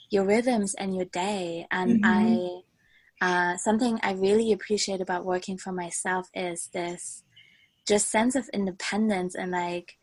your 0.09 0.25
rhythms 0.25 0.73
and 0.75 0.95
your 0.95 1.05
day. 1.05 1.67
And 1.71 2.03
mm-hmm. 2.03 2.63
I, 3.21 3.53
uh, 3.53 3.57
something 3.57 3.99
I 4.03 4.13
really 4.13 4.51
appreciate 4.51 5.01
about 5.01 5.25
working 5.25 5.57
for 5.57 5.71
myself 5.71 6.29
is 6.33 6.69
this 6.73 7.23
just 7.87 8.09
sense 8.09 8.35
of 8.35 8.49
independence 8.53 9.35
and 9.35 9.51
like 9.51 9.97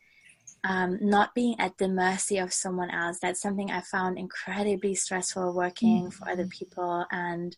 um, 0.64 0.98
not 1.00 1.34
being 1.34 1.58
at 1.58 1.78
the 1.78 1.88
mercy 1.88 2.38
of 2.38 2.52
someone 2.52 2.90
else. 2.90 3.18
That's 3.20 3.40
something 3.40 3.70
I 3.70 3.80
found 3.80 4.18
incredibly 4.18 4.94
stressful 4.94 5.52
working 5.52 6.04
mm-hmm. 6.04 6.10
for 6.10 6.28
other 6.28 6.46
people 6.46 7.06
and 7.10 7.56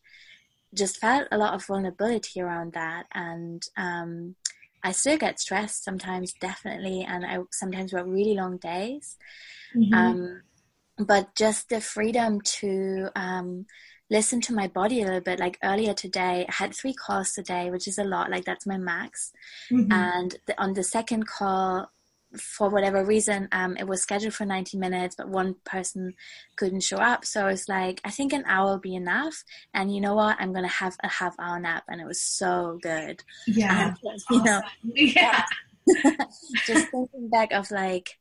just 0.75 0.99
felt 0.99 1.29
a 1.31 1.39
lot 1.39 1.55
of 1.55 1.65
vulnerability 1.65 2.41
around 2.41 2.73
that. 2.73 3.07
And 3.13 3.63
um, 3.77 4.37
I 4.83 4.93
still 4.93 5.19
get 5.19 5.41
stressed 5.41 5.85
sometimes, 5.85 6.33
definitely, 6.41 7.05
and 7.09 7.25
I 7.25 7.39
sometimes 7.51 7.93
work 7.93 8.07
really 8.07 8.35
long 8.35 8.57
days. 8.57 9.17
Mm-hmm. 9.77 9.95
Um, 9.95 10.43
but 10.99 11.35
just 11.35 11.69
the 11.69 11.81
freedom 11.81 12.41
to 12.41 13.09
um, 13.17 13.67
listen 14.11 14.41
to 14.43 14.55
my 14.55 14.69
body 14.69 15.03
a 15.03 15.05
little 15.05 15.21
bit. 15.21 15.41
Like 15.41 15.59
earlier 15.63 15.95
today, 15.95 16.47
I 16.49 16.53
had 16.53 16.75
three 16.75 16.95
calls 16.95 17.33
today, 17.33 17.71
which 17.71 17.87
is 17.87 17.99
a 17.99 18.05
lot. 18.05 18.31
Like 18.31 18.45
that's 18.45 18.67
my 18.67 18.77
max. 18.77 19.33
Mm-hmm. 19.71 19.93
And 19.93 20.37
the, 20.47 20.61
on 20.61 20.75
the 20.75 20.83
second 20.83 21.27
call, 21.27 21.91
for 22.37 22.69
whatever 22.69 23.05
reason, 23.05 23.49
um, 23.53 23.77
it 23.77 23.87
was 23.87 24.03
scheduled 24.03 24.35
for 24.35 24.45
90 24.45 24.79
minutes, 24.79 25.15
but 25.17 25.29
one 25.29 25.57
person 25.65 26.15
couldn't 26.57 26.83
show 26.83 26.97
up. 26.97 27.25
So 27.25 27.47
I 27.47 27.51
was 27.51 27.69
like, 27.69 28.01
I 28.05 28.11
think 28.11 28.33
an 28.33 28.45
hour 28.47 28.73
will 28.73 28.79
be 28.79 28.95
enough. 28.95 29.45
And 29.75 29.95
you 29.95 30.01
know 30.01 30.15
what? 30.15 30.37
I'm 30.39 30.53
going 30.53 30.65
to 30.65 30.75
have 30.75 30.97
a 31.03 31.09
half 31.09 31.35
hour 31.39 31.59
nap. 31.61 31.85
And 31.89 32.01
it 32.01 32.07
was 32.07 32.23
so 32.23 32.79
good. 32.83 33.23
Yeah. 33.47 33.89
And, 33.89 33.99
you 34.31 34.41
awesome. 34.41 34.45
know, 34.45 34.63
yeah. 34.95 35.45
just 36.67 36.89
thinking 36.91 37.29
back 37.29 37.53
of 37.53 37.71
like, 37.71 38.19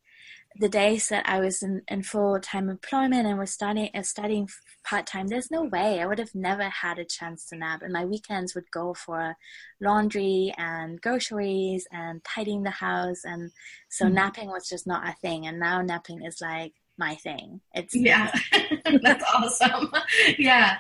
the 0.59 0.69
days 0.69 1.07
that 1.09 1.27
I 1.27 1.39
was 1.39 1.63
in, 1.63 1.81
in 1.87 2.03
full 2.03 2.39
time 2.39 2.69
employment 2.69 3.27
and 3.27 3.39
was 3.39 3.51
studying 3.51 3.89
uh, 3.93 4.03
studying 4.03 4.49
part 4.83 5.05
time, 5.05 5.27
there's 5.27 5.51
no 5.51 5.63
way 5.63 6.01
I 6.01 6.05
would 6.05 6.19
have 6.19 6.35
never 6.35 6.63
had 6.63 6.99
a 6.99 7.05
chance 7.05 7.45
to 7.47 7.57
nap. 7.57 7.81
And 7.81 7.93
my 7.93 8.05
weekends 8.05 8.53
would 8.53 8.69
go 8.71 8.93
for 8.93 9.35
laundry 9.79 10.53
and 10.57 11.01
groceries 11.01 11.87
and 11.91 12.23
tidying 12.23 12.63
the 12.63 12.71
house, 12.71 13.21
and 13.23 13.51
so 13.89 14.05
mm-hmm. 14.05 14.15
napping 14.15 14.47
was 14.49 14.67
just 14.67 14.87
not 14.87 15.07
a 15.07 15.13
thing. 15.21 15.47
And 15.47 15.59
now 15.59 15.81
napping 15.81 16.23
is 16.23 16.41
like 16.41 16.73
my 16.97 17.15
thing. 17.15 17.61
It's 17.73 17.95
yeah, 17.95 18.31
that's 19.03 19.23
awesome. 19.33 19.91
yeah, 20.37 20.77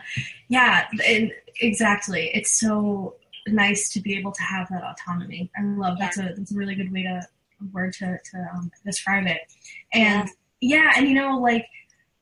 yeah, 0.49 0.87
and 1.07 1.31
exactly. 1.61 2.29
It's 2.33 2.59
so 2.59 3.15
nice 3.47 3.89
to 3.93 4.01
be 4.01 4.17
able 4.17 4.31
to 4.31 4.43
have 4.43 4.67
that 4.69 4.83
autonomy. 4.83 5.49
I 5.57 5.63
love 5.63 5.97
that's 5.97 6.17
a 6.17 6.33
that's 6.35 6.51
a 6.51 6.55
really 6.55 6.75
good 6.75 6.91
way 6.91 7.03
to 7.03 7.27
word 7.71 7.93
to 7.93 8.17
to 8.31 8.47
um, 8.53 8.71
describe 8.85 9.27
it. 9.27 9.41
And 9.93 10.29
yeah. 10.59 10.77
yeah, 10.77 10.91
and 10.97 11.07
you 11.07 11.15
know, 11.15 11.37
like 11.37 11.65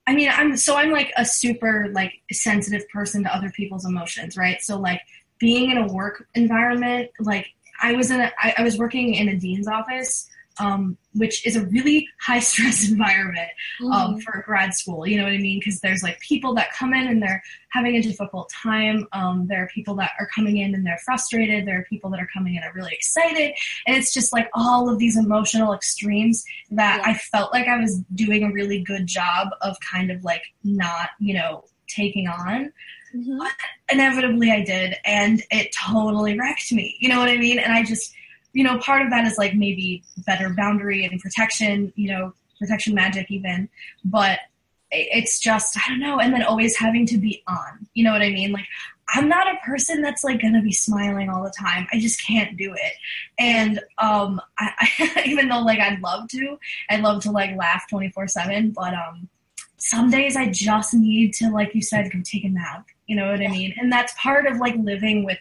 I 0.08 0.16
mean, 0.16 0.30
I'm 0.34 0.58
so 0.58 0.76
I'm 0.76 0.92
like 0.92 1.12
a 1.18 1.26
super 1.26 1.88
like 1.94 2.14
sensitive 2.32 2.88
person 2.90 3.24
to 3.24 3.36
other 3.36 3.52
people's 3.52 3.86
emotions, 3.86 4.38
right? 4.38 4.62
So 4.62 4.80
like 4.80 5.02
being 5.40 5.72
in 5.72 5.78
a 5.78 5.88
work 5.88 6.26
environment, 6.36 7.12
like 7.20 7.48
I 7.82 7.94
was 7.94 8.12
in 8.12 8.20
a 8.22 8.32
I, 8.40 8.56
I 8.58 8.64
was 8.64 8.78
working 8.78 9.14
in 9.14 9.30
a 9.30 9.38
dean's 9.38 9.68
office 9.68 10.30
um, 10.60 10.98
which 11.16 11.46
is 11.46 11.56
a 11.56 11.66
really 11.66 12.08
high 12.20 12.40
stress 12.40 12.90
environment 12.90 13.50
um, 13.82 13.92
mm-hmm. 13.92 14.20
for 14.20 14.44
grad 14.46 14.74
school. 14.74 15.08
You 15.08 15.18
know 15.18 15.24
what 15.24 15.34
I 15.34 15.38
mean? 15.38 15.60
Because 15.60 15.80
there's 15.80 16.04
like 16.04 16.20
people 16.20 16.54
that 16.56 16.72
come 16.74 16.94
in 16.94 17.08
and 17.08 17.22
they're 17.22 17.42
having 17.70 17.96
a 17.96 18.02
difficult 18.02 18.50
time. 18.50 19.08
Um, 19.12 19.48
there 19.48 19.64
are 19.64 19.68
people 19.68 19.96
that 19.96 20.12
are 20.20 20.28
coming 20.34 20.58
in 20.58 20.76
and 20.76 20.86
they're 20.86 21.00
frustrated. 21.04 21.66
There 21.66 21.80
are 21.80 21.86
people 21.90 22.10
that 22.12 22.20
are 22.20 22.30
coming 22.34 22.56
in 22.56 22.64
and 22.64 22.72
are 22.72 22.76
really 22.76 22.94
excited. 22.94 23.54
And 23.88 23.98
it's 23.98 24.14
just 24.14 24.34
like 24.34 24.50
all 24.54 24.90
of 24.90 25.00
these 25.00 25.18
emotional 25.18 25.74
extremes 25.74 26.44
that 26.72 27.02
yeah. 27.02 27.12
I 27.12 27.14
felt 27.16 27.54
like 27.54 27.68
I 27.68 27.80
was 27.80 28.00
doing 28.14 28.44
a 28.44 28.52
really 28.52 28.84
good 28.84 29.08
job 29.08 29.50
of 29.62 29.78
kind 29.80 30.12
of 30.12 30.24
like 30.24 30.44
not, 30.64 31.10
you 31.20 31.34
know, 31.34 31.64
taking 31.88 32.28
on. 32.28 32.72
Mm-hmm. 33.16 33.40
But 33.40 33.52
inevitably 33.92 34.52
I 34.52 34.64
did. 34.64 34.96
And 35.06 35.42
it 35.50 35.74
totally 35.74 36.38
wrecked 36.38 36.72
me. 36.72 36.96
You 37.00 37.10
know 37.10 37.20
what 37.20 37.30
I 37.30 37.38
mean? 37.38 37.60
And 37.60 37.74
I 37.74 37.84
just, 37.84 38.14
you 38.54 38.64
know, 38.64 38.78
part 38.80 39.02
of 39.02 39.10
that 39.12 39.26
is 39.26 39.38
like 39.38 39.54
maybe 39.56 40.04
better 40.26 40.50
boundary 40.50 41.06
and 41.06 41.20
protection, 41.20 41.94
you 41.96 42.10
know, 42.10 42.34
protection 42.58 42.94
magic 42.94 43.30
even. 43.30 43.70
But 44.04 44.40
it's 44.92 45.40
just, 45.40 45.78
I 45.78 45.90
don't 45.90 46.00
know. 46.00 46.20
And 46.20 46.34
then 46.34 46.44
always 46.44 46.76
having 46.76 47.06
to 47.08 47.18
be 47.18 47.44
on, 47.48 47.88
you 47.94 48.04
know 48.04 48.12
what 48.12 48.22
I 48.22 48.32
mean? 48.32 48.52
Like, 48.52 48.66
I'm 49.12 49.28
not 49.28 49.48
a 49.48 49.58
person 49.66 50.02
that's 50.02 50.24
like 50.24 50.42
gonna 50.42 50.62
be 50.62 50.72
smiling 50.72 51.30
all 51.30 51.44
the 51.44 51.54
time. 51.58 51.88
I 51.92 52.00
just 52.00 52.24
can't 52.26 52.58
do 52.58 52.74
it. 52.74 52.94
And 53.38 53.80
um, 53.98 54.40
I, 54.58 54.72
I, 55.00 55.24
even 55.26 55.50
though 55.50 55.62
like 55.62 55.80
I'd 55.80 56.02
love 56.02 56.28
to, 56.30 56.58
I'd 56.90 57.02
love 57.02 57.24
to 57.24 57.32
like 57.32 57.56
laugh 57.56 57.90
24 57.90 58.28
seven, 58.28 58.72
but 58.72 58.94
um, 58.94 59.28
some 59.78 60.12
days 60.12 60.36
I 60.36 60.50
just 60.50 60.94
need 60.94 61.34
to, 61.36 61.50
like 61.50 61.74
you 61.74 61.82
said, 61.82 62.12
go 62.12 62.20
take 62.24 62.44
a 62.44 62.50
nap. 62.50 62.88
You 63.08 63.16
know 63.16 63.32
what 63.32 63.42
I 63.42 63.48
mean? 63.48 63.74
And 63.78 63.92
that's 63.92 64.14
part 64.18 64.46
of 64.46 64.58
like 64.58 64.76
living 64.76 65.26
with 65.26 65.40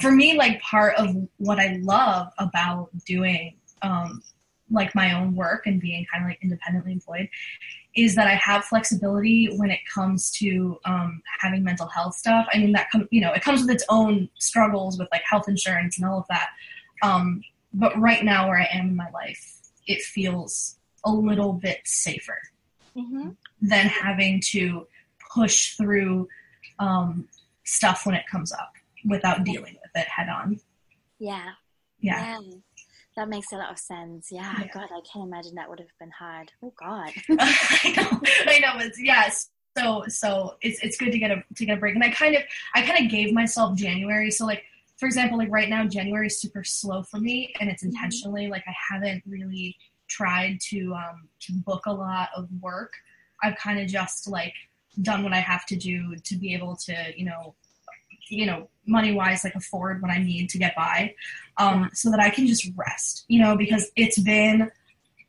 for 0.00 0.12
me, 0.12 0.36
like 0.36 0.60
part 0.60 0.96
of 0.96 1.14
what 1.38 1.58
I 1.58 1.78
love 1.82 2.32
about 2.38 2.90
doing 3.04 3.54
um, 3.82 4.22
like 4.70 4.94
my 4.94 5.14
own 5.14 5.34
work 5.34 5.66
and 5.66 5.80
being 5.80 6.06
kind 6.12 6.24
of 6.24 6.30
like 6.30 6.38
independently 6.42 6.92
employed 6.92 7.28
is 7.96 8.14
that 8.14 8.26
I 8.26 8.34
have 8.34 8.64
flexibility 8.64 9.46
when 9.56 9.70
it 9.70 9.80
comes 9.92 10.30
to 10.32 10.78
um, 10.84 11.22
having 11.40 11.64
mental 11.64 11.88
health 11.88 12.14
stuff. 12.14 12.46
I 12.52 12.58
mean, 12.58 12.72
that 12.72 12.90
com- 12.90 13.08
you 13.10 13.20
know, 13.20 13.32
it 13.32 13.42
comes 13.42 13.62
with 13.62 13.70
its 13.70 13.84
own 13.88 14.28
struggles 14.38 14.98
with 14.98 15.08
like 15.10 15.22
health 15.28 15.48
insurance 15.48 15.98
and 15.98 16.06
all 16.06 16.18
of 16.20 16.26
that. 16.28 16.50
Um, 17.02 17.42
but 17.72 17.98
right 17.98 18.24
now, 18.24 18.48
where 18.48 18.58
I 18.58 18.68
am 18.72 18.88
in 18.88 18.96
my 18.96 19.10
life, 19.10 19.58
it 19.86 20.02
feels 20.02 20.76
a 21.04 21.10
little 21.10 21.54
bit 21.54 21.80
safer 21.84 22.38
mm-hmm. 22.96 23.30
than 23.62 23.86
having 23.86 24.40
to 24.46 24.86
push 25.34 25.74
through 25.76 26.28
um, 26.78 27.28
stuff 27.64 28.06
when 28.06 28.14
it 28.14 28.24
comes 28.30 28.52
up 28.52 28.72
without 29.04 29.44
dealing 29.44 29.74
with 29.74 29.77
it 29.98 30.08
head 30.08 30.28
on. 30.28 30.60
Yeah. 31.18 31.50
Yeah. 32.00 32.38
yeah. 32.40 32.56
That 33.16 33.28
makes 33.28 33.52
a 33.52 33.56
lot 33.56 33.72
of 33.72 33.78
sense. 33.78 34.28
Yeah. 34.30 34.54
yeah. 34.60 34.68
God, 34.72 34.84
I 34.84 35.00
can't 35.12 35.26
imagine 35.26 35.54
that 35.56 35.68
would 35.68 35.80
have 35.80 35.88
been 35.98 36.12
hard. 36.16 36.52
Oh 36.62 36.72
God. 36.78 37.10
I 37.30 37.94
know. 37.96 38.20
I 38.46 38.58
know. 38.60 38.84
It's 38.84 39.00
yes. 39.00 39.50
So 39.76 40.04
so 40.08 40.56
it's 40.60 40.82
it's 40.82 40.96
good 40.96 41.12
to 41.12 41.18
get 41.18 41.30
a 41.30 41.42
to 41.56 41.66
get 41.66 41.76
a 41.76 41.80
break. 41.80 41.94
And 41.94 42.04
I 42.04 42.10
kind 42.10 42.36
of 42.36 42.42
I 42.74 42.82
kind 42.82 43.04
of 43.04 43.10
gave 43.10 43.32
myself 43.32 43.76
January. 43.76 44.30
So 44.30 44.46
like 44.46 44.62
for 44.98 45.06
example, 45.06 45.38
like 45.38 45.50
right 45.50 45.68
now 45.68 45.84
January 45.86 46.28
is 46.28 46.40
super 46.40 46.64
slow 46.64 47.02
for 47.02 47.18
me 47.18 47.52
and 47.60 47.68
it's 47.68 47.82
mm-hmm. 47.82 47.90
intentionally 47.90 48.48
like 48.48 48.64
I 48.66 48.74
haven't 48.94 49.22
really 49.26 49.76
tried 50.08 50.58
to 50.70 50.94
um 50.94 51.28
to 51.40 51.52
book 51.52 51.86
a 51.86 51.92
lot 51.92 52.28
of 52.36 52.48
work. 52.60 52.92
I've 53.42 53.56
kind 53.56 53.80
of 53.80 53.88
just 53.88 54.28
like 54.28 54.54
done 55.02 55.22
what 55.22 55.32
I 55.32 55.40
have 55.40 55.66
to 55.66 55.76
do 55.76 56.16
to 56.16 56.36
be 56.36 56.54
able 56.54 56.76
to, 56.76 56.94
you 57.16 57.24
know, 57.24 57.54
you 58.30 58.46
know, 58.46 58.68
money 58.86 59.12
wise, 59.12 59.44
like 59.44 59.54
afford 59.54 60.00
what 60.02 60.10
I 60.10 60.18
need 60.18 60.48
to 60.50 60.58
get 60.58 60.74
by, 60.74 61.14
um, 61.56 61.90
so 61.92 62.10
that 62.10 62.20
I 62.20 62.30
can 62.30 62.46
just 62.46 62.68
rest, 62.76 63.24
you 63.28 63.40
know, 63.40 63.56
because 63.56 63.90
it's 63.96 64.18
been 64.18 64.70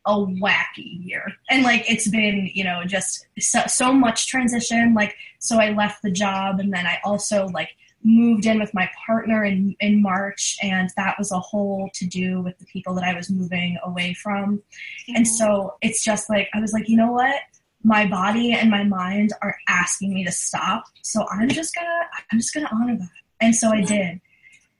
a 0.06 0.16
wacky 0.16 1.06
year. 1.06 1.34
And 1.50 1.64
like 1.64 1.89
it's 1.89 2.08
been 2.08 2.50
you 2.54 2.64
know 2.64 2.84
just 2.86 3.28
so, 3.39 3.62
so 3.68 3.93
much 3.93 4.28
transition. 4.28 4.93
Like 4.93 5.16
so 5.39 5.58
i 5.60 5.72
left 5.72 6.02
the 6.04 6.12
job 6.12 6.60
and 6.60 6.72
then 6.72 6.86
i 6.86 7.00
also 7.04 7.47
like 7.47 7.70
moved 8.04 8.45
in 8.45 8.60
with 8.60 8.74
my 8.74 8.89
partner 9.06 9.43
in 9.43 9.76
in 9.80 10.02
march 10.02 10.58
and 10.62 10.89
that 10.95 11.18
was 11.18 11.32
a 11.32 11.39
whole 11.39 11.89
to 11.93 12.06
do 12.06 12.41
with 12.41 12.58
the 12.60 12.66
people 12.66 12.93
that 12.93 13.04
i 13.04 13.14
was 13.14 13.30
moving 13.30 13.78
away 13.84 14.14
from. 14.14 14.58
Mm-hmm. 14.58 15.16
and 15.16 15.28
so 15.28 15.76
it's 15.82 16.04
just 16.04 16.30
like 16.30 16.50
i 16.54 16.62
was 16.62 16.72
like 16.72 16.88
you 16.88 16.95
know 16.95 17.12
what 17.12 17.41
my 17.84 18.05
body 18.05 18.53
and 18.53 18.69
my 18.69 18.84
mind 18.84 19.34
are 19.41 19.55
asking 19.67 20.13
me 20.13 20.25
to 20.25 20.32
stop. 20.32 20.84
So 21.03 21.25
I'm 21.32 21.49
just 21.49 21.73
gonna 21.75 22.01
I'm 22.32 22.39
just 22.39 22.53
gonna 22.53 22.69
honor 22.71 22.97
that. 22.97 23.09
And 23.41 23.55
so 23.55 23.69
I 23.69 23.82
did. 23.82 24.19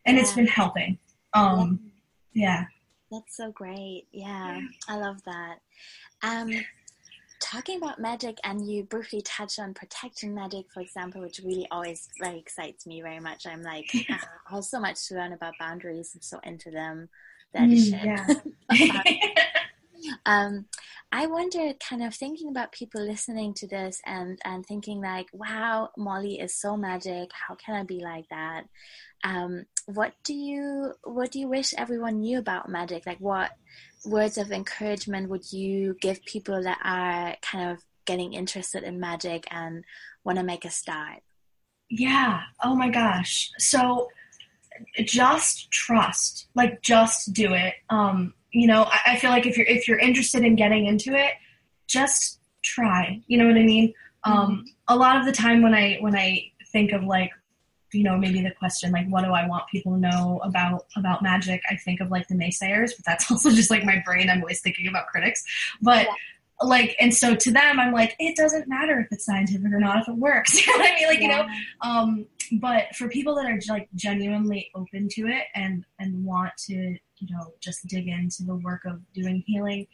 And 0.06 0.18
yeah. 0.18 0.22
it's 0.22 0.34
been 0.34 0.48
helping. 0.48 0.98
Um 1.34 1.80
yeah. 2.34 2.66
That's 3.12 3.38
so 3.38 3.52
great. 3.52 4.08
Yeah. 4.12 4.62
I 4.88 4.98
love 4.98 5.24
that. 5.26 5.60
Um 6.22 6.52
talking 7.42 7.78
about 7.78 8.00
magic 8.00 8.38
and 8.44 8.70
you 8.70 8.84
briefly 8.84 9.22
touched 9.22 9.60
on 9.60 9.74
protection 9.74 10.36
magic 10.36 10.66
for 10.74 10.82
example 10.82 11.22
which 11.22 11.40
really 11.44 11.66
always 11.72 12.10
like 12.20 12.36
excites 12.36 12.86
me 12.86 13.02
very 13.02 13.22
much 13.22 13.48
i'm 13.48 13.64
like 13.64 13.90
uh, 14.10 14.16
i 14.50 14.56
have 14.56 14.64
so 14.66 14.78
much 14.78 15.08
to 15.08 15.16
learn 15.16 15.32
about 15.32 15.54
boundaries 15.58 16.12
i'm 16.14 16.22
so 16.22 16.38
into 16.44 16.70
them 16.70 17.08
that 17.54 17.62
mm, 17.62 18.04
yeah. 18.04 18.28
um, 20.26 20.66
I 21.12 21.28
wonder, 21.28 21.74
kind 21.80 22.04
of 22.04 22.14
thinking 22.14 22.50
about 22.50 22.72
people 22.72 23.02
listening 23.02 23.54
to 23.56 23.68
this 23.68 24.02
and 24.06 24.40
and 24.46 24.66
thinking 24.66 25.02
like, 25.02 25.28
wow, 25.34 25.90
Molly 25.98 26.40
is 26.40 26.56
so 26.56 26.78
magic. 26.78 27.30
How 27.34 27.56
can 27.56 27.76
I 27.76 27.84
be 27.84 28.00
like 28.00 28.28
that? 28.30 28.64
Um, 29.24 29.66
what 29.86 30.14
do 30.24 30.34
you 30.34 30.94
what 31.04 31.32
do 31.32 31.40
you 31.40 31.48
wish 31.48 31.74
everyone 31.78 32.20
knew 32.20 32.40
about 32.40 32.70
magic? 32.70 33.06
Like, 33.06 33.20
what 33.20 33.52
words 34.06 34.38
of 34.38 34.52
encouragement 34.52 35.30
would 35.30 35.52
you 35.52 35.96
give 36.00 36.24
people 36.26 36.64
that 36.64 36.80
are 36.84 37.36
kind 37.42 37.72
of 37.72 37.84
getting 38.06 38.34
interested 38.34 38.84
in 38.84 39.00
magic 39.00 39.48
and 39.52 39.84
want 40.24 40.38
to 40.38 40.44
make 40.44 40.66
a 40.66 40.70
start? 40.70 41.22
Yeah. 41.90 42.42
Oh 42.64 42.76
my 42.76 42.90
gosh. 42.90 43.52
So 43.58 44.10
just 45.04 45.72
trust. 45.72 46.48
Like, 46.56 46.82
just 46.82 47.34
do 47.34 47.54
it. 47.54 47.74
Um, 47.90 48.34
you 48.52 48.68
know, 48.68 48.84
I, 48.84 49.00
I 49.14 49.20
feel 49.20 49.30
like 49.30 49.46
if 49.46 49.58
you're 49.58 49.68
if 49.68 49.88
you're 49.88 50.00
interested 50.00 50.44
in 50.44 50.56
getting 50.56 50.86
into 50.86 51.14
it, 51.14 51.34
just 51.88 52.40
try. 52.62 53.22
You 53.28 53.38
know 53.38 53.48
what 53.48 53.56
I 53.56 53.64
mean? 53.64 53.94
Um, 54.24 54.66
a 54.88 54.96
lot 54.96 55.18
of 55.18 55.26
the 55.26 55.32
time 55.32 55.62
when 55.62 55.74
I 55.74 55.98
when 56.02 56.16
I 56.16 56.52
think 56.72 56.92
of 56.92 57.04
like 57.04 57.32
you 57.94 58.04
know 58.04 58.18
maybe 58.18 58.42
the 58.42 58.52
question 58.52 58.92
like 58.92 59.08
what 59.08 59.24
do 59.24 59.32
i 59.32 59.48
want 59.48 59.68
people 59.68 59.94
to 59.94 60.00
know 60.00 60.40
about 60.44 60.86
about 60.96 61.22
magic 61.22 61.62
i 61.70 61.76
think 61.76 62.00
of 62.00 62.12
like 62.12 62.28
the 62.28 62.36
naysayers 62.36 62.92
but 62.96 63.06
that's 63.06 63.30
also 63.32 63.50
just 63.50 63.72
like 63.72 63.84
my 63.84 64.02
brain 64.06 64.30
i'm 64.30 64.42
always 64.42 64.62
thinking 64.62 64.88
about 64.88 65.08
critics 65.08 65.44
but 65.82 66.06
yeah. 66.06 66.14
like 66.68 66.96
and 67.00 67.14
so 67.14 67.36
to 67.36 67.52
them 67.52 67.80
i'm 67.80 67.92
like 67.92 68.16
it 68.20 68.36
doesn't 68.36 68.68
matter 68.68 69.00
if 69.00 69.08
it's 69.12 69.26
scientific 69.26 69.72
or 69.72 69.80
not 69.80 70.00
if 70.02 70.08
it 70.08 70.16
works 70.16 70.56
you 70.68 70.72
know 70.72 70.80
what 70.80 70.92
i 70.92 70.96
mean 70.96 71.08
like 71.08 71.20
yeah. 71.20 71.24
you 71.24 71.30
know 71.30 71.48
um 71.82 72.26
but 72.54 72.96
for 72.96 73.10
people 73.10 73.36
that 73.36 73.46
are 73.46 73.60
like 73.70 73.90
genuinely 73.96 74.70
open 74.76 75.08
to 75.10 75.28
it 75.28 75.46
and 75.56 75.86
and 76.00 76.24
want 76.24 76.52
to 76.68 76.98
you 77.20 77.36
know, 77.36 77.54
just 77.60 77.88
dig 77.88 78.08
into 78.08 78.44
the 78.44 78.56
work 78.56 78.86
of 78.86 79.02
doing 79.14 79.44
healing, 79.46 79.88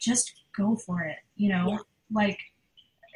just 0.00 0.32
go 0.56 0.76
for 0.76 1.02
it. 1.02 1.18
You 1.36 1.50
know, 1.50 1.66
yeah. 1.70 1.78
like 2.10 2.38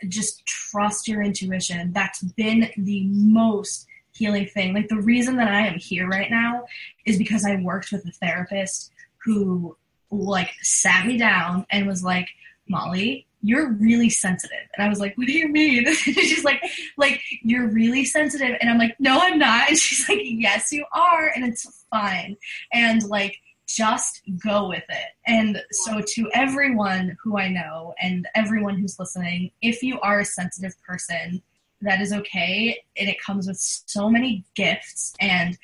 just 0.08 0.44
trust 0.46 1.08
your 1.08 1.22
intuition. 1.22 1.92
That's 1.92 2.22
been 2.22 2.70
the 2.76 3.04
most 3.06 3.86
healing 4.12 4.46
thing. 4.46 4.74
Like 4.74 4.88
the 4.88 5.00
reason 5.00 5.36
that 5.36 5.48
I 5.48 5.66
am 5.66 5.78
here 5.78 6.08
right 6.08 6.30
now 6.30 6.64
is 7.04 7.18
because 7.18 7.44
I 7.44 7.56
worked 7.56 7.92
with 7.92 8.06
a 8.06 8.12
therapist 8.12 8.92
who 9.24 9.76
like 10.10 10.50
sat 10.62 11.06
me 11.06 11.16
down 11.18 11.66
and 11.70 11.86
was 11.86 12.04
like, 12.04 12.28
Molly, 12.68 13.26
you're 13.46 13.72
really 13.74 14.10
sensitive. 14.10 14.66
And 14.76 14.84
I 14.84 14.88
was 14.88 14.98
like, 14.98 15.16
what 15.16 15.28
do 15.28 15.32
you 15.32 15.48
mean? 15.48 15.92
she's 15.94 16.44
like, 16.44 16.60
like, 16.96 17.22
you're 17.42 17.68
really 17.68 18.04
sensitive. 18.04 18.56
And 18.60 18.68
I'm 18.68 18.78
like, 18.78 18.96
no, 18.98 19.20
I'm 19.20 19.38
not. 19.38 19.68
And 19.68 19.78
she's 19.78 20.08
like, 20.08 20.18
yes, 20.22 20.72
you 20.72 20.84
are. 20.92 21.30
And 21.34 21.44
it's 21.44 21.84
fine. 21.90 22.36
And 22.72 23.02
like, 23.04 23.38
just 23.68 24.22
go 24.44 24.68
with 24.68 24.84
it. 24.88 25.08
And 25.26 25.62
so, 25.70 26.00
to 26.00 26.30
everyone 26.32 27.16
who 27.22 27.38
I 27.38 27.48
know 27.48 27.94
and 28.00 28.26
everyone 28.34 28.78
who's 28.78 28.98
listening, 28.98 29.50
if 29.60 29.82
you 29.82 30.00
are 30.00 30.20
a 30.20 30.24
sensitive 30.24 30.74
person, 30.82 31.42
that 31.82 32.00
is 32.00 32.12
okay. 32.12 32.80
And 32.96 33.08
it 33.08 33.20
comes 33.20 33.46
with 33.46 33.58
so 33.58 34.08
many 34.08 34.44
gifts. 34.54 35.14
And 35.20 35.58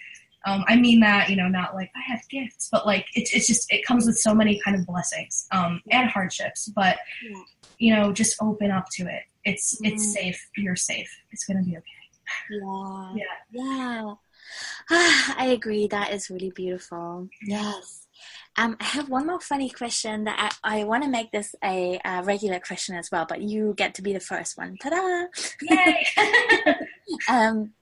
um, 0.44 0.64
I 0.66 0.76
mean 0.76 1.00
that, 1.00 1.30
you 1.30 1.36
know, 1.36 1.48
not 1.48 1.74
like 1.74 1.90
I 1.94 2.12
have 2.12 2.28
gifts, 2.28 2.68
but 2.70 2.86
like 2.86 3.06
it's, 3.14 3.32
it's 3.32 3.46
just, 3.46 3.72
it 3.72 3.84
comes 3.84 4.06
with 4.06 4.18
so 4.18 4.34
many 4.34 4.60
kind 4.64 4.76
of 4.76 4.86
blessings 4.86 5.46
um, 5.52 5.80
and 5.90 6.08
hardships. 6.08 6.68
But. 6.68 6.98
You 7.82 7.92
know, 7.92 8.12
just 8.12 8.40
open 8.40 8.70
up 8.70 8.86
to 8.92 9.02
it. 9.02 9.24
It's, 9.44 9.80
mm. 9.80 9.90
it's 9.90 10.12
safe. 10.12 10.40
You're 10.56 10.76
safe. 10.76 11.10
It's 11.32 11.46
to 11.46 11.54
be 11.54 11.76
okay. 11.76 12.02
Yeah. 12.48 13.14
Yeah. 13.16 13.24
Yeah. 13.50 14.14
I 15.36 15.46
agree. 15.52 15.88
That 15.88 16.12
is 16.12 16.30
really 16.30 16.52
beautiful. 16.54 17.28
Yes. 17.44 18.06
Um, 18.56 18.76
I 18.78 18.84
have 18.84 19.08
one 19.08 19.26
more 19.26 19.40
funny 19.40 19.68
question 19.68 20.24
that 20.24 20.56
I, 20.62 20.82
I 20.82 20.84
want 20.84 21.02
to 21.02 21.10
make 21.10 21.32
this 21.32 21.56
a, 21.64 21.98
a, 22.04 22.22
regular 22.22 22.60
question 22.60 22.94
as 22.94 23.10
well, 23.10 23.26
but 23.28 23.42
you 23.42 23.74
get 23.76 23.94
to 23.94 24.02
be 24.02 24.12
the 24.12 24.20
first 24.20 24.56
one. 24.56 24.76
Ta-da! 24.80 25.26
Yay! 25.62 26.06
um, 27.28 27.72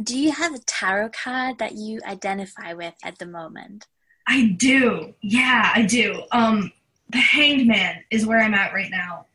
do 0.00 0.16
you 0.16 0.30
have 0.30 0.54
a 0.54 0.60
tarot 0.60 1.10
card 1.10 1.58
that 1.58 1.72
you 1.72 2.00
identify 2.06 2.74
with 2.74 2.94
at 3.02 3.18
the 3.18 3.26
moment? 3.26 3.88
I 4.28 4.54
do. 4.56 5.14
Yeah, 5.20 5.72
I 5.74 5.82
do. 5.82 6.22
Um, 6.30 6.70
the 7.12 7.18
Hanged 7.18 7.66
Man 7.66 8.02
is 8.10 8.26
where 8.26 8.40
I'm 8.40 8.54
at 8.54 8.72
right 8.72 8.90
now. 8.90 9.26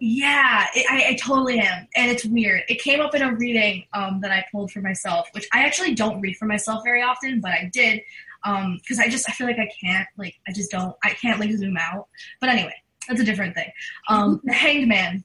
Yeah, 0.00 0.66
it, 0.74 0.86
I, 0.90 1.10
I, 1.10 1.14
totally 1.14 1.58
am, 1.58 1.88
and 1.96 2.10
it's 2.10 2.24
weird. 2.26 2.64
It 2.68 2.82
came 2.82 3.00
up 3.00 3.14
in 3.14 3.22
a 3.22 3.34
reading 3.34 3.84
um, 3.94 4.20
that 4.20 4.30
I 4.30 4.44
pulled 4.52 4.70
for 4.70 4.82
myself, 4.82 5.28
which 5.32 5.48
I 5.54 5.64
actually 5.64 5.94
don't 5.94 6.20
read 6.20 6.36
for 6.36 6.44
myself 6.44 6.82
very 6.84 7.02
often, 7.02 7.40
but 7.40 7.52
I 7.52 7.70
did 7.72 8.02
because 8.42 8.98
um, 8.98 9.04
I 9.04 9.08
just 9.08 9.28
I 9.28 9.32
feel 9.32 9.46
like 9.46 9.58
I 9.58 9.70
can't 9.80 10.06
like 10.18 10.34
I 10.46 10.52
just 10.52 10.70
don't 10.70 10.94
I 11.02 11.10
can't 11.10 11.40
like 11.40 11.50
zoom 11.52 11.76
out. 11.78 12.08
But 12.40 12.50
anyway, 12.50 12.74
that's 13.08 13.20
a 13.20 13.24
different 13.24 13.54
thing. 13.54 13.70
Um, 14.08 14.40
the 14.44 14.52
Hanged 14.52 14.88
Man, 14.88 15.24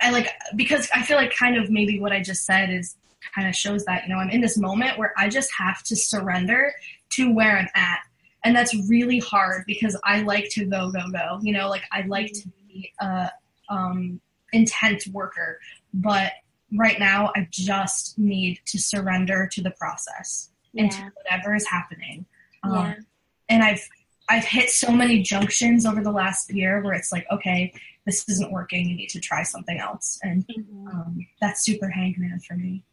I 0.00 0.10
like 0.10 0.28
because 0.56 0.88
I 0.94 1.02
feel 1.02 1.16
like 1.16 1.34
kind 1.34 1.56
of 1.56 1.70
maybe 1.70 2.00
what 2.00 2.12
I 2.12 2.22
just 2.22 2.46
said 2.46 2.70
is 2.70 2.96
kind 3.34 3.48
of 3.48 3.54
shows 3.54 3.84
that 3.84 4.04
you 4.04 4.14
know 4.14 4.20
I'm 4.20 4.30
in 4.30 4.40
this 4.40 4.56
moment 4.56 4.98
where 4.98 5.12
I 5.16 5.28
just 5.28 5.50
have 5.58 5.82
to 5.84 5.96
surrender 5.96 6.72
to 7.10 7.32
where 7.32 7.58
I'm 7.58 7.68
at, 7.74 7.98
and 8.44 8.54
that's 8.54 8.74
really 8.88 9.18
hard 9.18 9.64
because 9.66 9.98
I 10.04 10.22
like 10.22 10.48
to 10.50 10.64
go 10.64 10.90
go 10.90 11.02
go. 11.10 11.38
You 11.42 11.52
know, 11.52 11.68
like 11.68 11.84
I 11.92 12.02
like 12.02 12.32
to 12.32 12.48
be 12.68 12.92
a 13.00 13.30
um, 13.68 14.20
intense 14.52 15.06
worker, 15.06 15.58
but 15.94 16.32
right 16.76 16.98
now 16.98 17.32
I 17.36 17.48
just 17.50 18.18
need 18.18 18.60
to 18.66 18.78
surrender 18.78 19.48
to 19.52 19.62
the 19.62 19.70
process 19.72 20.50
yeah. 20.72 20.82
and 20.82 20.92
to 20.92 21.12
whatever 21.14 21.54
is 21.54 21.66
happening. 21.66 22.26
Um, 22.62 22.74
yeah. 22.74 22.94
And 23.48 23.62
I've 23.62 23.86
I've 24.28 24.44
hit 24.44 24.70
so 24.70 24.90
many 24.92 25.22
junctions 25.22 25.84
over 25.84 26.02
the 26.02 26.12
last 26.12 26.52
year 26.52 26.82
where 26.82 26.94
it's 26.94 27.12
like, 27.12 27.26
okay, 27.30 27.72
this 28.06 28.28
isn't 28.28 28.52
working. 28.52 28.88
You 28.88 28.96
need 28.96 29.10
to 29.10 29.20
try 29.20 29.42
something 29.42 29.78
else, 29.78 30.18
and 30.22 30.46
mm-hmm. 30.46 30.88
um, 30.88 31.26
that's 31.40 31.62
super 31.62 31.88
hangman 31.88 32.40
for 32.40 32.54
me. 32.54 32.84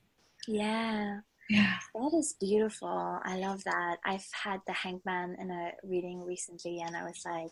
Yeah. 0.48 1.20
Yeah. 1.50 1.76
That 1.96 2.14
is 2.18 2.36
beautiful. 2.40 3.20
I 3.24 3.38
love 3.38 3.64
that. 3.64 3.98
I've 4.06 4.28
had 4.32 4.62
the 4.68 4.74
hangman 4.74 5.36
in 5.40 5.50
a 5.50 5.72
reading 5.84 6.24
recently, 6.24 6.80
and 6.86 6.96
I 6.96 7.04
was 7.04 7.24
like, 7.26 7.52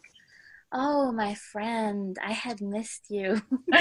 Oh, 0.71 1.11
my 1.11 1.33
friend, 1.33 2.17
I 2.23 2.33
had 2.33 2.61
missed 2.61 3.05
you. 3.09 3.41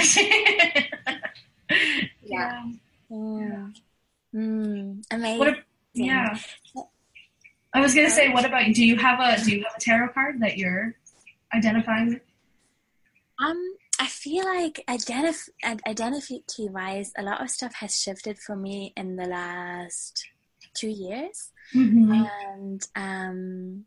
yeah. 2.23 2.63
Mm. 3.11 3.75
Mm. 4.35 5.05
Amazing. 5.11 5.39
What 5.39 5.49
a, 5.49 5.57
yeah. 5.95 6.39
I 7.75 7.81
was 7.81 7.95
gonna 7.95 8.11
say, 8.11 8.31
what 8.31 8.45
about 8.45 8.67
you? 8.67 8.75
Do 8.75 8.85
you 8.85 8.97
have 8.97 9.21
a 9.21 9.43
do 9.45 9.57
you 9.57 9.65
have 9.65 9.73
a 9.77 9.81
tarot 9.81 10.11
card 10.11 10.41
that 10.41 10.57
you're 10.57 10.95
identifying? 11.53 12.21
Um, 13.39 13.77
I 13.99 14.07
feel 14.07 14.45
like 14.45 14.85
identif- 14.89 15.49
identity 15.65 16.43
wise, 16.69 17.13
a 17.17 17.23
lot 17.23 17.41
of 17.43 17.51
stuff 17.51 17.75
has 17.75 17.99
shifted 17.99 18.39
for 18.39 18.57
me 18.57 18.93
in 18.97 19.17
the 19.17 19.25
last 19.27 20.25
two 20.75 20.89
years, 20.89 21.51
mm-hmm. 21.75 22.25
and 22.53 22.87
um, 22.95 23.85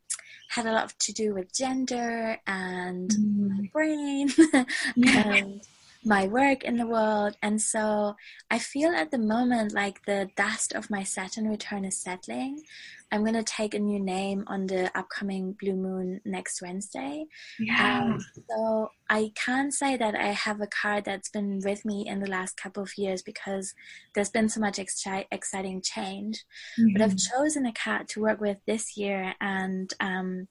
had 0.49 0.65
a 0.65 0.71
lot 0.71 0.93
to 0.99 1.13
do 1.13 1.33
with 1.33 1.53
gender 1.53 2.37
and 2.47 3.09
mm. 3.11 3.49
my 3.49 3.69
brain 3.71 4.29
yeah. 4.95 5.33
and 5.35 5.61
my 6.03 6.27
work 6.27 6.63
in 6.63 6.77
the 6.77 6.87
world. 6.87 7.35
And 7.41 7.61
so 7.61 8.15
I 8.49 8.59
feel 8.59 8.91
at 8.91 9.11
the 9.11 9.17
moment 9.17 9.73
like 9.73 10.05
the 10.05 10.29
dust 10.35 10.73
of 10.73 10.89
my 10.89 11.03
Saturn 11.03 11.47
return 11.47 11.83
is 11.83 11.97
settling. 11.97 12.63
I'm 13.11 13.21
going 13.21 13.33
to 13.33 13.43
take 13.43 13.73
a 13.73 13.79
new 13.79 13.99
name 13.99 14.43
on 14.47 14.67
the 14.67 14.91
upcoming 14.97 15.53
blue 15.59 15.75
moon 15.75 16.21
next 16.25 16.61
Wednesday. 16.61 17.25
Yeah. 17.59 18.01
Um, 18.03 18.19
so 18.49 18.91
I 19.09 19.31
can't 19.35 19.73
say 19.73 19.97
that 19.97 20.15
I 20.15 20.27
have 20.27 20.61
a 20.61 20.67
card 20.67 21.05
that's 21.05 21.29
been 21.29 21.59
with 21.65 21.83
me 21.85 22.07
in 22.07 22.19
the 22.19 22.29
last 22.29 22.55
couple 22.55 22.83
of 22.83 22.97
years 22.97 23.21
because 23.21 23.73
there's 24.13 24.29
been 24.29 24.47
so 24.47 24.59
much 24.59 24.77
exci- 24.77 25.25
exciting 25.31 25.81
change. 25.81 26.45
Mm-hmm. 26.79 26.93
But 26.93 27.01
I've 27.01 27.15
mm-hmm. 27.15 27.39
chosen 27.39 27.65
a 27.65 27.73
card 27.73 28.07
to 28.09 28.21
work 28.21 28.39
with 28.39 28.57
this 28.67 28.95
year 28.95 29.33
and 29.41 29.91
um, 29.99 30.47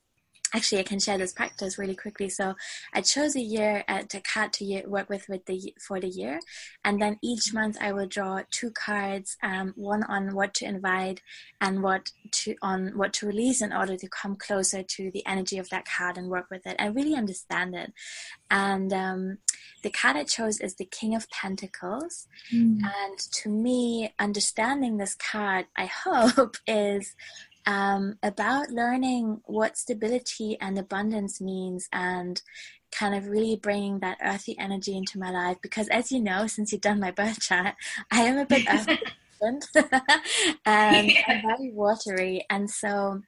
actually 0.55 0.78
I 0.78 0.84
can 0.84 0.99
share 0.99 1.18
this 1.18 1.32
practice 1.32 1.78
really 1.78 1.94
quickly. 1.94 2.28
So 2.28 2.55
I 2.94 3.01
chose 3.01 3.36
a 3.36 3.40
year 3.40 3.84
at 3.88 4.14
a 4.14 4.20
card 4.20 4.53
to 4.55 4.64
year, 4.64 4.82
work 4.86 5.09
with 5.09 5.28
with 5.28 5.44
the 5.46 5.74
for 5.80 6.01
the 6.01 6.09
year, 6.09 6.40
and 6.84 7.01
then 7.01 7.18
each 7.22 7.53
month 7.53 7.76
I 7.80 7.92
will 7.92 8.07
draw 8.07 8.40
two 8.51 8.70
cards, 8.70 9.36
um, 9.42 9.72
one 9.76 10.03
on 10.05 10.34
what 10.34 10.55
to 10.55 10.64
invite 10.64 11.20
and 11.61 11.82
what 11.82 12.11
to 12.32 12.55
on 12.62 12.96
what 12.96 13.12
to 13.14 13.26
release 13.26 13.61
in 13.61 13.72
order 13.72 13.96
to 13.96 14.09
come 14.09 14.36
closer 14.36 14.82
to 14.82 15.11
the 15.11 15.24
energy 15.26 15.59
of 15.59 15.68
that 15.70 15.86
card 15.86 16.16
and 16.16 16.28
work 16.28 16.46
with 16.51 16.66
it 16.66 16.76
and 16.78 16.94
really 16.94 17.14
understand 17.14 17.74
it. 17.74 17.92
And 18.51 18.92
um, 18.92 19.38
the 19.82 19.90
card 19.90 20.16
I 20.16 20.24
chose 20.24 20.61
is 20.61 20.74
the 20.74 20.84
King 20.84 21.14
of 21.14 21.28
Pentacles, 21.30 22.26
mm. 22.53 22.80
and 22.82 23.18
to 23.18 23.49
me, 23.49 24.14
understanding 24.18 24.96
this 24.96 25.14
card, 25.14 25.66
I 25.76 25.86
hope 26.05 26.57
is 26.66 27.14
um, 27.68 28.18
about 28.22 28.70
learning 28.70 29.42
what 29.44 29.76
stability 29.76 30.56
and 30.58 30.78
abundance 30.78 31.38
means 31.38 31.86
and 31.92 32.40
kind 32.90 33.14
of 33.14 33.26
really 33.28 33.56
bringing 33.56 33.98
that 33.98 34.16
earthy 34.24 34.58
energy 34.58 34.96
into 34.96 35.18
my 35.18 35.30
life 35.30 35.58
because 35.60 35.86
as 35.88 36.10
you 36.10 36.18
know 36.18 36.46
since 36.46 36.72
you've 36.72 36.80
done 36.80 36.98
my 36.98 37.10
birth 37.10 37.38
chart 37.40 37.74
i 38.10 38.22
am 38.22 38.38
a 38.38 38.46
bit 38.46 38.66
earthy 38.70 38.98
and 40.64 41.10
yeah. 41.10 41.42
very 41.42 41.70
watery 41.70 42.44
and 42.50 42.70
so 42.70 43.20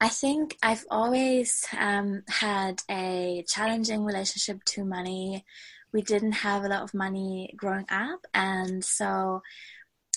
I 0.00 0.08
think 0.08 0.58
I've 0.64 0.84
always 0.90 1.64
um, 1.78 2.24
had 2.28 2.82
a 2.90 3.44
challenging 3.46 4.04
relationship 4.04 4.64
to 4.64 4.84
money. 4.84 5.44
We 5.92 6.02
didn't 6.02 6.32
have 6.32 6.64
a 6.64 6.68
lot 6.68 6.82
of 6.82 6.92
money 6.92 7.54
growing 7.56 7.86
up, 7.88 8.26
and 8.34 8.84
so 8.84 9.42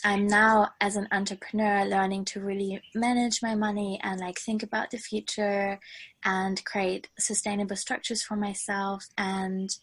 I'm 0.05 0.27
now 0.27 0.69
as 0.79 0.97
an 0.97 1.07
entrepreneur 1.11 1.83
learning 1.83 2.25
to 2.25 2.39
really 2.39 2.79
manage 2.93 3.41
my 3.41 3.55
money 3.55 3.99
and 4.03 4.19
like 4.19 4.37
think 4.37 4.61
about 4.61 4.91
the 4.91 4.99
future 4.99 5.79
and 6.23 6.63
create 6.63 7.09
sustainable 7.17 7.75
structures 7.75 8.21
for 8.21 8.35
myself 8.35 9.07
and 9.17 9.75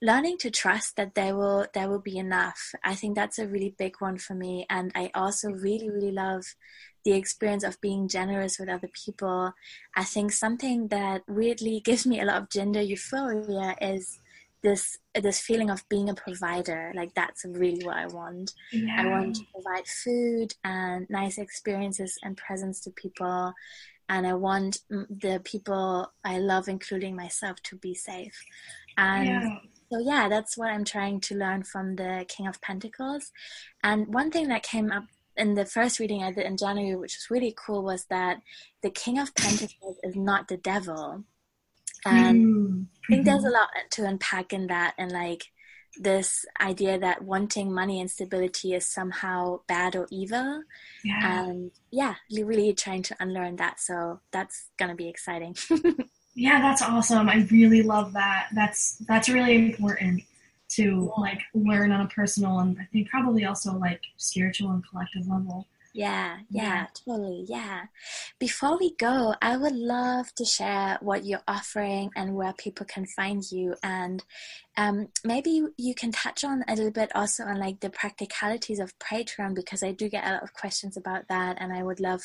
learning 0.00 0.38
to 0.38 0.50
trust 0.50 0.96
that 0.96 1.14
there 1.14 1.36
will 1.36 1.66
there 1.74 1.90
will 1.90 2.00
be 2.00 2.16
enough. 2.16 2.72
I 2.82 2.94
think 2.94 3.14
that's 3.14 3.38
a 3.38 3.46
really 3.46 3.74
big 3.78 3.96
one 3.98 4.16
for 4.16 4.32
me 4.32 4.64
and 4.70 4.92
I 4.94 5.10
also 5.14 5.50
really 5.50 5.90
really 5.90 6.10
love 6.10 6.54
the 7.04 7.12
experience 7.12 7.62
of 7.62 7.82
being 7.82 8.08
generous 8.08 8.58
with 8.58 8.70
other 8.70 8.88
people. 8.88 9.52
I 9.94 10.04
think 10.04 10.32
something 10.32 10.88
that 10.88 11.20
weirdly 11.28 11.80
gives 11.84 12.06
me 12.06 12.18
a 12.18 12.24
lot 12.24 12.40
of 12.40 12.48
gender 12.48 12.80
euphoria 12.80 13.76
is 13.78 14.20
this 14.62 14.98
this 15.14 15.40
feeling 15.40 15.70
of 15.70 15.88
being 15.88 16.08
a 16.08 16.14
provider 16.14 16.92
like 16.94 17.14
that's 17.14 17.44
really 17.44 17.84
what 17.84 17.96
i 17.96 18.06
want 18.06 18.52
yeah. 18.72 18.96
i 18.98 19.06
want 19.06 19.34
to 19.36 19.42
provide 19.52 19.86
food 19.86 20.54
and 20.64 21.08
nice 21.08 21.38
experiences 21.38 22.18
and 22.22 22.36
presents 22.36 22.80
to 22.80 22.90
people 22.90 23.52
and 24.08 24.26
i 24.26 24.34
want 24.34 24.78
the 24.88 25.40
people 25.44 26.12
i 26.24 26.38
love 26.38 26.68
including 26.68 27.16
myself 27.16 27.60
to 27.62 27.76
be 27.76 27.94
safe 27.94 28.44
and 28.96 29.28
yeah. 29.28 29.56
so 29.90 29.98
yeah 29.98 30.28
that's 30.28 30.56
what 30.56 30.70
i'm 30.70 30.84
trying 30.84 31.20
to 31.20 31.34
learn 31.34 31.62
from 31.62 31.96
the 31.96 32.24
king 32.28 32.46
of 32.46 32.60
pentacles 32.60 33.32
and 33.82 34.12
one 34.12 34.30
thing 34.30 34.48
that 34.48 34.62
came 34.62 34.92
up 34.92 35.04
in 35.36 35.54
the 35.54 35.64
first 35.64 35.98
reading 35.98 36.22
i 36.22 36.30
did 36.30 36.44
in 36.44 36.56
january 36.56 36.96
which 36.96 37.16
was 37.16 37.30
really 37.30 37.54
cool 37.56 37.82
was 37.82 38.04
that 38.06 38.40
the 38.82 38.90
king 38.90 39.18
of 39.18 39.34
pentacles 39.34 39.96
is 40.02 40.16
not 40.16 40.48
the 40.48 40.56
devil 40.58 41.24
and 42.04 42.44
mm-hmm. 42.44 42.82
I 43.08 43.14
think 43.14 43.24
there's 43.24 43.44
a 43.44 43.50
lot 43.50 43.68
to 43.92 44.04
unpack 44.06 44.52
in 44.52 44.68
that, 44.68 44.94
and 44.98 45.12
like 45.12 45.44
this 45.98 46.44
idea 46.60 46.98
that 46.98 47.22
wanting 47.22 47.72
money 47.72 48.00
and 48.00 48.10
stability 48.10 48.74
is 48.74 48.86
somehow 48.86 49.60
bad 49.66 49.96
or 49.96 50.06
evil. 50.10 50.62
Yeah. 51.04 51.44
And 51.44 51.70
yeah, 51.90 52.14
you're 52.28 52.46
really 52.46 52.72
trying 52.74 53.02
to 53.04 53.16
unlearn 53.20 53.56
that. 53.56 53.80
So 53.80 54.20
that's 54.30 54.70
gonna 54.78 54.94
be 54.94 55.08
exciting. 55.08 55.56
yeah, 56.34 56.60
that's 56.60 56.82
awesome. 56.82 57.28
I 57.28 57.46
really 57.50 57.82
love 57.82 58.12
that. 58.12 58.48
That's 58.54 58.96
that's 59.06 59.28
really 59.28 59.56
important 59.56 60.22
to 60.70 61.12
like 61.18 61.40
learn 61.52 61.90
on 61.90 62.02
a 62.02 62.08
personal 62.08 62.60
and 62.60 62.78
I 62.80 62.84
think 62.92 63.08
probably 63.08 63.44
also 63.44 63.76
like 63.76 64.00
spiritual 64.16 64.70
and 64.70 64.84
collective 64.88 65.26
level. 65.26 65.66
Yeah, 65.92 66.38
yeah, 66.48 66.86
totally. 67.04 67.44
Yeah. 67.48 67.86
Before 68.38 68.78
we 68.78 68.94
go, 68.96 69.34
I 69.42 69.56
would 69.56 69.74
love 69.74 70.32
to 70.36 70.44
share 70.44 70.98
what 71.00 71.24
you're 71.24 71.42
offering 71.48 72.10
and 72.14 72.36
where 72.36 72.52
people 72.52 72.86
can 72.86 73.06
find 73.06 73.42
you. 73.50 73.74
And 73.82 74.22
um, 74.76 75.08
maybe 75.24 75.62
you 75.76 75.94
can 75.94 76.12
touch 76.12 76.44
on 76.44 76.64
a 76.68 76.76
little 76.76 76.92
bit 76.92 77.10
also 77.14 77.42
on 77.44 77.58
like 77.58 77.80
the 77.80 77.90
practicalities 77.90 78.78
of 78.78 78.98
Patreon 79.00 79.54
because 79.54 79.82
I 79.82 79.90
do 79.90 80.08
get 80.08 80.26
a 80.26 80.34
lot 80.34 80.42
of 80.44 80.54
questions 80.54 80.96
about 80.96 81.26
that. 81.28 81.56
And 81.60 81.72
I 81.72 81.82
would 81.82 81.98
love 81.98 82.22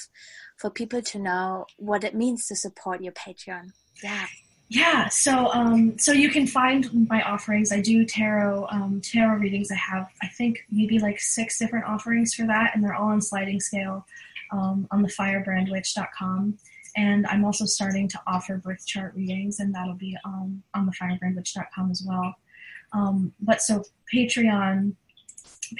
for 0.57 0.69
people 0.69 1.01
to 1.01 1.19
know 1.19 1.65
what 1.77 2.03
it 2.03 2.13
means 2.13 2.47
to 2.47 2.55
support 2.55 3.01
your 3.01 3.13
Patreon. 3.13 3.71
Yeah. 4.03 4.27
Yeah, 4.67 5.09
so 5.09 5.51
um, 5.53 5.97
so 5.99 6.11
you 6.11 6.29
can 6.29 6.47
find 6.47 7.07
my 7.07 7.21
offerings. 7.21 7.71
I 7.71 7.81
do 7.81 8.03
tarot 8.03 8.67
um, 8.71 8.99
tarot 9.01 9.37
readings. 9.37 9.69
I 9.71 9.75
have 9.75 10.09
I 10.23 10.27
think 10.27 10.65
maybe 10.71 10.97
like 10.97 11.19
six 11.19 11.59
different 11.59 11.85
offerings 11.85 12.33
for 12.33 12.47
that, 12.47 12.71
and 12.73 12.83
they're 12.83 12.95
all 12.95 13.09
on 13.09 13.21
sliding 13.21 13.59
scale 13.59 14.07
um, 14.51 14.87
on 14.89 15.03
the 15.03 15.07
firebrandwitch.com. 15.09 16.57
And 16.97 17.27
I'm 17.27 17.45
also 17.45 17.65
starting 17.65 18.07
to 18.07 18.21
offer 18.25 18.57
birth 18.57 18.85
chart 18.87 19.13
readings, 19.15 19.59
and 19.59 19.73
that'll 19.75 19.95
be 19.95 20.17
um, 20.25 20.63
on 20.73 20.87
the 20.87 20.93
firebrandwitch.com 20.93 21.91
as 21.91 22.03
well. 22.05 22.35
Um, 22.93 23.33
but 23.39 23.61
so 23.61 23.83
Patreon 24.11 24.95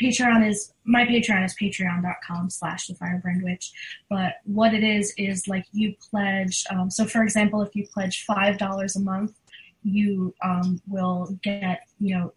Patreon 0.01 0.47
is 0.47 0.73
my 0.83 1.05
Patreon 1.05 1.45
is 1.45 1.55
patreon.com 1.61 2.49
slash 2.49 2.87
the 2.87 2.95
firebrand 2.95 3.43
witch. 3.43 3.71
But 4.09 4.35
what 4.43 4.73
it 4.73 4.83
is 4.83 5.13
is 5.17 5.47
like 5.47 5.65
you 5.71 5.95
pledge. 6.09 6.63
Um, 6.69 6.89
so 6.89 7.05
for 7.05 7.23
example, 7.23 7.61
if 7.61 7.75
you 7.75 7.85
pledge 7.93 8.23
five 8.25 8.57
dollars 8.57 8.95
a 8.95 8.99
month, 8.99 9.39
you 9.83 10.33
um, 10.43 10.81
will 10.87 11.37
get 11.43 11.81
you 11.99 12.15
know 12.17 12.33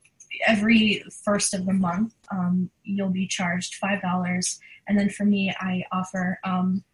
every 0.46 1.04
first 1.24 1.54
of 1.54 1.66
the 1.66 1.72
month 1.72 2.14
um, 2.30 2.70
you'll 2.84 3.10
be 3.10 3.26
charged 3.26 3.76
five 3.76 4.02
dollars, 4.02 4.60
and 4.86 4.98
then 4.98 5.08
for 5.08 5.24
me 5.24 5.54
I 5.58 5.84
offer 5.92 6.38
um, 6.44 6.84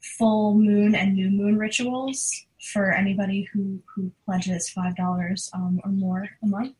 full 0.00 0.54
moon 0.54 0.94
and 0.94 1.14
new 1.14 1.30
moon 1.30 1.58
rituals 1.58 2.46
for 2.72 2.92
anybody 2.92 3.48
who 3.52 3.80
who 3.94 4.12
pledges 4.24 4.68
five 4.68 4.96
dollars 4.96 5.50
um, 5.54 5.80
or 5.84 5.90
more 5.90 6.28
a 6.42 6.46
month 6.46 6.74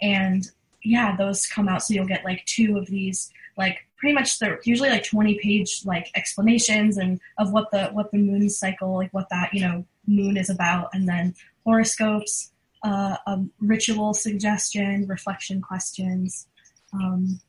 and 0.00 0.50
yeah, 0.82 1.16
those 1.16 1.46
come 1.46 1.68
out. 1.68 1.82
So 1.82 1.94
you'll 1.94 2.06
get 2.06 2.24
like 2.24 2.44
two 2.46 2.76
of 2.78 2.86
these, 2.86 3.30
like 3.56 3.78
pretty 3.96 4.14
much 4.14 4.38
they're 4.38 4.60
usually 4.64 4.90
like 4.90 5.04
20 5.04 5.38
page 5.42 5.82
like 5.84 6.10
explanations 6.14 6.96
and 6.96 7.20
of 7.38 7.52
what 7.52 7.70
the 7.70 7.88
what 7.88 8.10
the 8.10 8.18
moon 8.18 8.48
cycle, 8.48 8.94
like 8.94 9.12
what 9.12 9.28
that 9.30 9.52
you 9.52 9.60
know 9.60 9.84
moon 10.06 10.36
is 10.36 10.50
about, 10.50 10.90
and 10.92 11.08
then 11.08 11.34
horoscopes, 11.64 12.52
uh, 12.84 13.16
a 13.26 13.38
ritual 13.60 14.14
suggestion, 14.14 15.06
reflection 15.06 15.60
questions, 15.60 16.46
um, 16.92 17.40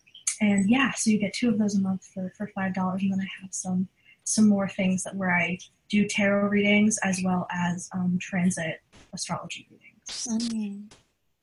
and 0.41 0.69
yeah, 0.69 0.91
so 0.91 1.09
you 1.09 1.19
get 1.19 1.33
two 1.33 1.49
of 1.49 1.59
those 1.59 1.75
a 1.75 1.79
month 1.79 2.05
for 2.13 2.33
for 2.37 2.47
five 2.47 2.73
dollars, 2.73 3.01
and 3.03 3.11
then 3.11 3.21
I 3.21 3.29
have 3.41 3.53
some 3.53 3.87
some 4.23 4.47
more 4.47 4.67
things 4.67 5.03
that 5.03 5.15
where 5.15 5.35
I 5.35 5.57
do 5.89 6.07
tarot 6.07 6.47
readings 6.47 6.97
as 7.03 7.21
well 7.23 7.47
as 7.51 7.89
um, 7.93 8.17
transit 8.19 8.81
astrology 9.13 9.67
readings. 9.69 10.27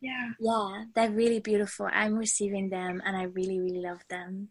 Yeah. 0.00 0.30
Yeah, 0.38 0.84
they're 0.94 1.10
really 1.10 1.40
beautiful. 1.40 1.88
I'm 1.92 2.16
receiving 2.16 2.70
them 2.70 3.02
and 3.04 3.16
I 3.16 3.24
really, 3.24 3.58
really 3.58 3.80
love 3.80 4.00
them. 4.08 4.48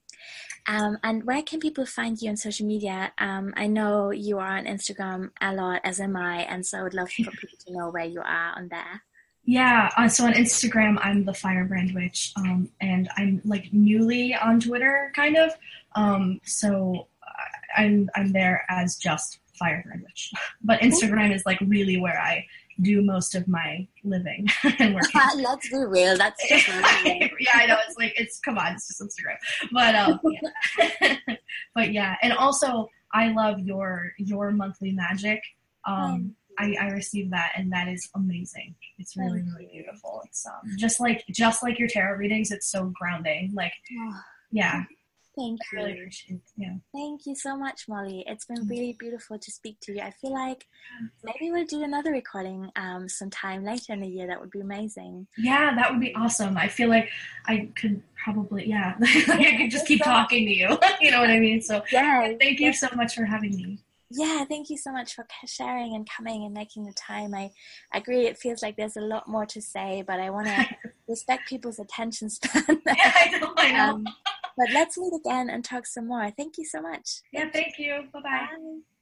Um, 0.67 0.97
and 1.03 1.23
where 1.23 1.41
can 1.41 1.59
people 1.59 1.85
find 1.85 2.21
you 2.21 2.29
on 2.29 2.37
social 2.37 2.67
media? 2.67 3.13
Um, 3.17 3.53
I 3.55 3.67
know 3.67 4.11
you 4.11 4.39
are 4.39 4.57
on 4.57 4.65
Instagram 4.65 5.29
a 5.39 5.53
lot, 5.53 5.81
as 5.85 6.01
am 6.01 6.17
I, 6.17 6.41
and 6.41 6.65
so 6.65 6.79
I 6.79 6.83
would 6.83 6.93
love 6.93 7.09
for 7.09 7.23
people 7.23 7.57
to 7.65 7.73
know 7.73 7.89
where 7.89 8.05
you 8.05 8.19
are 8.19 8.53
on 8.57 8.67
there. 8.67 9.03
Yeah, 9.45 9.89
uh, 9.95 10.09
so 10.09 10.25
on 10.25 10.33
Instagram, 10.33 10.97
I'm 11.01 11.23
the 11.23 11.33
Firebrand 11.33 11.95
Witch, 11.95 12.33
um, 12.35 12.69
and 12.81 13.07
I'm 13.15 13.41
like 13.45 13.71
newly 13.71 14.35
on 14.35 14.59
Twitter, 14.59 15.09
kind 15.15 15.37
of. 15.37 15.53
Um, 15.95 16.41
so 16.43 17.07
I'm 17.77 18.09
I'm 18.15 18.33
there 18.33 18.65
as 18.67 18.97
just 18.97 19.39
Firebrand 19.57 20.01
Witch, 20.03 20.33
but 20.61 20.81
Instagram 20.81 21.33
is 21.33 21.45
like 21.45 21.61
really 21.61 21.97
where 21.97 22.19
I 22.19 22.45
do 22.81 23.01
most 23.01 23.35
of 23.35 23.47
my 23.47 23.87
living 24.03 24.47
and 24.79 24.95
working. 24.95 25.21
Let's 25.37 25.69
be 25.69 25.77
real. 25.77 26.17
That's 26.17 26.47
just 26.49 26.67
yeah, 26.67 27.51
I 27.53 27.65
know. 27.65 27.77
It's 27.87 27.97
like 27.97 28.13
it's 28.19 28.39
come 28.39 28.57
on, 28.57 28.73
it's 28.73 28.87
just 28.87 29.01
Instagram. 29.01 29.37
But 29.71 29.95
um, 29.95 30.19
yeah. 30.23 31.35
but 31.75 31.91
yeah, 31.93 32.15
and 32.21 32.33
also 32.33 32.89
I 33.13 33.29
love 33.29 33.59
your 33.59 34.13
your 34.17 34.51
monthly 34.51 34.91
magic. 34.91 35.41
Um, 35.85 36.35
I, 36.59 36.75
I 36.81 36.87
received 36.89 37.31
that 37.33 37.53
and 37.55 37.71
that 37.71 37.87
is 37.87 38.09
amazing. 38.15 38.75
It's 38.97 39.15
really 39.15 39.41
really 39.41 39.69
beautiful. 39.71 40.21
It's 40.25 40.45
um 40.45 40.75
just 40.77 40.99
like 40.99 41.23
just 41.29 41.63
like 41.63 41.79
your 41.79 41.87
tarot 41.87 42.17
readings. 42.17 42.51
It's 42.51 42.69
so 42.69 42.91
grounding. 42.99 43.53
Like 43.53 43.73
yeah, 44.51 44.83
Thank 45.37 45.59
you. 45.71 45.77
Really 45.77 46.11
yeah. 46.57 46.73
Thank 46.93 47.27
you 47.27 47.35
so 47.35 47.55
much, 47.55 47.87
Molly. 47.87 48.23
It's 48.25 48.45
been 48.45 48.65
mm. 48.65 48.69
really 48.69 48.97
beautiful 48.99 49.37
to 49.37 49.51
speak 49.51 49.79
to 49.81 49.93
you. 49.93 50.01
I 50.01 50.09
feel 50.09 50.33
like 50.33 50.65
maybe 51.23 51.51
we'll 51.51 51.65
do 51.65 51.83
another 51.83 52.11
recording 52.11 52.71
um, 52.75 53.07
sometime 53.07 53.63
later 53.63 53.93
in 53.93 54.01
the 54.01 54.07
year. 54.07 54.25
That 54.25 54.41
would 54.41 54.49
be 54.49 54.61
amazing. 54.61 55.27
Yeah, 55.37 55.75
that 55.75 55.91
would 55.91 56.01
be 56.01 56.15
awesome. 56.15 56.57
I 56.57 56.67
feel 56.67 56.89
like 56.89 57.09
I 57.45 57.69
could 57.79 58.01
probably, 58.23 58.67
yeah, 58.67 58.95
I 59.01 59.57
could 59.59 59.69
just 59.69 59.85
keep 59.85 60.03
talking 60.03 60.45
to 60.47 60.51
you. 60.51 60.79
you 61.01 61.11
know 61.11 61.21
what 61.21 61.29
I 61.29 61.39
mean? 61.39 61.61
So, 61.61 61.83
yeah. 61.91 62.33
Thank 62.39 62.59
you 62.59 62.73
so 62.73 62.87
much 62.95 63.13
for 63.13 63.25
having 63.25 63.55
me. 63.55 63.77
Yeah, 64.09 64.45
thank 64.45 64.69
you 64.69 64.77
so 64.77 64.91
much 64.91 65.13
for 65.13 65.27
sharing 65.45 65.93
and 65.93 66.09
coming 66.09 66.45
and 66.45 66.53
making 66.53 66.85
the 66.85 66.93
time. 66.93 67.35
I 67.35 67.51
agree. 67.93 68.25
It 68.25 68.37
feels 68.37 68.63
like 68.63 68.77
there's 68.77 68.95
a 68.95 69.01
lot 69.01 69.27
more 69.27 69.45
to 69.47 69.61
say, 69.61 70.03
but 70.07 70.19
I 70.19 70.29
want 70.29 70.47
to 70.47 70.65
respect 71.09 71.49
people's 71.49 71.77
attention 71.77 72.29
span. 72.29 72.63
yeah, 72.87 73.13
I 73.15 73.37
know. 73.37 73.53
I 73.57 73.71
know. 73.71 73.93
Um, 73.95 74.07
but 74.57 74.67
let's 74.73 74.97
meet 74.97 75.13
again 75.13 75.49
and 75.49 75.63
talk 75.63 75.85
some 75.85 76.07
more. 76.07 76.31
Thank 76.31 76.57
you 76.57 76.65
so 76.65 76.81
much. 76.81 77.21
Yeah, 77.31 77.49
thank 77.51 77.77
you. 77.77 78.09
Bye-bye. 78.11 78.21
bye 78.21 78.47
bye 78.51 78.96